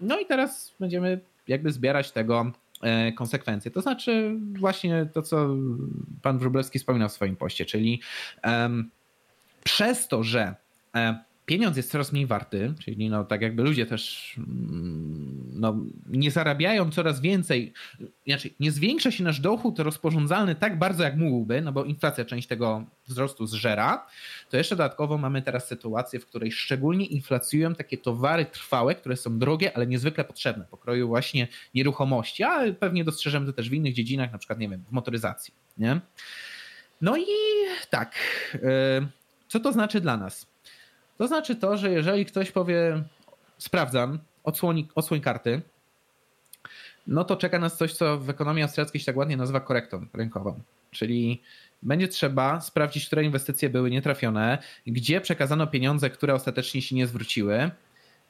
[0.00, 3.70] No i teraz będziemy jakby zbierać tego e, konsekwencje.
[3.70, 5.48] To znaczy właśnie to, co
[6.22, 8.00] pan Wróblewski wspominał w swoim poście, czyli
[9.64, 10.54] przez to, że
[11.46, 16.90] pieniądz jest coraz mniej warty, czyli no, tak jakby ludzie też mm, no, nie zarabiają
[16.90, 17.72] coraz więcej,
[18.26, 22.48] znaczy nie zwiększa się nasz dochód rozporządzalny tak bardzo jak mógłby, no bo inflacja część
[22.48, 24.06] tego wzrostu zżera,
[24.50, 29.38] to jeszcze dodatkowo mamy teraz sytuację, w której szczególnie inflacjują takie towary trwałe, które są
[29.38, 34.32] drogie, ale niezwykle potrzebne, pokroju właśnie nieruchomości, a pewnie dostrzeżemy to też w innych dziedzinach,
[34.32, 36.00] na przykład, nie wiem, w motoryzacji, nie?
[37.00, 37.26] No i
[37.90, 38.14] tak,
[38.54, 39.06] e,
[39.48, 40.51] co to znaczy dla nas?
[41.18, 43.02] To znaczy to, że jeżeli ktoś powie,
[43.58, 45.62] sprawdzam, odsłoni, odsłoń karty,
[47.06, 50.60] no to czeka nas coś, co w ekonomii austriackiej się tak ładnie nazywa korektą rynkową.
[50.90, 51.42] Czyli
[51.82, 57.70] będzie trzeba sprawdzić, które inwestycje były nietrafione, gdzie przekazano pieniądze, które ostatecznie się nie zwróciły.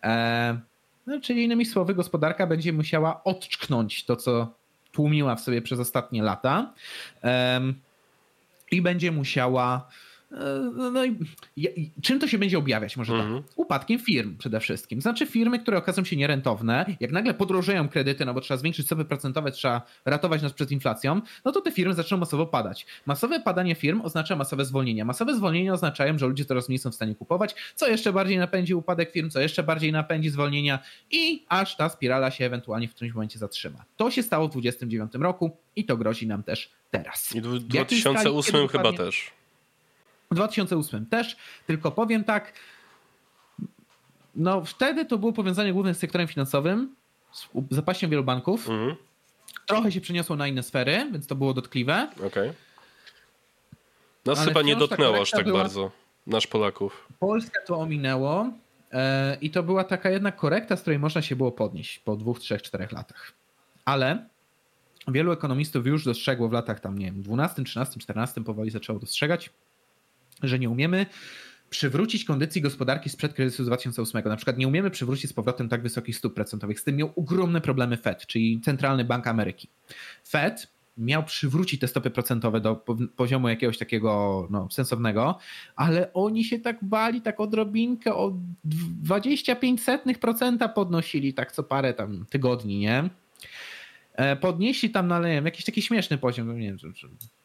[0.02, 0.60] E,
[1.06, 4.54] no, czyli innymi słowy, gospodarka będzie musiała odczknąć to, co
[4.92, 6.72] tłumiła w sobie przez ostatnie lata
[8.70, 9.88] i będzie musiała
[10.74, 11.18] no, no i,
[12.02, 12.96] czym to się będzie objawiać?
[12.96, 13.22] Może tak?
[13.22, 13.42] Mhm.
[13.56, 15.00] Upadkiem firm przede wszystkim.
[15.00, 19.04] Znaczy firmy, które okazują się nierentowne, jak nagle podrożeją kredyty, no bo trzeba zwiększyć stopy
[19.04, 22.86] procentowe, trzeba ratować nas przed inflacją, no to te firmy zaczną masowo padać.
[23.06, 25.04] Masowe padanie firm oznacza masowe zwolnienia.
[25.04, 28.74] Masowe zwolnienia oznaczają, że ludzie coraz mniej są w stanie kupować, co jeszcze bardziej napędzi
[28.74, 30.78] upadek firm, co jeszcze bardziej napędzi zwolnienia
[31.10, 33.84] i aż ta spirala się ewentualnie w którymś momencie zatrzyma.
[33.96, 37.34] To się stało w 2029 roku i to grozi nam też teraz.
[37.34, 39.41] I w 2008 chyba też.
[40.32, 41.36] W 2008 też,
[41.66, 42.52] tylko powiem tak,
[44.34, 46.94] no wtedy to było powiązanie głównie z sektorem finansowym,
[47.32, 48.68] z zapaścią wielu banków.
[48.68, 48.96] Mhm.
[49.66, 52.09] Trochę się przeniosło na inne sfery, więc to było dotkliwe.
[52.16, 52.26] Okej.
[52.26, 52.54] Okay.
[54.26, 55.60] Nas Ale chyba nie dotknęło aż tak była...
[55.60, 55.90] bardzo,
[56.26, 57.09] nasz Polaków.
[57.18, 58.50] Polskę to ominęło
[58.92, 62.40] e, i to była taka jednak korekta, z której można się było podnieść po dwóch,
[62.40, 63.32] trzech, czterech latach.
[63.84, 64.28] Ale
[65.09, 69.50] wielu ekonomistów już dostrzegło w latach tam, nie wiem, 12, 13, 14 powoli zaczęło dostrzegać,
[70.43, 71.06] że nie umiemy
[71.73, 74.23] przywrócić kondycji gospodarki sprzed kryzysu 2008.
[74.24, 76.81] Na przykład nie umiemy przywrócić z powrotem tak wysokich stóp procentowych.
[76.81, 79.69] Z tym miał ogromne problemy Fed, czyli Centralny Bank Ameryki.
[80.28, 82.85] Fed miał przywrócić te stopy procentowe do
[83.16, 85.39] poziomu jakiegoś takiego no, sensownego,
[85.77, 88.32] ale oni się tak bali, tak odrobinkę o
[89.05, 93.10] 25% podnosili tak co parę tam tygodni, nie?
[94.14, 96.93] E, podnieśli tam na no, jakiś taki śmieszny poziom, nie wiem,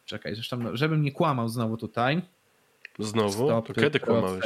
[0.04, 2.22] czekaj, zresztą, żebym nie kłamał znowu tutaj,
[2.98, 3.48] Znowu?
[3.48, 4.44] to kiedy kłamałeś?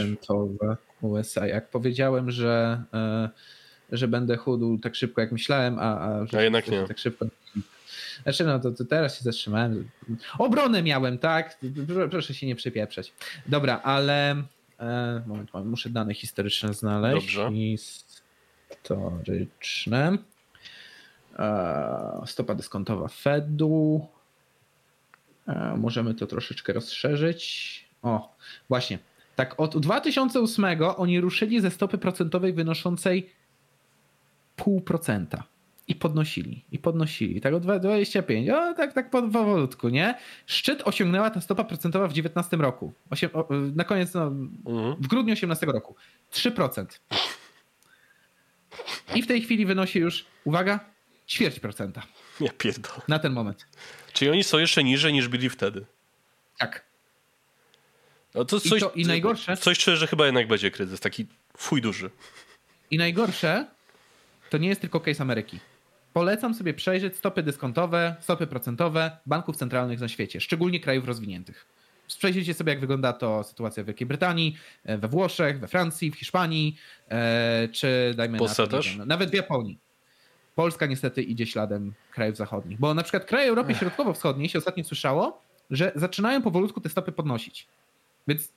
[1.00, 1.46] USA.
[1.46, 3.28] Jak powiedziałem, że, e,
[3.92, 6.88] że będę chudł tak szybko, jak myślałem, a, a, a jednak nie.
[6.88, 7.26] tak szybko.
[8.22, 9.90] Znaczy, no to, to, teraz się zatrzymałem.
[10.38, 11.58] Obronę miałem, tak?
[12.10, 13.12] Proszę się nie przypieprzeć.
[13.46, 14.42] Dobra, ale
[14.80, 17.36] e, moment, muszę dane historyczne znaleźć.
[17.36, 17.50] Dobrze.
[18.70, 20.18] Historyczne.
[21.38, 24.06] E, stopa dyskontowa Fedu.
[25.76, 27.81] Możemy to troszeczkę rozszerzyć.
[28.02, 28.36] O,
[28.68, 28.98] właśnie.
[29.36, 30.64] Tak od 2008
[30.96, 33.30] oni ruszyli ze stopy procentowej wynoszącej
[34.56, 35.44] pół procenta.
[35.88, 37.40] I podnosili, i podnosili.
[37.40, 38.50] Tak o 25.
[38.50, 40.14] O, tak, tak powolutku, nie?
[40.46, 42.92] Szczyt osiągnęła ta stopa procentowa w 19 roku.
[43.10, 44.96] Osiem, o, na koniec, no, mhm.
[45.00, 45.96] w grudniu 18 roku.
[46.32, 46.86] 3%.
[49.14, 50.80] I w tej chwili wynosi już, uwaga,
[51.28, 52.02] ćwierć procenta.
[52.40, 53.02] Ja pierdolę.
[53.08, 53.66] Na ten moment.
[54.12, 55.84] Czyli oni są jeszcze niżej niż byli wtedy.
[56.58, 56.91] Tak.
[58.34, 59.56] No to coś, I, to, I najgorsze.
[59.56, 61.26] Coś czuję, że chyba jednak będzie kryzys, taki
[61.56, 62.10] fuj duży.
[62.90, 63.66] I najgorsze
[64.50, 65.58] to nie jest tylko case Ameryki.
[66.12, 71.66] Polecam sobie przejrzeć stopy dyskontowe, stopy procentowe banków centralnych na świecie, szczególnie krajów rozwiniętych.
[72.18, 76.14] Przejrzyjcie sobie, jak wygląda to sytuacja w Wielkiej Brytanii, e, we Włoszech, we Francji, w
[76.14, 76.76] Hiszpanii,
[77.08, 78.96] e, czy dajmy Polsce na to, też?
[79.06, 79.78] Nawet w Japonii.
[80.54, 85.42] Polska niestety idzie śladem krajów zachodnich, bo na przykład kraje Europy Środkowo-Wschodniej się ostatnio słyszało,
[85.70, 87.66] że zaczynają powolutku te stopy podnosić.
[88.28, 88.52] Więc,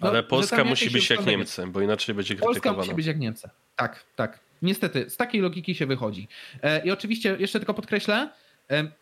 [0.00, 2.60] no, Ale Polska musi być jak Niemcy, bo inaczej będzie krytykowana.
[2.60, 3.48] Polska musi być jak Niemcy.
[3.76, 4.40] Tak, tak.
[4.62, 6.28] Niestety, z takiej logiki się wychodzi.
[6.62, 8.30] E, I oczywiście, jeszcze tylko podkreślę,
[8.70, 8.92] e,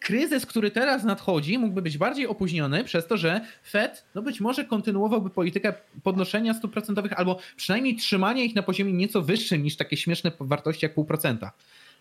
[0.00, 4.64] kryzys, który teraz nadchodzi, mógłby być bardziej opóźniony przez to, że Fed no być może
[4.64, 9.96] kontynuowałby politykę podnoszenia stóp procentowych albo przynajmniej trzymania ich na poziomie nieco wyższym niż takie
[9.96, 11.52] śmieszne wartości jak pół procenta.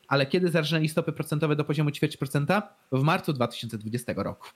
[0.08, 2.74] Ale kiedy zarżnęli stopy procentowe do poziomu ćwierć procenta?
[2.92, 4.48] W marcu 2020 roku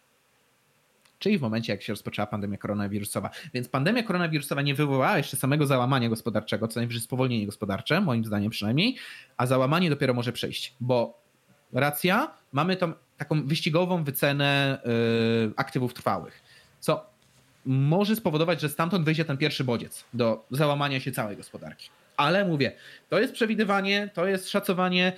[1.19, 3.29] czyli w momencie, jak się rozpoczęła pandemia koronawirusowa.
[3.53, 8.51] Więc pandemia koronawirusowa nie wywołała jeszcze samego załamania gospodarczego, co najwyżej spowolnienie gospodarcze, moim zdaniem
[8.51, 8.95] przynajmniej,
[9.37, 11.21] a załamanie dopiero może przejść, bo
[11.73, 16.41] racja, mamy tą taką wyścigową wycenę yy, aktywów trwałych,
[16.79, 17.05] co
[17.65, 21.89] może spowodować, że stamtąd wyjdzie ten pierwszy bodziec do załamania się całej gospodarki.
[22.17, 22.71] Ale mówię,
[23.09, 25.13] to jest przewidywanie, to jest szacowanie,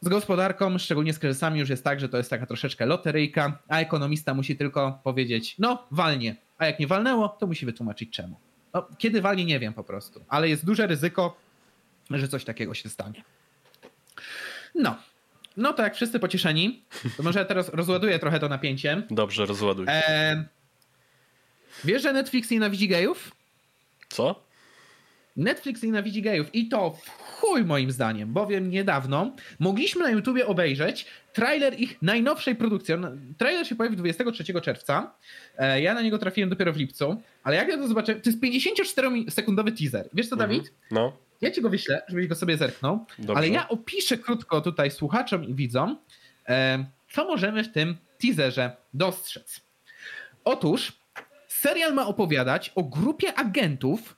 [0.00, 3.78] z gospodarką, szczególnie z kryzysami, już jest tak, że to jest taka troszeczkę loteryjka, a
[3.78, 8.36] ekonomista musi tylko powiedzieć, no walnie, a jak nie walnęło, to musi wytłumaczyć czemu.
[8.74, 11.36] No, kiedy walnie, nie wiem po prostu, ale jest duże ryzyko,
[12.10, 13.24] że coś takiego się stanie.
[14.74, 14.96] No,
[15.56, 16.84] no to jak wszyscy pocieszeni,
[17.16, 19.02] to może ja teraz rozładuję trochę to napięcie.
[19.10, 19.86] Dobrze, rozładuj.
[19.88, 20.44] E...
[21.84, 23.32] Wiesz, że Netflix nienawidzi gejów?
[24.08, 24.46] Co?
[25.36, 26.98] Netflix nienawidzi gejów i to
[27.40, 32.94] chuj moim zdaniem, bowiem niedawno mogliśmy na YouTubie obejrzeć trailer ich najnowszej produkcji.
[33.38, 35.14] Trailer się pojawił 23 czerwca.
[35.58, 38.42] E, ja na niego trafiłem dopiero w lipcu, ale jak ja to zobaczyłem, to jest
[38.42, 40.08] 54-sekundowy teaser.
[40.14, 40.50] Wiesz co, mhm.
[40.50, 40.72] Dawid?
[40.90, 41.16] No.
[41.40, 43.36] Ja ci go wyślę, żebyś go sobie zerknął, Dobrze.
[43.36, 45.98] ale ja opiszę krótko tutaj słuchaczom i widzom,
[46.48, 49.60] e, co możemy w tym teaserze dostrzec.
[50.44, 50.92] Otóż
[51.48, 54.15] serial ma opowiadać o grupie agentów,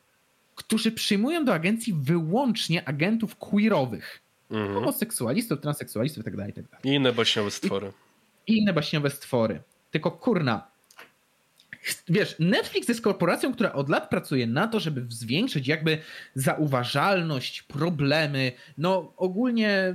[0.58, 4.20] którzy przyjmują do agencji wyłącznie agentów queerowych.
[4.50, 4.74] Mhm.
[4.74, 6.68] Homoseksualistów, transseksualistów itd., tak itd.
[6.70, 7.92] Tak I inne baśniowe stwory.
[8.46, 9.60] I, I inne baśniowe stwory.
[9.90, 10.70] Tylko kurna,
[12.08, 15.98] wiesz, Netflix jest korporacją, która od lat pracuje na to, żeby zwiększyć jakby
[16.34, 19.94] zauważalność, problemy, no ogólnie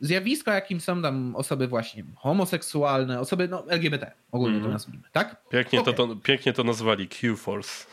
[0.00, 4.66] zjawiska, jakim są tam osoby właśnie homoseksualne, osoby no, LGBT, ogólnie mm.
[4.66, 5.48] to nazwijmy, tak?
[5.50, 5.94] Pięknie, okay.
[5.94, 7.86] to, to, pięknie to nazwali, Q-Force.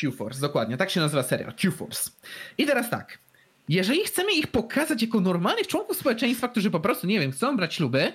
[0.00, 2.10] Q-Force, dokładnie, tak się nazywa serial, Q-Force.
[2.58, 3.18] I teraz tak,
[3.68, 7.74] jeżeli chcemy ich pokazać jako normalnych członków społeczeństwa, którzy po prostu, nie wiem, chcą brać
[7.74, 8.12] śluby,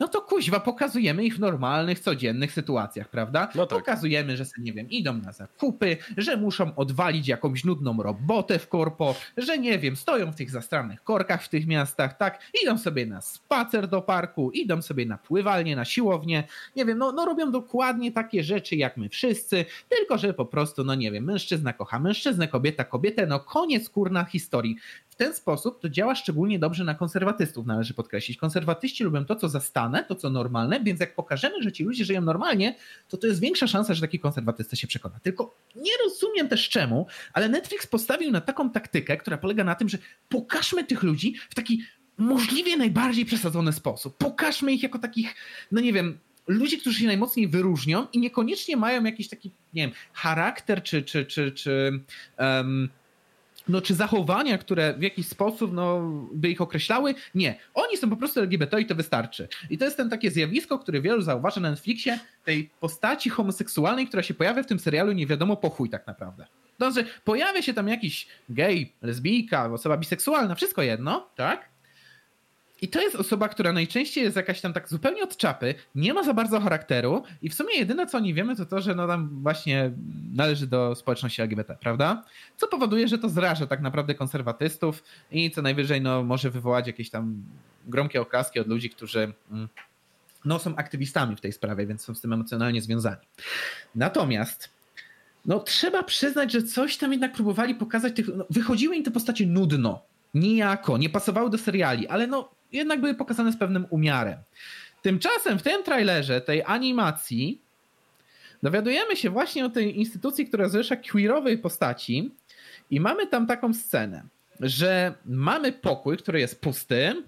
[0.00, 3.48] no to kuźwa, pokazujemy ich w normalnych, codziennych sytuacjach, prawda?
[3.54, 3.78] No tak.
[3.78, 9.14] Pokazujemy, że nie wiem, idą na zakupy, że muszą odwalić jakąś nudną robotę w korpo,
[9.36, 12.42] że nie wiem, stoją w tych zastranych korkach w tych miastach, tak?
[12.62, 16.44] Idą sobie na spacer do parku, idą sobie na pływalnię, na siłownię,
[16.76, 20.84] nie wiem, no, no robią dokładnie takie rzeczy jak my wszyscy, tylko że po prostu,
[20.84, 24.76] no nie wiem, mężczyzna kocha mężczyznę, kobieta kobietę, no koniec kurna historii
[25.20, 28.38] ten sposób to działa szczególnie dobrze na konserwatystów, należy podkreślić.
[28.38, 32.20] Konserwatyści lubią to, co zastane, to, co normalne, więc jak pokażemy, że ci ludzie żyją
[32.20, 32.76] normalnie,
[33.08, 35.20] to to jest większa szansa, że taki konserwatysta się przekona.
[35.22, 39.88] Tylko nie rozumiem też czemu, ale Netflix postawił na taką taktykę, która polega na tym,
[39.88, 39.98] że
[40.28, 41.82] pokażmy tych ludzi w taki
[42.18, 44.18] możliwie najbardziej przesadzony sposób.
[44.18, 45.34] Pokażmy ich jako takich,
[45.72, 49.92] no nie wiem, ludzi, którzy się najmocniej wyróżnią i niekoniecznie mają jakiś taki, nie wiem,
[50.12, 52.00] charakter czy, czy, czy, czy
[52.38, 52.88] um,
[53.70, 56.00] no, czy zachowania, które w jakiś sposób no,
[56.32, 57.14] by ich określały.
[57.34, 57.54] Nie.
[57.74, 59.48] Oni są po prostu LGBT i to wystarczy.
[59.70, 64.22] I to jest ten takie zjawisko, które wielu zauważa na Netflixie, tej postaci homoseksualnej, która
[64.22, 66.46] się pojawia w tym serialu nie wiadomo po chuj tak naprawdę.
[66.78, 71.69] To znaczy, pojawia się tam jakiś gej, lesbijka, osoba biseksualna, wszystko jedno, tak?
[72.82, 76.22] I to jest osoba, która najczęściej jest jakaś tam tak zupełnie od czapy, nie ma
[76.22, 79.42] za bardzo charakteru i w sumie jedyne co oni wiemy to to, że no tam
[79.42, 79.92] właśnie
[80.32, 82.24] należy do społeczności LGBT, prawda?
[82.56, 87.10] Co powoduje, że to zraża tak naprawdę konserwatystów i co najwyżej no może wywołać jakieś
[87.10, 87.42] tam
[87.86, 89.68] gromkie oklaski od ludzi, którzy mm,
[90.44, 93.26] no są aktywistami w tej sprawie, więc są z tym emocjonalnie związani.
[93.94, 94.70] Natomiast
[95.46, 99.46] no trzeba przyznać, że coś tam jednak próbowali pokazać, tych, no, wychodziły im te postacie
[99.46, 100.02] nudno,
[100.34, 104.38] nijako, nie pasowały do seriali, ale no jednak były pokazane z pewnym umiarem.
[105.02, 107.60] Tymczasem w tym trailerze, tej animacji,
[108.62, 112.30] dowiadujemy się właśnie o tej instytucji, która zrzesza queerowej postaci
[112.90, 114.22] i mamy tam taką scenę,
[114.60, 117.22] że mamy pokój, który jest pusty,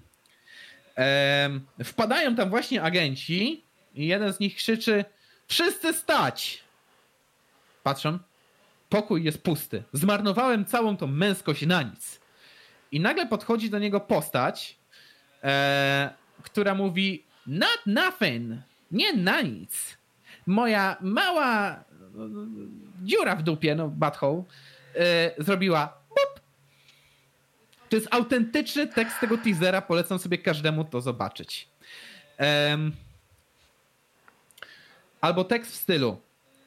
[1.83, 3.63] wpadają tam właśnie agenci
[3.95, 5.05] i jeden z nich krzyczy
[5.47, 6.63] wszyscy stać!
[7.83, 8.19] Patrzą,
[8.89, 9.83] pokój jest pusty.
[9.93, 12.19] Zmarnowałem całą tą męskość na nic.
[12.91, 14.77] I nagle podchodzi do niego postać,
[15.43, 16.13] e,
[16.43, 18.61] która mówi not nothing,
[18.91, 19.97] nie na nic.
[20.47, 21.83] Moja mała
[23.03, 24.43] dziura w dupie, no butthole,
[24.95, 26.41] e, zrobiła bup.
[27.89, 31.67] To jest autentyczny tekst tego teasera, polecam sobie każdemu to zobaczyć.
[35.21, 36.21] albo tekst w stylu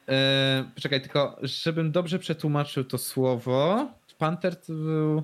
[0.09, 3.91] e, Czekaj, tylko żebym dobrze przetłumaczył to słowo.
[4.17, 5.23] Panther to był...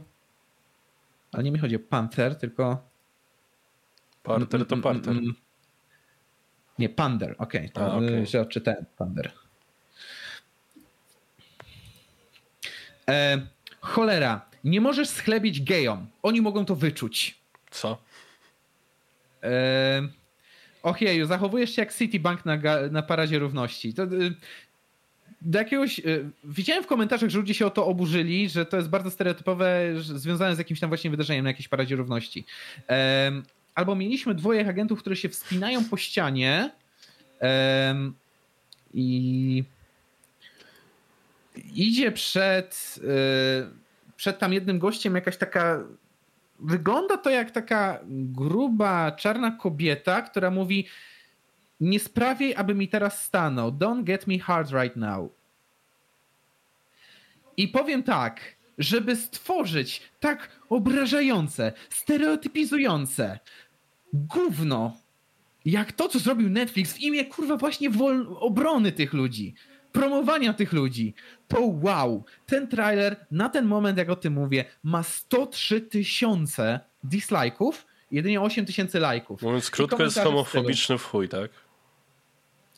[1.31, 2.92] Ale nie mi chodzi o Panther, tylko
[4.23, 5.15] Parter to parter.
[6.79, 7.61] Nie, Pander, okej.
[7.61, 7.69] Okay.
[7.69, 8.25] To okay.
[8.25, 9.31] się odczytałem, Pander.
[13.09, 13.41] E,
[13.81, 16.07] cholera, nie możesz schlebić gejom.
[16.23, 17.37] Oni mogą to wyczuć.
[17.71, 17.97] Co?
[19.43, 20.07] E,
[20.83, 22.57] Ojeju, zachowujesz się jak Citibank na,
[22.91, 23.93] na paradzie równości.
[23.93, 24.35] To, y,
[25.41, 25.99] do jakiegoś.
[25.99, 29.93] Y, widziałem w komentarzach, że ludzie się o to oburzyli, że to jest bardzo stereotypowe,
[30.01, 32.45] związane z jakimś tam właśnie wydarzeniem na jakiejś paradzie równości.
[33.75, 36.71] Albo mieliśmy dwoje agentów, które się wspinają po ścianie
[38.93, 39.63] i
[41.75, 45.83] idzie przed, y, przed tam jednym gościem jakaś taka.
[46.59, 50.87] Wygląda to jak taka gruba, czarna kobieta, która mówi:
[51.79, 53.71] Nie sprawiaj, aby mi teraz stanął.
[53.71, 55.31] Don't get me hard right now.
[57.57, 58.41] I powiem tak,
[58.77, 63.39] żeby stworzyć tak obrażające, stereotypizujące
[64.13, 64.97] gówno,
[65.65, 67.89] jak to, co zrobił Netflix w imię kurwa właśnie
[68.39, 69.55] obrony tych ludzi
[69.93, 71.13] promowania tych ludzi.
[71.47, 77.73] To wow, ten trailer na ten moment, jak o tym mówię, ma 103 tysiące dislike'ów,
[78.11, 79.41] jedynie 8 tysięcy lajków.
[79.41, 81.51] Mówiąc krótko, jest homofobiczny w chuj, tak?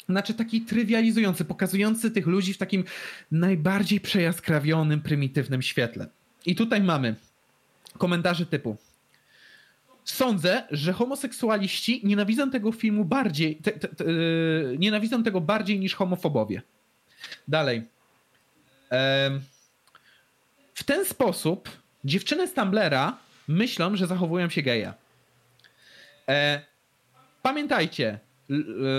[0.10, 2.84] Znaczy taki trywializujący, pokazujący tych ludzi w takim
[3.32, 6.08] najbardziej przejaskrawionym, prymitywnym świetle.
[6.46, 7.16] I tutaj mamy
[7.98, 8.78] komentarze typu
[10.06, 15.96] Sądzę, że homoseksualiści nienawidzą tego filmu bardziej, te, te, te, yy, nienawidzą tego bardziej niż
[15.96, 16.62] homofobowie.
[17.48, 17.84] Dalej.
[20.74, 21.70] W ten sposób
[22.04, 23.18] dziewczyny z Tumblera
[23.48, 24.94] myślą, że zachowują się geja.
[26.28, 26.62] E,
[27.42, 28.20] pamiętajcie,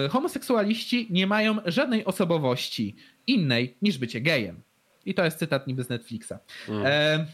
[0.04, 2.96] e, homoseksualiści nie mają żadnej osobowości
[3.26, 4.62] innej niż bycie gejem.
[5.06, 6.32] I to jest cytat niby z Netflixa.
[6.68, 7.26] Mm.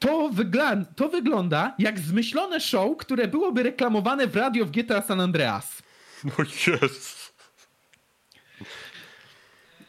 [0.00, 5.20] To, wygla to wygląda jak zmyślone show, które byłoby reklamowane w radio w GTA San
[5.20, 5.82] Andreas.
[6.24, 6.32] No
[6.66, 7.34] jest.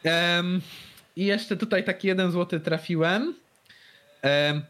[0.04, 0.60] Um,
[1.16, 3.34] I jeszcze tutaj taki jeden złoty trafiłem.
[4.22, 4.62] Um,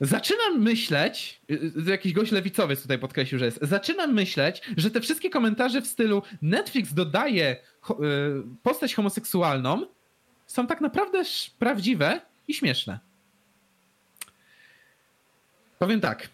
[0.00, 1.54] zaczynam myśleć, y,
[1.88, 3.58] y, jakiś gość lewicowiec tutaj podkreślił, że jest.
[3.62, 7.94] Zaczynam myśleć, że te wszystkie komentarze w stylu Netflix dodaje y,
[8.62, 9.86] postać homoseksualną
[10.46, 11.22] są tak naprawdę
[11.58, 12.98] prawdziwe i śmieszne.
[15.78, 16.28] Powiem tak.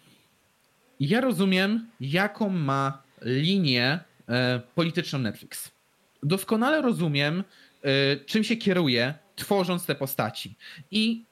[0.99, 3.99] Ja rozumiem, jaką ma linię
[4.29, 5.71] e, polityczną Netflix.
[6.23, 7.43] Doskonale rozumiem,
[7.85, 10.55] Y, czym się kieruje, tworząc te postaci.
[10.91, 11.23] I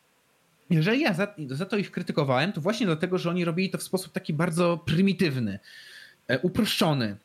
[0.69, 3.83] jeżeli ja za, za, to ich krytykowałem, to właśnie dlatego, że oni robili to w
[3.83, 5.59] sposób taki bardzo prymitywny,
[6.27, 7.17] e, uproszczony,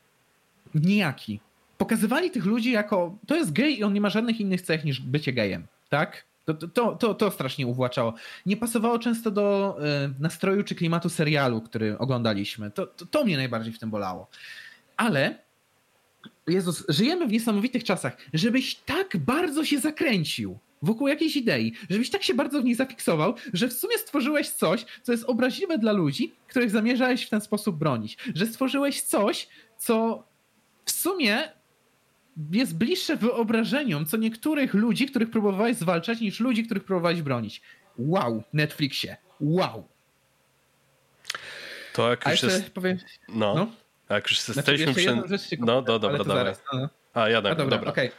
[0.75, 1.39] nijaki.
[1.77, 5.01] Pokazywali tych ludzi jako to jest gej i on nie ma żadnych innych cech niż
[5.01, 6.25] bycie gejem, tak?
[6.47, 8.13] To, to, to, to strasznie uwłaczało.
[8.45, 12.71] Nie pasowało często do e, nastroju czy klimatu serialu, który oglądaliśmy.
[12.71, 14.29] To, to, to mnie najbardziej w tym bolało.
[14.97, 15.39] Ale
[16.47, 22.23] Jezus, żyjemy w niesamowitych czasach, żebyś tak bardzo się zakręcił wokół jakiejś idei, żebyś tak
[22.23, 26.33] się bardzo w niej zafiksował, że w sumie stworzyłeś coś, co jest obraźliwe dla ludzi,
[26.47, 28.17] których zamierzałeś w ten sposób bronić.
[28.35, 29.47] Że stworzyłeś coś,
[29.77, 30.23] co
[30.85, 31.56] w sumie
[32.51, 37.61] jest bliższe wyobrażeniom co niektórych ludzi, których próbowałeś zwalczać, niż ludzi, których próbowałeś bronić.
[37.97, 39.17] Wow, Netflixie.
[39.39, 39.87] Wow.
[41.93, 42.69] To jak już jest...
[42.69, 42.97] Powiem...
[43.29, 43.55] no.
[43.55, 43.71] no.
[44.09, 45.57] A jak już znaczy, jesteśmy przy...
[45.59, 46.35] No, do, dobra, dobra.
[46.35, 46.89] Zaraz, no.
[47.13, 47.77] A, jadę, dobra.
[47.77, 47.91] dobra.
[47.91, 48.11] Okay.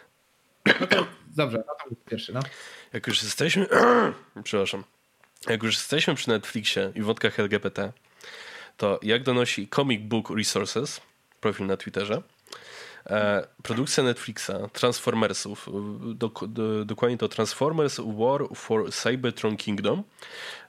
[0.80, 2.40] No to dobrze, no to pierwszy, no.
[2.92, 3.66] Jak już jesteśmy...
[4.44, 4.84] Przepraszam.
[5.48, 7.92] Jak już jesteśmy przy Netflixie i wątkach LGBT,
[8.76, 11.00] to jak donosi Comic Book Resources,
[11.40, 12.22] profil na Twitterze,
[13.62, 15.68] produkcja Netflixa, Transformersów,
[16.14, 20.02] dok do, dokładnie to Transformers War for Cybertron Kingdom,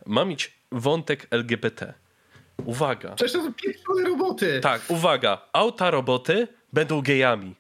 [0.05, 1.93] ma mieć wątek LGBT.
[2.65, 3.15] Uwaga.
[3.15, 4.59] Przecież to są pieprzone roboty.
[4.63, 5.41] Tak, uwaga.
[5.53, 7.55] Auta roboty będą gejami.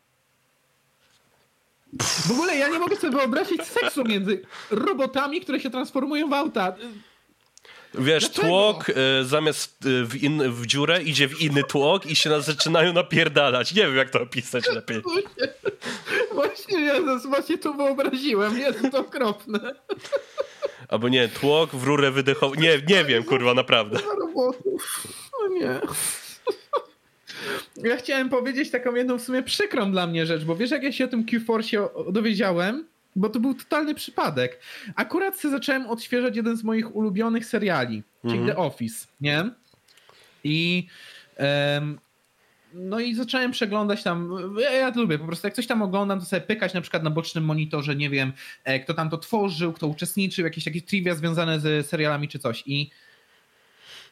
[1.99, 4.41] W ogóle ja nie mogę sobie wyobrazić seksu między
[4.71, 6.75] robotami, które się transformują w auta.
[7.93, 8.47] Wiesz, Dlaczego?
[8.47, 8.93] tłok y,
[9.25, 13.73] zamiast y, w, in, w dziurę idzie w inny tłok i się zaczynają napierdalać.
[13.73, 15.01] Nie wiem, jak to opisać lepiej.
[15.03, 15.47] Właśnie,
[16.33, 18.59] właśnie, Jezus, właśnie to wyobraziłem.
[18.59, 19.59] Jest to okropne.
[20.87, 22.55] Albo nie, tłok w rurę wydechową.
[22.55, 23.99] Nie, nie wiem, kurwa, naprawdę.
[25.41, 25.79] No nie.
[27.89, 30.91] Ja chciałem powiedzieć taką jedną w sumie przykrą dla mnie rzecz, bo wiesz, jak ja
[30.91, 32.87] się o tym Q-Force dowiedziałem?
[33.15, 34.59] Bo to był totalny przypadek.
[34.95, 38.49] Akurat sobie zacząłem odświeżać jeden z moich ulubionych seriali, czyli mm -hmm.
[38.49, 39.49] The Office, nie?
[40.43, 40.87] I
[41.37, 41.99] um,
[42.73, 46.19] no i zacząłem przeglądać tam, ja, ja to lubię, po prostu jak coś tam oglądam,
[46.19, 48.33] to sobie pykać na przykład na bocznym monitorze, nie wiem,
[48.63, 52.63] e, kto tam to tworzył, kto uczestniczył, jakieś takie trivia związane z serialami czy coś
[52.65, 52.89] i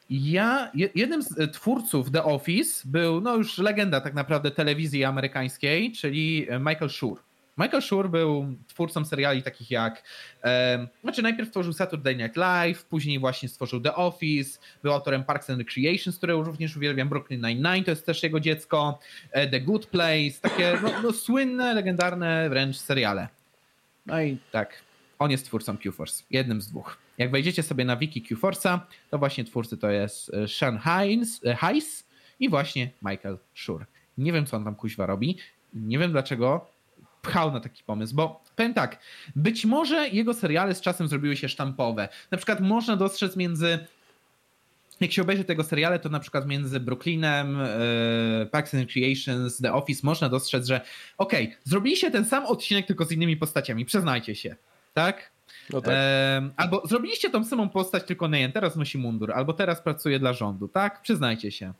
[0.09, 5.91] Ja, jednym z e, twórców The Office był, no już legenda tak naprawdę telewizji amerykańskiej,
[5.91, 7.26] czyli Michael Schur.
[7.57, 10.03] Michael Schur był twórcą seriali takich jak,
[10.43, 15.49] e, znaczy najpierw stworzył Saturday Night Live, później właśnie stworzył The Office, był autorem Parks
[15.49, 18.99] and Recreations, które również uwielbiam, Brooklyn Nine-Nine to jest też jego dziecko,
[19.31, 23.27] e, The Good Place, takie no, no, słynne, legendarne wręcz seriale.
[24.05, 24.83] No i tak,
[25.19, 26.97] on jest twórcą Q-Force, jednym z dwóch.
[27.17, 28.79] Jak wejdziecie sobie na wiki Q-Force'a,
[29.09, 32.07] to właśnie twórcy to jest e, Sean Hines, e, Heiss
[32.39, 33.85] i właśnie Michael Schur.
[34.17, 35.37] Nie wiem, co on tam kuźwa robi,
[35.73, 36.76] nie wiem dlaczego
[37.27, 38.99] pchał na taki pomysł, bo powiem tak,
[39.35, 42.09] być może jego seriale z czasem zrobiły się sztampowe.
[42.31, 43.79] Na przykład można dostrzec między
[44.99, 47.59] jak się obejrzy tego seriale, to na przykład między Brooklynem,
[48.39, 50.81] yy, Parks and Recreations, The Office można dostrzec, że
[51.17, 54.55] okej, okay, zrobiliście ten sam odcinek tylko z innymi postaciami, przyznajcie się,
[54.93, 55.31] tak?
[55.69, 55.93] No tak.
[55.93, 60.33] E, albo zrobiliście tą samą postać, tylko nie, teraz nosi mundur, albo teraz pracuje dla
[60.33, 61.01] rządu, tak?
[61.01, 61.73] Przyznajcie się.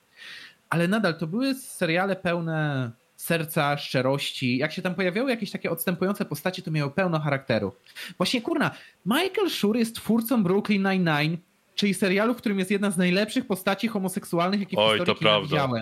[0.69, 4.57] Ale nadal to były seriale pełne serca, szczerości.
[4.57, 7.73] Jak się tam pojawiały jakieś takie odstępujące postacie, to miały pełno charakteru.
[8.17, 8.71] Właśnie kurna,
[9.05, 11.37] Michael Schur jest twórcą Brooklyn Nine-Nine,
[11.75, 15.41] czyli serialu, w którym jest jedna z najlepszych postaci homoseksualnych, jakie w Oj, historii to
[15.41, 15.81] widziałem.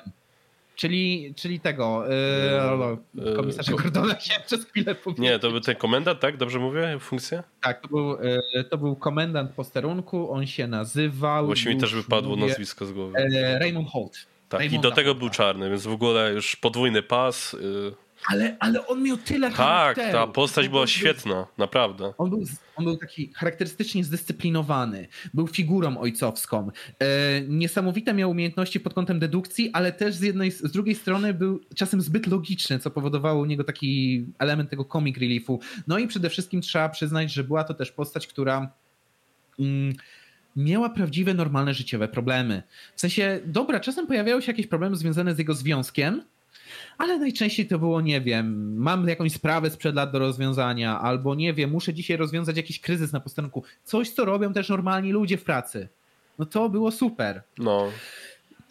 [0.75, 2.05] Czyli, czyli tego
[3.13, 5.23] yy, komisarza yy, Gordona się przez chwilę powiedzieć.
[5.23, 6.37] Nie, to był ten komendant, tak?
[6.37, 6.97] Dobrze mówię?
[6.99, 7.43] Funkcja?
[7.61, 8.17] Tak, to był,
[8.53, 11.45] yy, to był komendant posterunku, on się nazywał...
[11.45, 13.13] Właśnie mi też wypadło mówię, nazwisko z głowy.
[13.59, 14.34] Raymond Holt.
[14.49, 17.53] Tak, Raymonda i do tego był czarny, więc w ogóle już podwójny pas.
[17.53, 17.95] Yy.
[18.27, 20.11] Ale, ale on miał tyle tak, charakteru.
[20.11, 22.13] Tak, ta postać była świetna, naprawdę.
[22.17, 22.43] On był,
[22.75, 26.69] on był taki charakterystycznie zdyscyplinowany, był figurą ojcowską.
[26.99, 31.61] E, niesamowite miał umiejętności pod kątem dedukcji, ale też z jednej, z drugiej strony był
[31.75, 35.59] czasem zbyt logiczny, co powodowało u niego taki element tego comic reliefu.
[35.87, 38.71] No i przede wszystkim trzeba przyznać, że była to też postać, która...
[39.59, 39.93] Mm,
[40.55, 42.63] miała prawdziwe, normalne życiowe problemy.
[42.95, 46.23] W sensie, dobra, czasem pojawiały się jakieś problemy związane z jego związkiem,
[46.97, 51.53] ale najczęściej to było, nie wiem, mam jakąś sprawę sprzed lat do rozwiązania, albo nie
[51.53, 53.63] wiem, muszę dzisiaj rozwiązać jakiś kryzys na posterunku.
[53.83, 55.87] Coś, co robią też normalni ludzie w pracy.
[56.39, 57.43] No to było super.
[57.57, 57.91] No.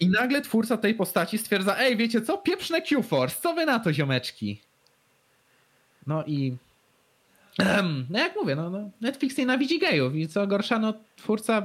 [0.01, 3.93] I nagle twórca tej postaci stwierdza, ej, wiecie co, pieprzne Q-Force, co wy na to,
[3.93, 4.61] ziomeczki?
[6.07, 6.57] No i
[8.11, 11.63] no jak mówię, no, no Netflix nienawidzi gejów i co gorsza, no twórca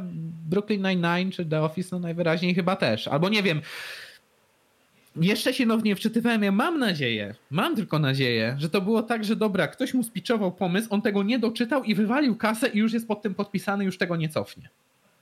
[0.50, 3.08] Brooklyn Nine-Nine czy The Office no najwyraźniej chyba też.
[3.08, 3.62] Albo nie wiem,
[5.16, 9.36] jeszcze się nownie wczytywałem, ja mam nadzieję, mam tylko nadzieję, że to było tak, że
[9.36, 13.08] dobra, ktoś mu spiczował pomysł, on tego nie doczytał i wywalił kasę i już jest
[13.08, 14.70] pod tym podpisany, już tego nie cofnie.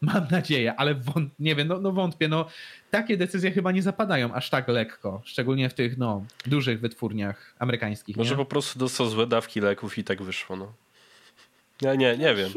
[0.02, 2.28] Mam nadzieję, ale wąt, nie wiem, no, no, wątpię.
[2.28, 2.48] No,
[2.92, 8.18] takie decyzje chyba nie zapadają aż tak lekko, szczególnie w tych no, dużych wytwórniach amerykańskich.
[8.18, 8.38] Może nie?
[8.38, 10.56] po prostu dostał złe dawki leków i tak wyszło.
[10.56, 10.74] No.
[11.82, 12.50] Ja nie, nie wiem.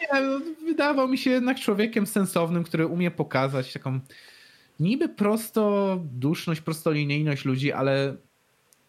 [0.00, 4.00] Nie, no, wydawał mi się jednak człowiekiem sensownym, który umie pokazać taką
[4.80, 8.16] niby prosto duszność, prostolinijność ludzi, ale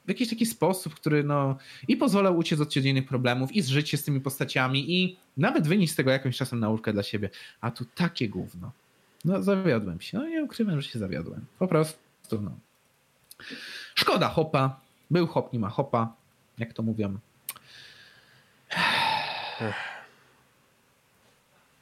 [0.09, 1.57] w jakiś taki sposób, który no
[1.87, 5.93] i pozwalał uciec od codziennych problemów i zżyć się z tymi postaciami i nawet wynieść
[5.93, 7.29] z tego jakąś czasem naukę dla siebie.
[7.61, 8.71] A tu takie gówno.
[9.25, 10.17] No zawiodłem się.
[10.17, 11.45] No nie ukrywam, że się zawiodłem.
[11.59, 12.51] Po prostu no.
[13.95, 14.79] Szkoda hopa.
[15.11, 16.13] Był hop, nie ma hopa.
[16.57, 17.17] Jak to mówią.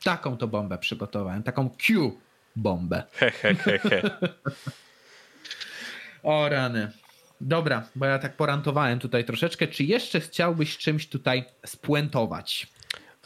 [0.03, 1.43] Taką to bombę przygotowałem.
[1.43, 3.03] Taką Q-bombę.
[3.13, 4.01] He, he, he, he.
[6.23, 6.91] o rany.
[7.41, 9.67] Dobra, bo ja tak porantowałem tutaj troszeczkę.
[9.67, 12.67] Czy jeszcze chciałbyś czymś tutaj spuentować?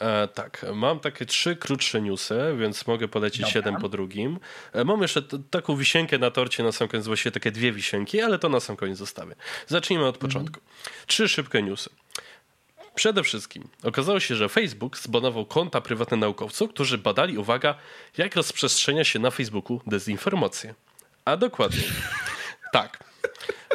[0.02, 3.52] E, tak, mam takie trzy krótsze newsy, więc mogę polecić Dobra.
[3.54, 4.38] jeden po drugim.
[4.72, 8.38] E, mam jeszcze taką wisienkę na torcie na sam koniec, właściwie takie dwie wisienki, ale
[8.38, 9.34] to na sam koniec zostawię.
[9.66, 10.60] Zacznijmy od początku.
[10.60, 11.06] Mhm.
[11.06, 11.90] Trzy szybkie newsy.
[12.94, 17.74] Przede wszystkim okazało się, że Facebook zbanował konta prywatne naukowców, którzy badali, uwaga,
[18.18, 20.74] jak rozprzestrzenia się na Facebooku dezinformacje.
[21.24, 21.82] A dokładnie.
[22.72, 23.11] tak.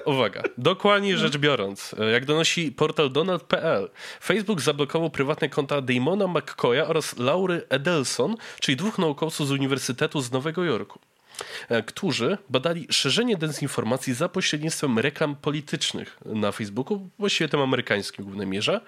[0.07, 3.89] Uwaga, dokładnie rzecz biorąc, jak donosi portal Donald.pl,
[4.23, 10.31] Facebook zablokował prywatne konta Damona McCoya oraz Laury Edelson, czyli dwóch naukowców z Uniwersytetu z
[10.31, 10.99] Nowego Jorku.
[11.69, 18.27] E, którzy badali szerzenie dezinformacji za pośrednictwem reklam politycznych na Facebooku, właściwie tym amerykańskim w
[18.27, 18.81] głównej mierze.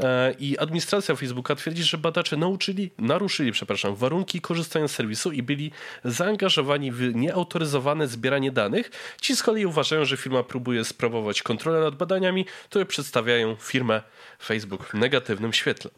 [0.00, 5.42] E, I administracja Facebooka twierdzi, że badacze nauczyli, naruszyli, przepraszam, warunki korzystania z serwisu i
[5.42, 5.70] byli
[6.04, 8.90] zaangażowani w nieautoryzowane zbieranie danych.
[9.20, 14.02] Ci z kolei uważają, że firma próbuje sprawować kontrolę nad badaniami, które przedstawiają firmę
[14.42, 15.90] Facebook w negatywnym świetle.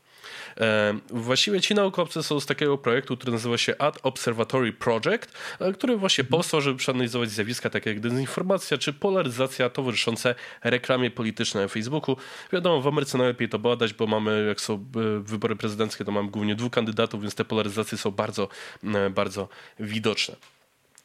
[0.60, 5.72] E, właściwie ci naukowcy są z takiego projektu, który nazywa się Ad Observatory Project, e,
[5.72, 11.68] który właśnie powstał, żeby przeanalizować zjawiska takie jak dezinformacja czy polaryzacja towarzyszące reklamie politycznej na
[11.68, 12.16] Facebooku.
[12.52, 14.85] Wiadomo, w Ameryce najlepiej to badać, bo mamy, jak są
[15.20, 18.48] wybory prezydenckie, to mamy głównie dwóch kandydatów, więc te polaryzacje są bardzo,
[19.10, 19.48] bardzo
[19.81, 20.53] widoczne.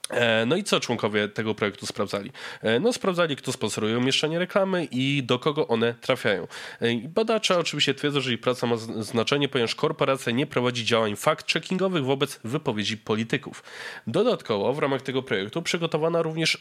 [0.10, 2.32] E, no i co członkowie tego projektu sprawdzali?
[2.62, 6.48] E, no sprawdzali, kto sponsoruje umieszczanie reklamy i do kogo one trafiają.
[6.82, 12.04] E, badacze oczywiście twierdzą, że ich praca ma znaczenie, ponieważ korporacja nie prowadzi działań fact-checkingowych
[12.04, 13.64] wobec wypowiedzi polityków.
[14.08, 16.58] Dodatkowo w ramach tego projektu przygotowano również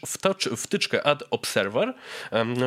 [0.57, 1.93] wtyczkę Ad Observer,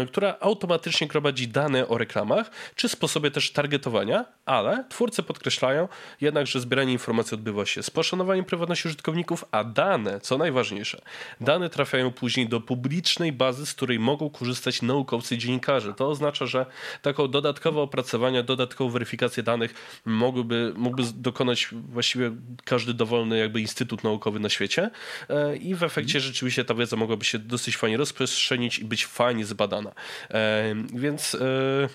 [0.09, 5.89] która automatycznie gromadzi dane o reklamach, czy sposobie też targetowania, ale twórcy podkreślają
[6.21, 11.03] jednak, że zbieranie informacji odbywa się z poszanowaniem prywatności użytkowników, a dane, co najważniejsze, najważniejsze.
[11.41, 15.95] Dane trafiają później do publicznej bazy, z której mogą korzystać naukowcy i dziennikarze.
[15.95, 16.67] To oznacza, że
[17.03, 19.75] taką dodatkowe opracowania, dodatkową weryfikację danych
[20.05, 22.31] mógłby, mógłby dokonać właściwie
[22.65, 24.91] każdy dowolny jakby instytut naukowy na świecie
[25.29, 29.45] e, i w efekcie rzeczywiście ta wiedza mogłaby się dosyć fajnie rozprzestrzenić i być fajnie
[29.45, 29.93] zbadana.
[30.31, 31.89] E, więc e,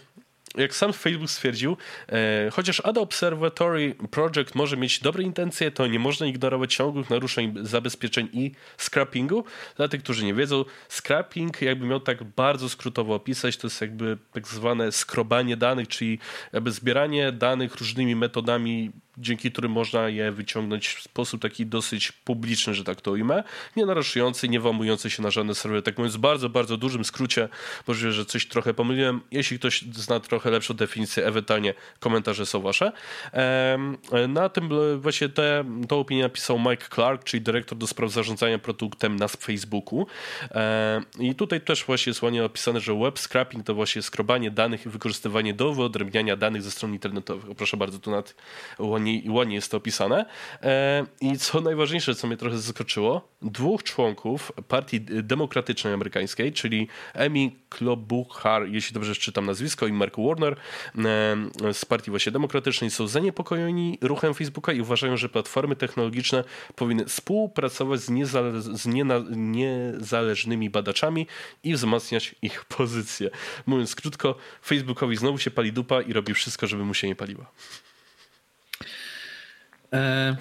[0.58, 1.78] jak sam Facebook stwierdził,
[2.10, 7.54] e, chociaż Ada Observatory Project może mieć dobre intencje, to nie można ignorować ciągłych naruszeń
[7.62, 9.44] zabezpieczeń i scrappingu.
[9.78, 14.18] Dla tych, którzy nie wiedzą, scrapping, jakby miał tak bardzo skrótowo opisać, to jest jakby
[14.34, 16.20] tak zwane skrobanie danych, czyli
[16.54, 22.74] jakby zbieranie danych różnymi metodami dzięki którym można je wyciągnąć w sposób taki dosyć publiczny,
[22.74, 23.44] że tak to ujmę,
[23.76, 25.82] nie naruszający, nie włamujący się na żadne serwery.
[25.82, 27.50] Tak mówiąc w bardzo, bardzo dużym skrócie,
[27.88, 29.22] możliwe, że coś trochę pomyliłem.
[29.32, 32.92] Jeśli ktoś zna trochę lepszą definicję, ewentualnie komentarze są wasze.
[34.28, 34.70] Na tym
[35.00, 40.08] właśnie te, opinię napisał Mike Clark, czyli dyrektor do spraw zarządzania produktem na Facebooku.
[41.20, 44.90] I tutaj też właśnie jest ładnie opisane, że web scrapping to właśnie skrobanie danych i
[44.90, 47.56] wykorzystywanie do wyodrębniania danych ze stron internetowych.
[47.58, 48.36] Proszę bardzo, tu nad
[48.80, 50.26] ładnie ładnie, ładnie jest to opisane.
[50.64, 57.52] E, I co najważniejsze, co mnie trochę zaskoczyło, dwóch członków Partii Demokratycznej Amerykańskiej, czyli Amy
[57.70, 63.98] Klobuchar, jeśli dobrze czytam nazwisko, i Mark Warner e, z Partii właśnie Demokratycznej są zaniepokojeni
[64.02, 66.44] ruchem Facebooka i uważają, że platformy technologiczne
[66.76, 68.86] powinny współpracować z, niezale z
[69.36, 71.28] niezależnymi badaczami
[71.64, 73.30] i wzmacniać ich pozycję.
[73.66, 74.36] Mówiąc krótko,
[74.66, 77.52] Facebookowi znowu się pali dupa i robi wszystko, żeby mu się nie paliła.
[79.94, 80.36] E,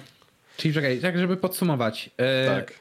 [0.57, 2.09] czyli czekaj, tak żeby podsumować.
[2.17, 2.73] E, tak.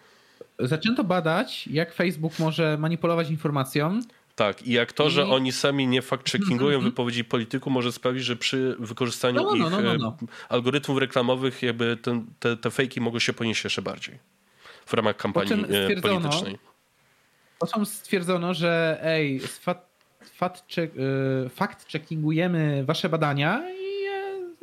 [0.59, 4.01] Zaczęto badać, jak Facebook może manipulować informacją.
[4.37, 5.11] Tak, i jak to, I...
[5.11, 9.81] że oni sami nie fact-checkingują wypowiedzi polityków, może sprawić, że przy wykorzystaniu no, no, no,
[9.81, 10.17] ich no, no,
[10.49, 14.19] algorytmów reklamowych jakby ten, te, te fejki mogą się ponieść jeszcze bardziej
[14.87, 16.59] w ramach kampanii e, politycznej.
[17.59, 19.41] Po czym stwierdzono, że ej,
[21.59, 23.87] fact-checkingujemy wasze badania i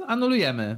[0.07, 0.77] anulujemy.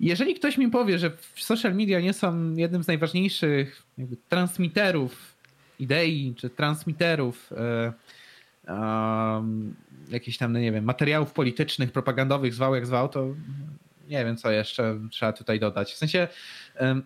[0.00, 3.82] Jeżeli ktoś mi powie, że social media nie są jednym z najważniejszych
[4.28, 5.36] transmiterów
[5.78, 7.92] idei, czy transmiterów e,
[8.68, 9.44] e,
[10.08, 13.34] jakichś tam, no nie wiem, materiałów politycznych, propagandowych, zwał jak zwał, to
[14.08, 15.92] nie wiem, co jeszcze trzeba tutaj dodać.
[15.92, 16.28] W sensie,
[16.76, 17.00] e,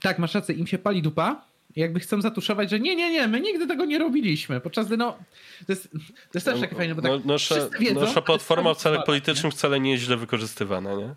[0.00, 1.47] tak, masz rację, im się pali dupa,
[1.78, 4.60] jakby chcą zatuszować, że nie, nie, nie, my nigdy tego nie robiliśmy.
[4.60, 5.18] Podczas gdy, no,
[5.66, 5.98] to jest, to
[6.34, 9.80] jest też takie fajne, bo tak no, nasza, wiedzą, nasza platforma w celach politycznych wcale
[9.80, 11.14] nie jest źle wykorzystywana, nie?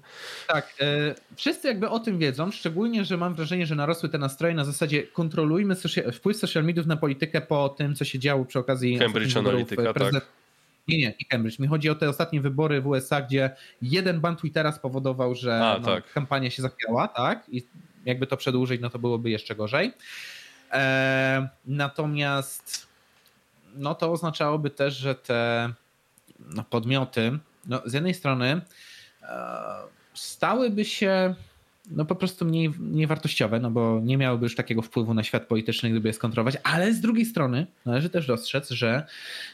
[0.48, 4.54] Tak, e, wszyscy jakby o tym wiedzą, szczególnie, że mam wrażenie, że narosły te nastroje
[4.54, 5.76] na zasadzie kontrolujmy
[6.14, 10.28] wpływ social mediów na politykę po tym, co się działo przy okazji Cambridge Analytica, tak.
[10.88, 11.60] Nie, nie, nie Cambridge.
[11.60, 13.50] Mi chodzi o te ostatnie wybory w USA, gdzie
[13.82, 16.14] jeden ban Twittera spowodował, że A, no, tak.
[16.14, 17.50] kampania się zachwiała, tak?
[17.50, 17.64] I
[18.06, 19.94] jakby to przedłużyć, no to byłoby jeszcze gorzej.
[20.72, 22.88] E, natomiast
[23.76, 25.74] no to oznaczałoby też, że te
[26.40, 28.62] no, podmioty no, z jednej strony
[29.24, 29.48] e,
[30.14, 31.36] stałyby się
[31.90, 35.48] no po prostu mniej, mniej wartościowe, no bo nie miałyby już takiego wpływu na świat
[35.48, 39.06] polityczny, gdyby je skontrolować, ale z drugiej strony należy też dostrzec, że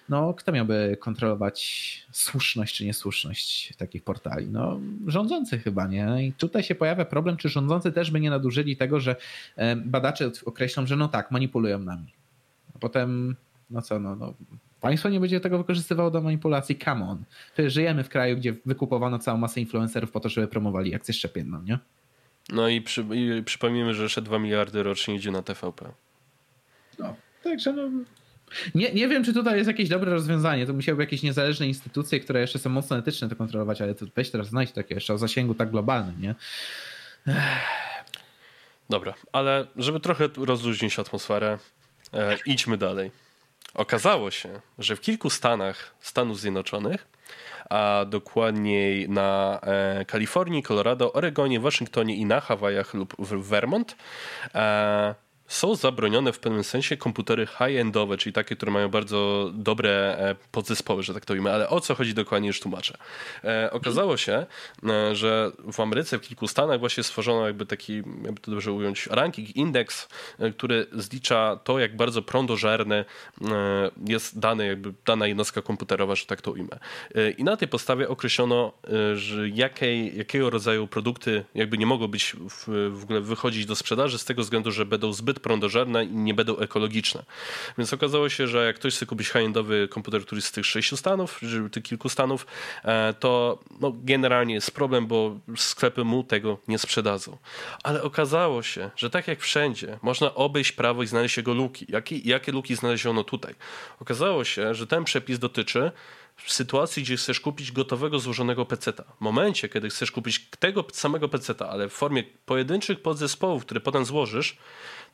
[0.10, 4.48] no, kto miałby kontrolować słuszność czy niesłuszność takich portali?
[4.50, 6.28] No rządzący chyba, nie?
[6.28, 9.16] I tutaj się pojawia problem, czy rządzący też by nie nadużyli tego, że
[9.56, 12.14] e, badacze określą, że no tak, manipulują nami.
[12.76, 13.36] A potem,
[13.70, 14.34] no co, no, no
[14.82, 16.78] Państwo nie będzie tego wykorzystywało do manipulacji.
[16.78, 17.24] Come on.
[17.54, 21.62] Przecież żyjemy w kraju, gdzie wykupowano całą masę influencerów po to, żeby promowali akcję szczepienną,
[21.62, 21.80] nie?
[22.50, 25.92] No i, przy, i przypomnijmy, że jeszcze 2 miliardy rocznie idzie na TVP.
[27.00, 27.90] No, także no,
[28.76, 30.66] nie, nie wiem, czy tutaj jest jakieś dobre rozwiązanie.
[30.66, 34.32] To musiałyby jakieś niezależne instytucje, które jeszcze są mocno etyczne to kontrolować, ale to weź
[34.32, 36.36] teraz znajdź takie jeszcze o zasięgu tak globalnym, nie?
[38.90, 41.58] Dobra, ale żeby trochę rozluźnić atmosferę,
[42.14, 43.12] e, idźmy dalej.
[43.74, 47.08] Okazało się, że w kilku stanach Stanów Zjednoczonych,
[47.70, 53.96] a dokładniej na e, Kalifornii, Colorado, Oregonie, Waszyngtonie i na Hawajach lub w Vermont,
[54.56, 55.16] e,
[55.48, 61.04] są zabronione w pewnym sensie komputery high-endowe, czyli takie, które mają bardzo dobre e, podzespoły,
[61.04, 62.98] że tak to ujmę, ale o co chodzi dokładnie już tłumaczę.
[63.44, 64.46] E, okazało się,
[64.90, 69.08] e, że w Ameryce, w kilku stanach właśnie stworzono jakby taki, jakby to dobrze ująć,
[69.08, 70.08] ranking, indeks,
[70.58, 73.06] który zlicza to, jak bardzo prądożerne
[73.42, 76.80] e, jest dane, jakby dana jednostka komputerowa, że tak to ujmę.
[77.38, 78.74] I na tej podstawie określono,
[79.16, 84.18] że jakiej, jakiego rodzaju produkty jakby nie mogą być w, w ogóle wychodzić do sprzedaży
[84.18, 87.24] z tego względu, że będą zbyt zbyt prądożerne i nie będą ekologiczne.
[87.78, 91.40] Więc okazało się, że jak ktoś chce kupić high-endowy komputer, który z tych sześciu stanów,
[91.40, 92.48] czy tych kilku stanów,
[92.84, 97.38] e, to no, generalnie jest problem, bo sklepy mu tego nie sprzedadzą.
[97.84, 101.86] Ale okazało się, że tak jak wszędzie, można obejść prawo i znaleźć jego luki.
[101.90, 103.56] Jakie, jakie luki znaleziono tutaj?
[104.00, 105.92] Okazało się, że ten przepis dotyczy
[106.38, 109.04] w sytuacji, gdzie chcesz kupić gotowego, złożonego peceta.
[109.18, 114.06] W momencie, kiedy chcesz kupić tego samego peceta, ale w formie pojedynczych podzespołów, które potem
[114.06, 114.58] złożysz,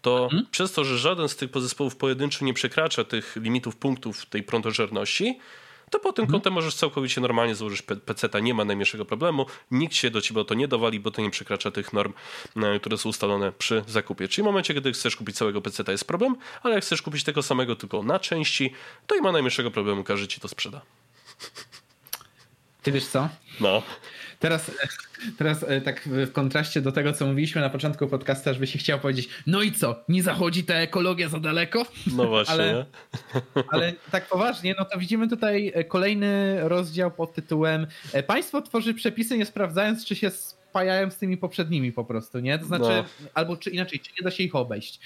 [0.04, 0.46] to mhm.
[0.52, 5.40] przez to, że żaden z tych podzespołów pojedynczy nie przekracza tych limitów punktów tej prądożerności,
[5.90, 6.32] to po tym mhm.
[6.32, 10.44] kątem możesz całkowicie normalnie złożyć peceta, nie ma najmniejszego problemu, nikt się do ciebie o
[10.44, 12.14] to nie dowali, bo to nie przekracza tych norm,
[12.56, 14.28] e, które są ustalone przy zakupie.
[14.28, 17.44] Czyli w momencie, kiedy chcesz kupić całego peceta jest problem, ale jak chcesz kupić tego
[17.44, 18.74] samego tylko na części,
[19.08, 20.82] to nie ma najmniejszego problemu, każdy ci to sprzeda.
[22.84, 23.30] Ty wiesz co?
[23.60, 23.82] No.
[24.44, 24.72] Teraz,
[25.38, 29.00] teraz e, tak w kontraście do tego, co mówiliśmy na początku podcasta, żeby się chciał
[29.00, 31.86] powiedzieć, no i co, nie zachodzi ta ekologia za daleko?
[32.18, 32.54] No właśnie.
[32.54, 32.86] ale,
[33.68, 38.94] ale tak poważnie, no to widzimy tutaj e, kolejny rozdział pod tytułem e, Państwo tworzy
[38.94, 42.60] przepisy nie sprawdzając, czy się spajają z tymi poprzednimi po prostu, nie?
[42.60, 43.30] To znaczy, no.
[43.34, 45.00] albo czy inaczej, czy nie da się ich obejść.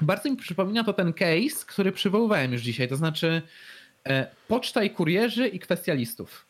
[0.00, 3.42] Bardzo mi przypomina to ten case, który przywoływałem już dzisiaj, to znaczy
[4.48, 6.47] poczta i kurierzy i kwestia listów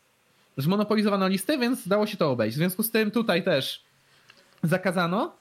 [0.61, 2.55] zmonopolizowano listy, więc dało się to obejść.
[2.55, 3.83] W związku z tym tutaj też
[4.63, 5.38] zakazano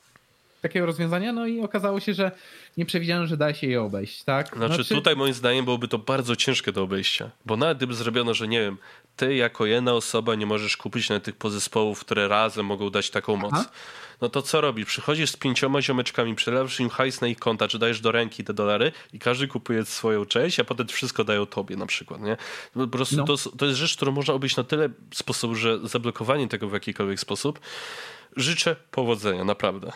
[0.62, 2.30] takiego rozwiązania, no i okazało się, że
[2.76, 4.56] nie przewidziano, że da się je obejść, tak?
[4.56, 8.34] Znaczy, znaczy tutaj moim zdaniem byłoby to bardzo ciężkie do obejścia, bo nawet gdyby zrobiono,
[8.34, 8.78] że nie wiem,
[9.16, 13.36] ty jako jedna osoba nie możesz kupić na tych podzespołów, które razem mogą dać taką
[13.36, 13.52] moc.
[13.54, 13.70] Aha
[14.20, 14.86] no to co robisz?
[14.86, 18.54] Przychodzisz z pięcioma ziomeczkami, przelewasz im hajs na ich konta, czy dajesz do ręki te
[18.54, 22.36] dolary i każdy kupuje swoją część, a potem wszystko dają tobie na przykład, nie?
[22.74, 23.24] Po prostu no.
[23.24, 27.20] to, to jest rzecz, którą można obejść na tyle sposobów, że zablokowanie tego w jakikolwiek
[27.20, 27.60] sposób
[28.36, 29.92] życzę powodzenia, naprawdę.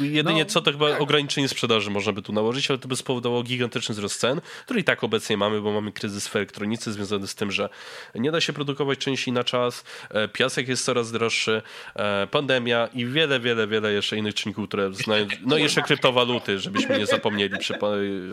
[0.00, 1.00] Jedynie no, co to chyba tak.
[1.00, 4.84] ograniczenie sprzedaży można by tu nałożyć, ale to by spowodowało gigantyczny wzrost cen, który i
[4.84, 7.68] tak obecnie mamy, bo mamy kryzys w elektronice związany z tym, że
[8.14, 11.62] nie da się produkować części na czas, e, piasek jest coraz droższy,
[11.94, 16.98] e, pandemia i wiele, wiele, wiele jeszcze innych czynników, które znają, no jeszcze kryptowaluty, żebyśmy
[16.98, 17.54] nie zapomnieli,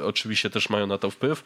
[0.03, 1.43] oczywiście też mają na to wpływ.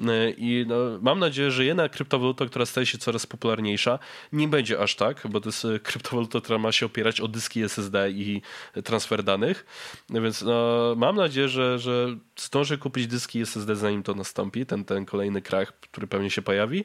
[0.00, 3.98] E, i no, mam nadzieję, że jedna kryptowaluta, która staje się coraz popularniejsza,
[4.32, 8.10] nie będzie aż tak, bo to jest kryptowaluta, która ma się opierać o dyski SSD
[8.10, 8.42] i
[8.84, 9.66] transformacje transfer danych,
[10.10, 15.06] więc no, mam nadzieję, że, że zdążę kupić dyski SSD zanim to nastąpi, ten, ten
[15.06, 16.84] kolejny krach, który pewnie się pojawi,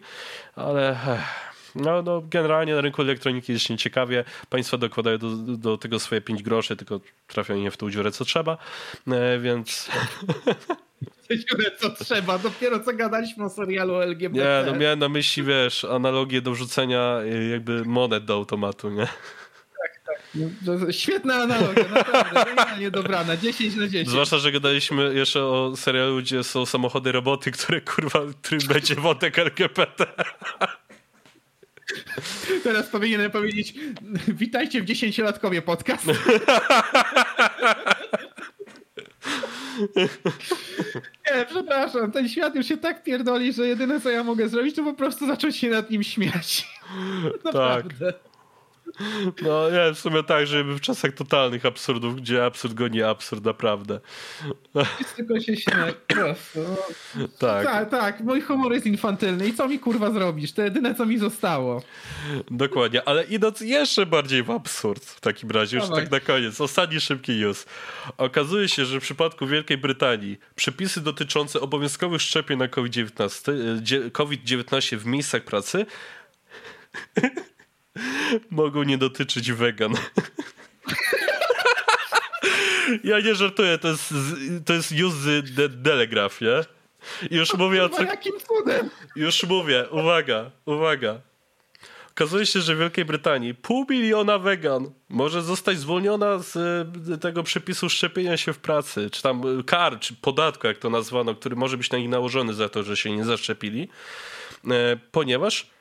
[0.56, 0.98] ale...
[1.76, 4.23] No, no, generalnie na rynku elektroniki jest nieciekawie.
[4.49, 8.26] Państwa dokładają do, do tego swoje 5 groszy, tylko trafiają nie w tą dziurę, co
[8.26, 8.57] trzeba,
[9.07, 9.90] e, więc...
[11.30, 12.38] dziurę, co trzeba.
[12.38, 14.64] Dopiero co gadaliśmy o serialu LGBT.
[14.65, 19.07] Nie, no miałem na myśli, wiesz, analogię do wrzucenia e, jakby monet do automatu, nie?
[20.35, 24.10] No, świetna analogia, naprawdę, genialnie dobrana, 10 na 10.
[24.10, 29.39] Zwłaszcza, że gadaliśmy jeszcze o serialu, gdzie są samochody roboty, które kurwa, którym będzie wątek
[29.39, 30.05] LGBT.
[32.64, 33.73] Teraz powinienem powiedzieć
[34.27, 36.05] witajcie w 10-latkowie podcast.
[41.31, 44.84] Nie, przepraszam, ten świat już się tak pierdoli, że jedyne co ja mogę zrobić, to
[44.84, 46.68] po prostu zacząć się nad nim śmiać.
[47.34, 47.45] Tak.
[47.45, 48.14] Naprawdę.
[48.14, 48.32] Tak.
[49.41, 53.99] No nie, w sumie tak, żeby w czasach totalnych absurdów, gdzie absurd goni absurd, naprawdę.
[55.15, 55.93] Tylko się śmieję,
[57.39, 57.65] Tak.
[57.65, 57.89] tak.
[57.89, 60.51] Tak, mój humor jest infantylny i co mi kurwa zrobisz?
[60.51, 61.81] To jedyne, co mi zostało.
[62.51, 66.03] Dokładnie, ale idąc jeszcze bardziej w absurd w takim razie, już Dawaj.
[66.03, 67.65] tak na koniec, ostatni szybki news.
[68.17, 74.41] Okazuje się, że w przypadku Wielkiej Brytanii przepisy dotyczące obowiązkowych szczepień na COVID-19 COVID
[74.91, 75.85] w miejscach pracy
[78.49, 79.93] mogą nie dotyczyć wegan.
[83.03, 84.13] Ja nie żartuję, to jest,
[84.65, 86.61] to jest news z Telegraph, nie?
[87.31, 88.03] Już mówię o co...
[88.03, 88.89] Jakim cudem?
[89.15, 91.21] Już mówię, uwaga, uwaga.
[92.11, 96.55] Okazuje się, że w Wielkiej Brytanii pół miliona wegan może zostać zwolniona z
[97.13, 100.89] e, tego przepisu szczepienia się w pracy, czy tam e, kar, czy podatku, jak to
[100.89, 103.89] nazwano, który może być na nich nałożony za to, że się nie zaszczepili,
[104.67, 105.72] e, ponieważ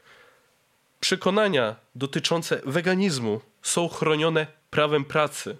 [1.02, 5.56] przekonania dotyczące weganizmu są chronione prawem pracy.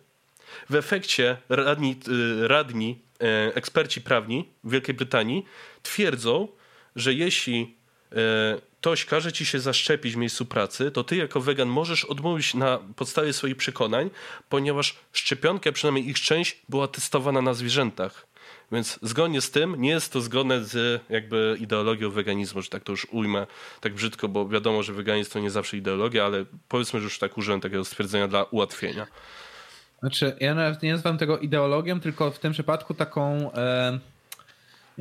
[0.70, 1.97] W efekcie radni,
[2.43, 2.98] radni
[3.55, 5.44] eksperci prawni w Wielkiej Brytanii
[5.82, 6.48] twierdzą,
[6.97, 7.77] że jeśli
[8.81, 12.78] ktoś każe ci się zaszczepić w miejscu pracy, to ty jako wegan możesz odmówić na
[12.97, 14.10] podstawie swoich przekonań,
[14.48, 18.27] ponieważ szczepionka, przynajmniej ich część, była testowana na zwierzętach.
[18.73, 22.93] Więc zgodnie z tym nie jest to zgodne z jakby ideologią weganizmu, że tak to
[22.93, 23.47] już ujmę
[23.81, 27.39] tak brzydko, bo wiadomo, że weganizm to nie zawsze ideologia, ale powiedzmy, że już tak
[27.39, 29.07] użyłem takiego stwierdzenia dla ułatwienia.
[30.01, 33.99] Znaczy, ja nawet nie nazywam tego ideologią, tylko w tym przypadku taką e,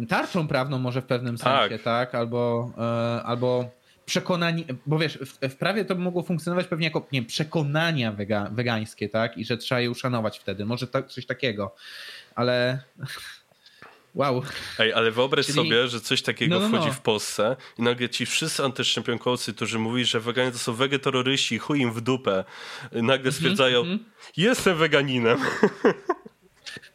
[0.09, 1.83] tarczą prawną może w pewnym sensie, tak?
[1.83, 2.15] tak?
[2.15, 3.69] Albo, e, albo
[4.05, 8.49] przekonanie, bo wiesz, w, w, prawie to by mogło funkcjonować pewnie jako nie, przekonania wega,
[8.51, 9.37] wegańskie, tak?
[9.37, 10.65] I że trzeba je uszanować wtedy.
[10.65, 11.75] Może tak, coś takiego,
[12.35, 12.79] ale.
[14.15, 14.43] Wow.
[14.79, 15.55] Ej, ale wyobraź Czyli...
[15.55, 16.93] sobie, że coś takiego no, no, wchodzi no.
[16.93, 21.79] w Polsce i nagle ci wszyscy antyszczepionkowcy, którzy mówili, że weganie to są wegetaroryści, chuj
[21.79, 22.43] im w dupę,
[22.91, 24.01] nagle mhm, stwierdzają, mm -hmm.
[24.37, 25.39] jestem weganinem.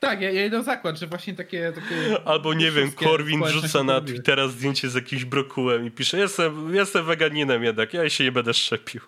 [0.00, 1.72] Tak, ja, ja idę zakład, że właśnie takie...
[1.72, 6.74] takie Albo nie wiem, Korwin rzuca na Twittera zdjęcie z jakimś brokułem i pisze, jestem,
[6.74, 9.00] jestem weganinem jednak, ja się nie będę szczepił.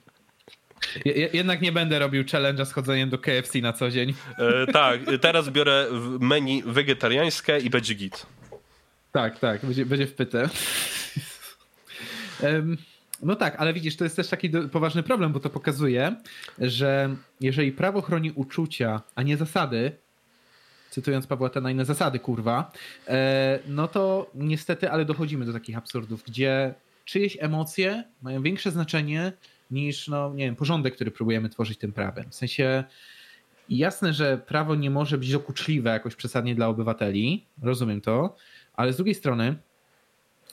[1.33, 4.15] Jednak nie będę robił challenge'a z chodzeniem do KFC na co dzień.
[4.39, 5.87] E, tak, teraz biorę
[6.21, 8.27] menu wegetariańskie i będzie git.
[9.13, 10.49] Tak, tak, będzie, będzie wpyte.
[13.23, 16.17] No tak, ale widzisz, to jest też taki poważny problem, bo to pokazuje,
[16.59, 19.93] że jeżeli prawo chroni uczucia, a nie zasady,
[20.91, 22.73] cytując Pawła te inne zasady, kurwa,
[23.09, 26.75] e, no to niestety, ale dochodzimy do takich absurdów, gdzie
[27.05, 29.33] czyjeś emocje mają większe znaczenie
[29.71, 32.31] niż, no nie wiem, porządek, który próbujemy tworzyć tym prawem.
[32.31, 32.85] W sensie
[33.69, 38.37] jasne, że prawo nie może być dokuczliwe jakoś przesadnie dla obywateli, rozumiem to,
[38.75, 39.57] ale z drugiej strony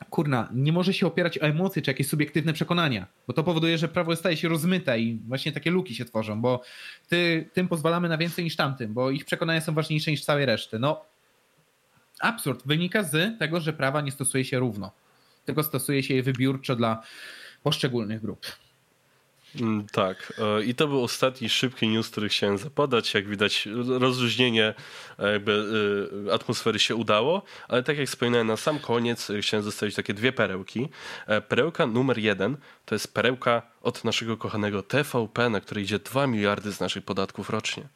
[0.10, 3.88] kurna, nie może się opierać o emocje czy jakieś subiektywne przekonania, bo to powoduje, że
[3.88, 6.62] prawo staje się rozmyte i właśnie takie luki się tworzą, bo
[7.10, 10.80] ty, tym pozwalamy na więcej niż tamtym, bo ich przekonania są ważniejsze niż całej reszty.
[10.80, 11.06] No,
[12.20, 14.92] absurd wynika z tego, że prawa nie stosuje się równo,
[15.46, 17.04] tylko stosuje się je wybiórczo dla
[17.64, 18.46] poszczególnych grup.
[19.62, 20.34] Mm, tak.
[20.60, 23.14] E, I to był ostatni szybki news, który chciałem zapodać.
[23.14, 23.68] Jak widać,
[24.00, 24.74] rozluźnienie
[25.20, 25.66] e, jakby
[26.30, 30.32] e, atmosfery się udało, ale tak jak wspominałem na sam koniec, chciałem zostawić takie dwie
[30.32, 30.90] perełki.
[31.48, 36.72] Perełka numer jeden to jest perełka od naszego kochanego TVP, na której idzie 2 miliardy
[36.72, 37.88] z naszych podatków rocznie.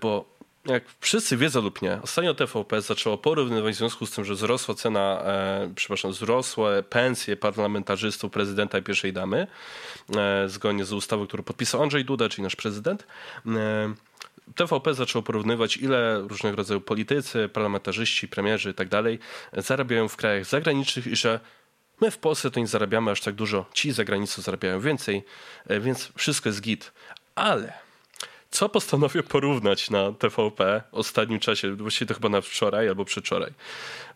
[0.00, 4.34] Bo jak wszyscy wiedzą lub nie, ostatnio TVP zaczęło porównywać w związku z tym, że
[4.34, 9.46] wzrosła cena, e, przepraszam, wzrosły pensje parlamentarzystów, prezydenta i pierwszej damy,
[10.16, 13.06] e, zgodnie z ustawą, którą podpisał Andrzej Duda, czyli nasz prezydent.
[13.46, 13.94] E,
[14.54, 18.88] TVP zaczęło porównywać, ile różnych rodzajów politycy, parlamentarzyści, premierzy i tak
[19.52, 21.40] zarabiają w krajach zagranicznych i że
[22.00, 25.24] my w Polsce to nie zarabiamy aż tak dużo, ci za granicą zarabiają więcej,
[25.66, 26.92] e, więc wszystko jest git.
[27.34, 27.87] Ale
[28.50, 33.52] co postanowię porównać na TVP w ostatnim czasie, właściwie to chyba na wczoraj albo przedwczoraj.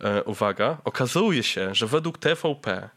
[0.00, 2.88] E, uwaga, okazuje się, że według TVP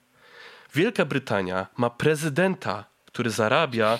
[0.75, 3.99] Wielka Brytania ma prezydenta, który zarabia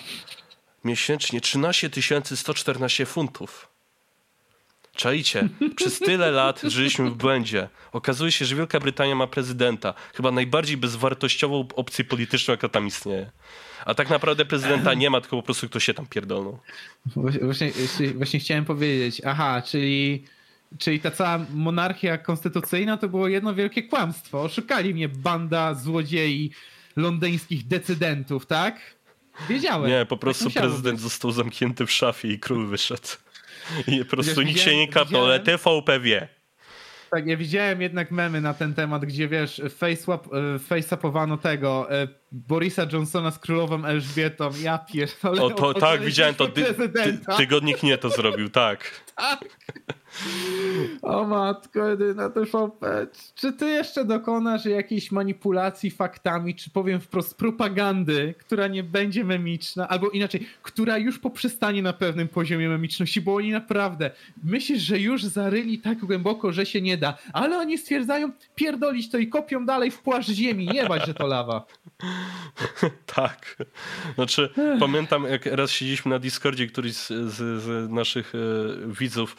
[0.84, 1.90] miesięcznie 13
[2.36, 3.68] 114 funtów.
[4.96, 7.70] Czajcie, przez tyle lat żyliśmy w błędzie.
[7.92, 9.94] Okazuje się, że Wielka Brytania ma prezydenta.
[10.16, 13.32] Chyba najbardziej bezwartościową opcję polityczną, jaka tam istnieje.
[13.86, 16.60] A tak naprawdę prezydenta nie ma, tylko po prostu ktoś się tam pierdolnął.
[17.42, 17.72] Właśnie,
[18.16, 20.24] właśnie chciałem powiedzieć, aha, czyli,
[20.78, 24.42] czyli ta cała monarchia konstytucyjna to było jedno wielkie kłamstwo.
[24.42, 26.52] Oszukali mnie banda złodziei
[26.96, 28.96] londyńskich decydentów, tak?
[29.50, 29.92] Wiedziałem.
[29.92, 31.04] Nie, po prostu tak prezydent być.
[31.04, 33.08] został zamknięty w szafie i król wyszedł.
[33.88, 36.28] I po prostu nikt się nie kapnął, ale TVP wie.
[37.12, 39.62] Tak, ja widziałem jednak memy na ten temat, gdzie wiesz,
[40.70, 44.50] face-upowano e, tego e, Borisa Johnsona z królową Elżbietą.
[44.62, 45.42] Ja pierdolę.
[45.42, 46.48] O, to, tak, widziałem to.
[46.48, 49.06] Ty, ty, tygodnik nie to zrobił, tak.
[49.16, 49.46] Tak.
[51.02, 53.08] O matko, jedyna TVP.
[53.36, 59.88] Czy ty jeszcze dokonasz jakiejś manipulacji faktami, czy powiem wprost propagandy, która nie będzie memiczna,
[59.88, 64.12] albo inaczej, która już poprzestanie na pewnym poziomie memiczności, bo oni naprawdę
[64.44, 69.18] myślisz, że już zaryli tak głęboko, że się nie da, ale oni stwierdzają, pierdolić to
[69.18, 71.66] i kopią dalej w płaszcz ziemi, nie bać, że to lawa.
[73.16, 73.58] tak.
[74.16, 74.50] Znaczy,
[74.80, 78.38] pamiętam jak raz siedzieliśmy na Discordzie, któryś z, z, z naszych e,
[78.88, 79.36] widzów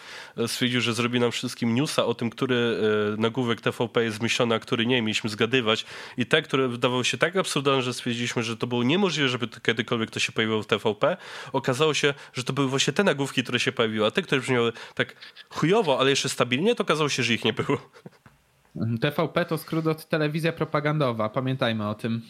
[0.47, 2.79] stwierdził, stwierdził, że zrobi nam wszystkim newsa o tym, który
[3.19, 5.03] nagłówek TVP jest zmyślony, a który nie.
[5.03, 5.85] Mieliśmy zgadywać.
[6.17, 10.11] I te, które wydawały się tak absurdalne, że stwierdziliśmy, że to było niemożliwe, żeby kiedykolwiek
[10.11, 11.17] to się pojawiło w TVP.
[11.53, 14.07] Okazało się, że to były właśnie te nagłówki, które się pojawiły.
[14.07, 15.17] A te, które brzmiały tak
[15.49, 17.79] chujowo, ale jeszcze stabilnie, to okazało się, że ich nie było.
[19.01, 22.23] TVP to skrót od telewizja propagandowa, pamiętajmy o tym.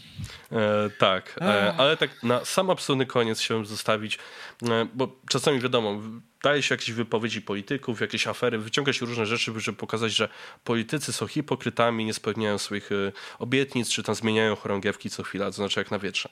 [0.52, 4.18] E, tak, e, ale tak na sam absolutny koniec chciałem zostawić,
[4.62, 6.00] e, bo czasami wiadomo,
[6.42, 10.28] daje się jakieś wypowiedzi polityków, jakieś afery, wyciąga się różne rzeczy, żeby pokazać, że
[10.64, 15.52] politycy są hipokrytami, nie spełniają swoich e, obietnic, czy tam zmieniają chorągiewki co chwila, to
[15.52, 16.28] znaczy jak na wietrze.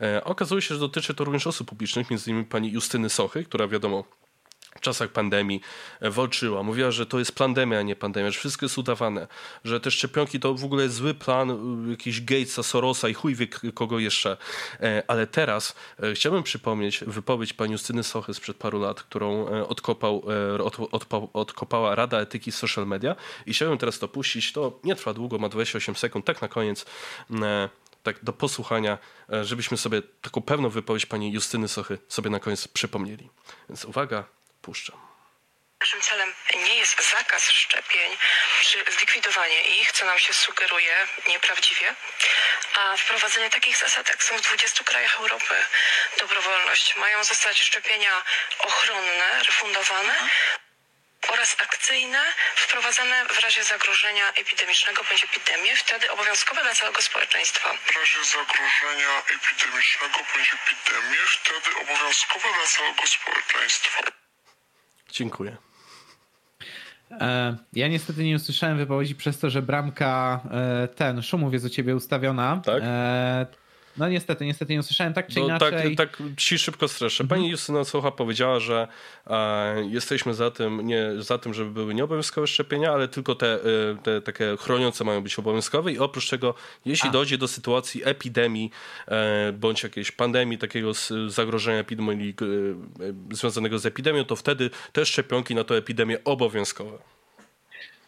[0.00, 3.68] E, okazuje się, że dotyczy to również osób publicznych, między innymi pani Justyny Sochy, która
[3.68, 4.04] wiadomo
[4.80, 5.60] czasach pandemii
[6.00, 6.62] e, walczyła.
[6.62, 9.26] Mówiła, że to jest pandemia, a nie pandemia, że wszystko jest udawane,
[9.64, 13.34] że te szczepionki to w ogóle jest zły plan e, jakiś Gatesa, Sorosa i chuj
[13.34, 14.36] wie kogo jeszcze.
[14.80, 15.74] E, ale teraz
[16.14, 20.22] chciałbym przypomnieć wypowiedź pani Justyny Sochy sprzed paru lat, którą odkopał,
[20.64, 24.52] od, od, odkopała Rada Etyki Social Media i chciałbym teraz to puścić.
[24.52, 26.86] To nie trwa długo, ma 28 sekund, tak na koniec
[28.02, 28.98] tak do posłuchania,
[29.42, 33.30] żebyśmy sobie taką pewną wypowiedź pani Justyny Sochy sobie na koniec przypomnieli.
[33.68, 34.24] Więc uwaga,
[34.64, 35.14] puszczam.
[35.80, 38.16] Naszym celem nie jest zakaz szczepień
[38.62, 41.94] czy zlikwidowanie ich, co nam się sugeruje nieprawdziwie,
[42.74, 45.54] a wprowadzenie takich zasad, jak są w 20 krajach Europy.
[46.18, 46.96] Dobrowolność.
[46.96, 48.22] Mają zostać szczepienia
[48.58, 50.28] ochronne, refundowane
[51.28, 52.22] oraz akcyjne,
[52.56, 57.74] wprowadzane w razie zagrożenia epidemicznego bądź epidemii, wtedy obowiązkowe dla całego społeczeństwa.
[57.86, 64.23] W razie zagrożenia epidemicznego bądź epidemii, wtedy obowiązkowe dla całego społeczeństwa.
[65.14, 65.56] Dziękuję.
[67.10, 71.68] E, ja niestety nie usłyszałem wypowiedzi przez to, że bramka e, ten szumów jest u
[71.68, 72.60] ciebie ustawiona.
[72.64, 72.82] Tak?
[73.96, 75.96] No niestety, niestety nie usłyszałem tak czy no, inaczej.
[75.96, 77.24] Tak, tak ci szybko streszę.
[77.24, 77.50] Pani mhm.
[77.50, 78.88] Justyna Socha powiedziała, że
[79.26, 83.58] e, jesteśmy za tym, nie za tym, żeby były nieobowiązkowe szczepienia, ale tylko te, e,
[84.02, 86.54] te takie chroniące mają być obowiązkowe i oprócz tego,
[86.84, 87.12] jeśli A.
[87.12, 88.70] dojdzie do sytuacji epidemii
[89.08, 90.92] e, bądź jakiejś pandemii, takiego
[91.28, 92.34] zagrożenia epidemii
[93.30, 96.98] e, związanego z epidemią, to wtedy te szczepionki na tę epidemię obowiązkowe.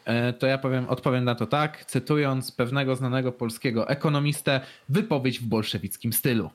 [0.06, 5.44] E, to ja powiem, odpowiem na to tak, cytując pewnego znanego polskiego ekonomistę, wypowiedź w
[5.44, 6.50] bolszewickim stylu.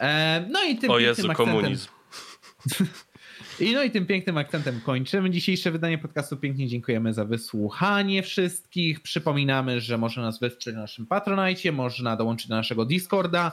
[0.00, 1.36] E, no i tym o Jezu, akcentem...
[1.36, 1.88] komunizm.
[3.60, 6.36] I no i tym pięknym akcentem kończymy dzisiejsze wydanie podcastu.
[6.36, 9.00] Pięknie dziękujemy za wysłuchanie wszystkich.
[9.00, 13.52] Przypominamy, że można nas wesprzeć na naszym Patronajcie, można dołączyć do naszego Discorda.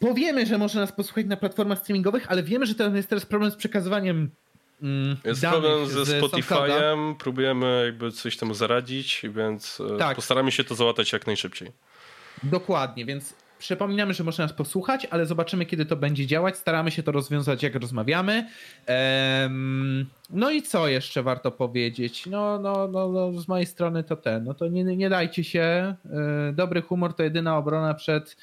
[0.00, 3.50] Powiemy, że można nas posłuchać na platformach streamingowych, ale wiemy, że to jest teraz problem
[3.50, 4.30] z przekazywaniem
[4.82, 10.16] Mm, Jest problem ze Spotify'em, próbujemy jakby coś temu zaradzić, więc e, tak.
[10.16, 11.72] postaramy się to załatać jak najszybciej.
[12.42, 16.56] Dokładnie, więc przypominamy, że można nas posłuchać, ale zobaczymy, kiedy to będzie działać.
[16.56, 18.48] Staramy się to rozwiązać, jak rozmawiamy.
[20.30, 22.26] no i co jeszcze warto powiedzieć?
[22.26, 24.44] No, no, no, no z mojej strony to ten.
[24.44, 25.60] No to nie, nie dajcie się.
[25.60, 25.96] E,
[26.52, 28.36] dobry humor to jedyna obrona przed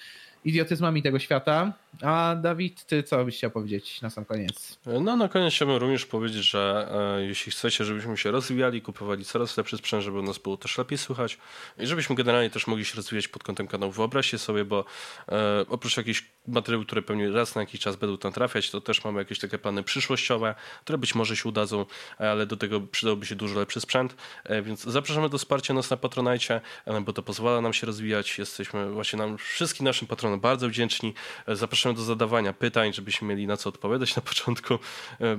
[0.45, 1.74] idiotyzmami tego świata.
[2.02, 4.80] A Dawid, ty co byś chciał powiedzieć na sam koniec?
[4.86, 9.57] No na koniec chciałbym również powiedzieć, że e, jeśli chcecie, żebyśmy się rozwijali, kupowali coraz
[9.57, 11.38] lepszy sprzęt, żeby nas było też lepiej słychać
[11.78, 14.86] i żebyśmy generalnie też mogli się rozwijać pod kątem kanału, wyobraźcie sobie, bo
[15.30, 19.03] e, oprócz jakichś materiałów, które pewnie raz na jakiś czas będą tam trafiać, to też
[19.03, 21.86] mamy jakieś takie plany przyszłościowe, które być może się udadzą,
[22.18, 25.98] ale do tego przydałby się dużo lepszy sprzęt, e, więc zapraszamy do wsparcia nas na
[25.98, 30.70] Patronajcie, e, bo to pozwala nam się rozwijać, jesteśmy właśnie nam, wszystkim naszym patronom bardzo
[30.70, 31.14] wdzięczni,
[31.48, 34.74] e, zapraszamy zapraszamy do zadawania pytań, żebyśmy mieli na co odpowiadać na początku.
[34.74, 34.80] E,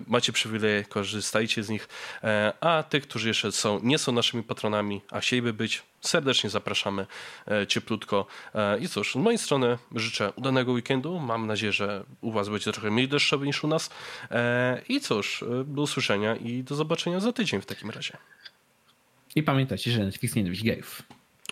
[0.07, 1.89] macie przywileje, korzystajcie z nich.
[2.25, 7.07] E, a tych, którzy jeszcze są, nie są naszymi patronami, a chcieliby być, serdecznie zapraszamy
[7.49, 8.27] e, cieplutko.
[8.81, 11.19] I cóż, z mojej strony życzę udanego weekendu.
[11.19, 13.91] Mam nadzieję, że u Was będzie trochę mniej deszczowy niż u nas.
[14.89, 18.17] I cóż, do usłyszenia i do zobaczenia za tydzień w takim razie.
[19.37, 21.03] I pamiętajcie, że Netflix nie lubi gejów.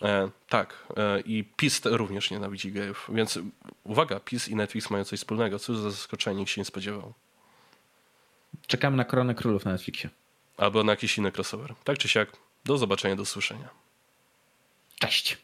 [0.03, 3.39] E, tak, e, i PiS również nienawidzi gejów, więc
[3.85, 5.59] uwaga, PiS i Netflix mają coś wspólnego.
[5.59, 7.13] Co za zaskoczenie, nikt się nie spodziewał.
[8.67, 10.11] Czekamy na Koronę Królów na Netflixie.
[10.57, 11.75] Albo na jakiś inny crossover.
[11.85, 12.33] Tak czy siak,
[12.65, 13.69] do zobaczenia, do usłyszenia.
[14.99, 15.39] Cześć.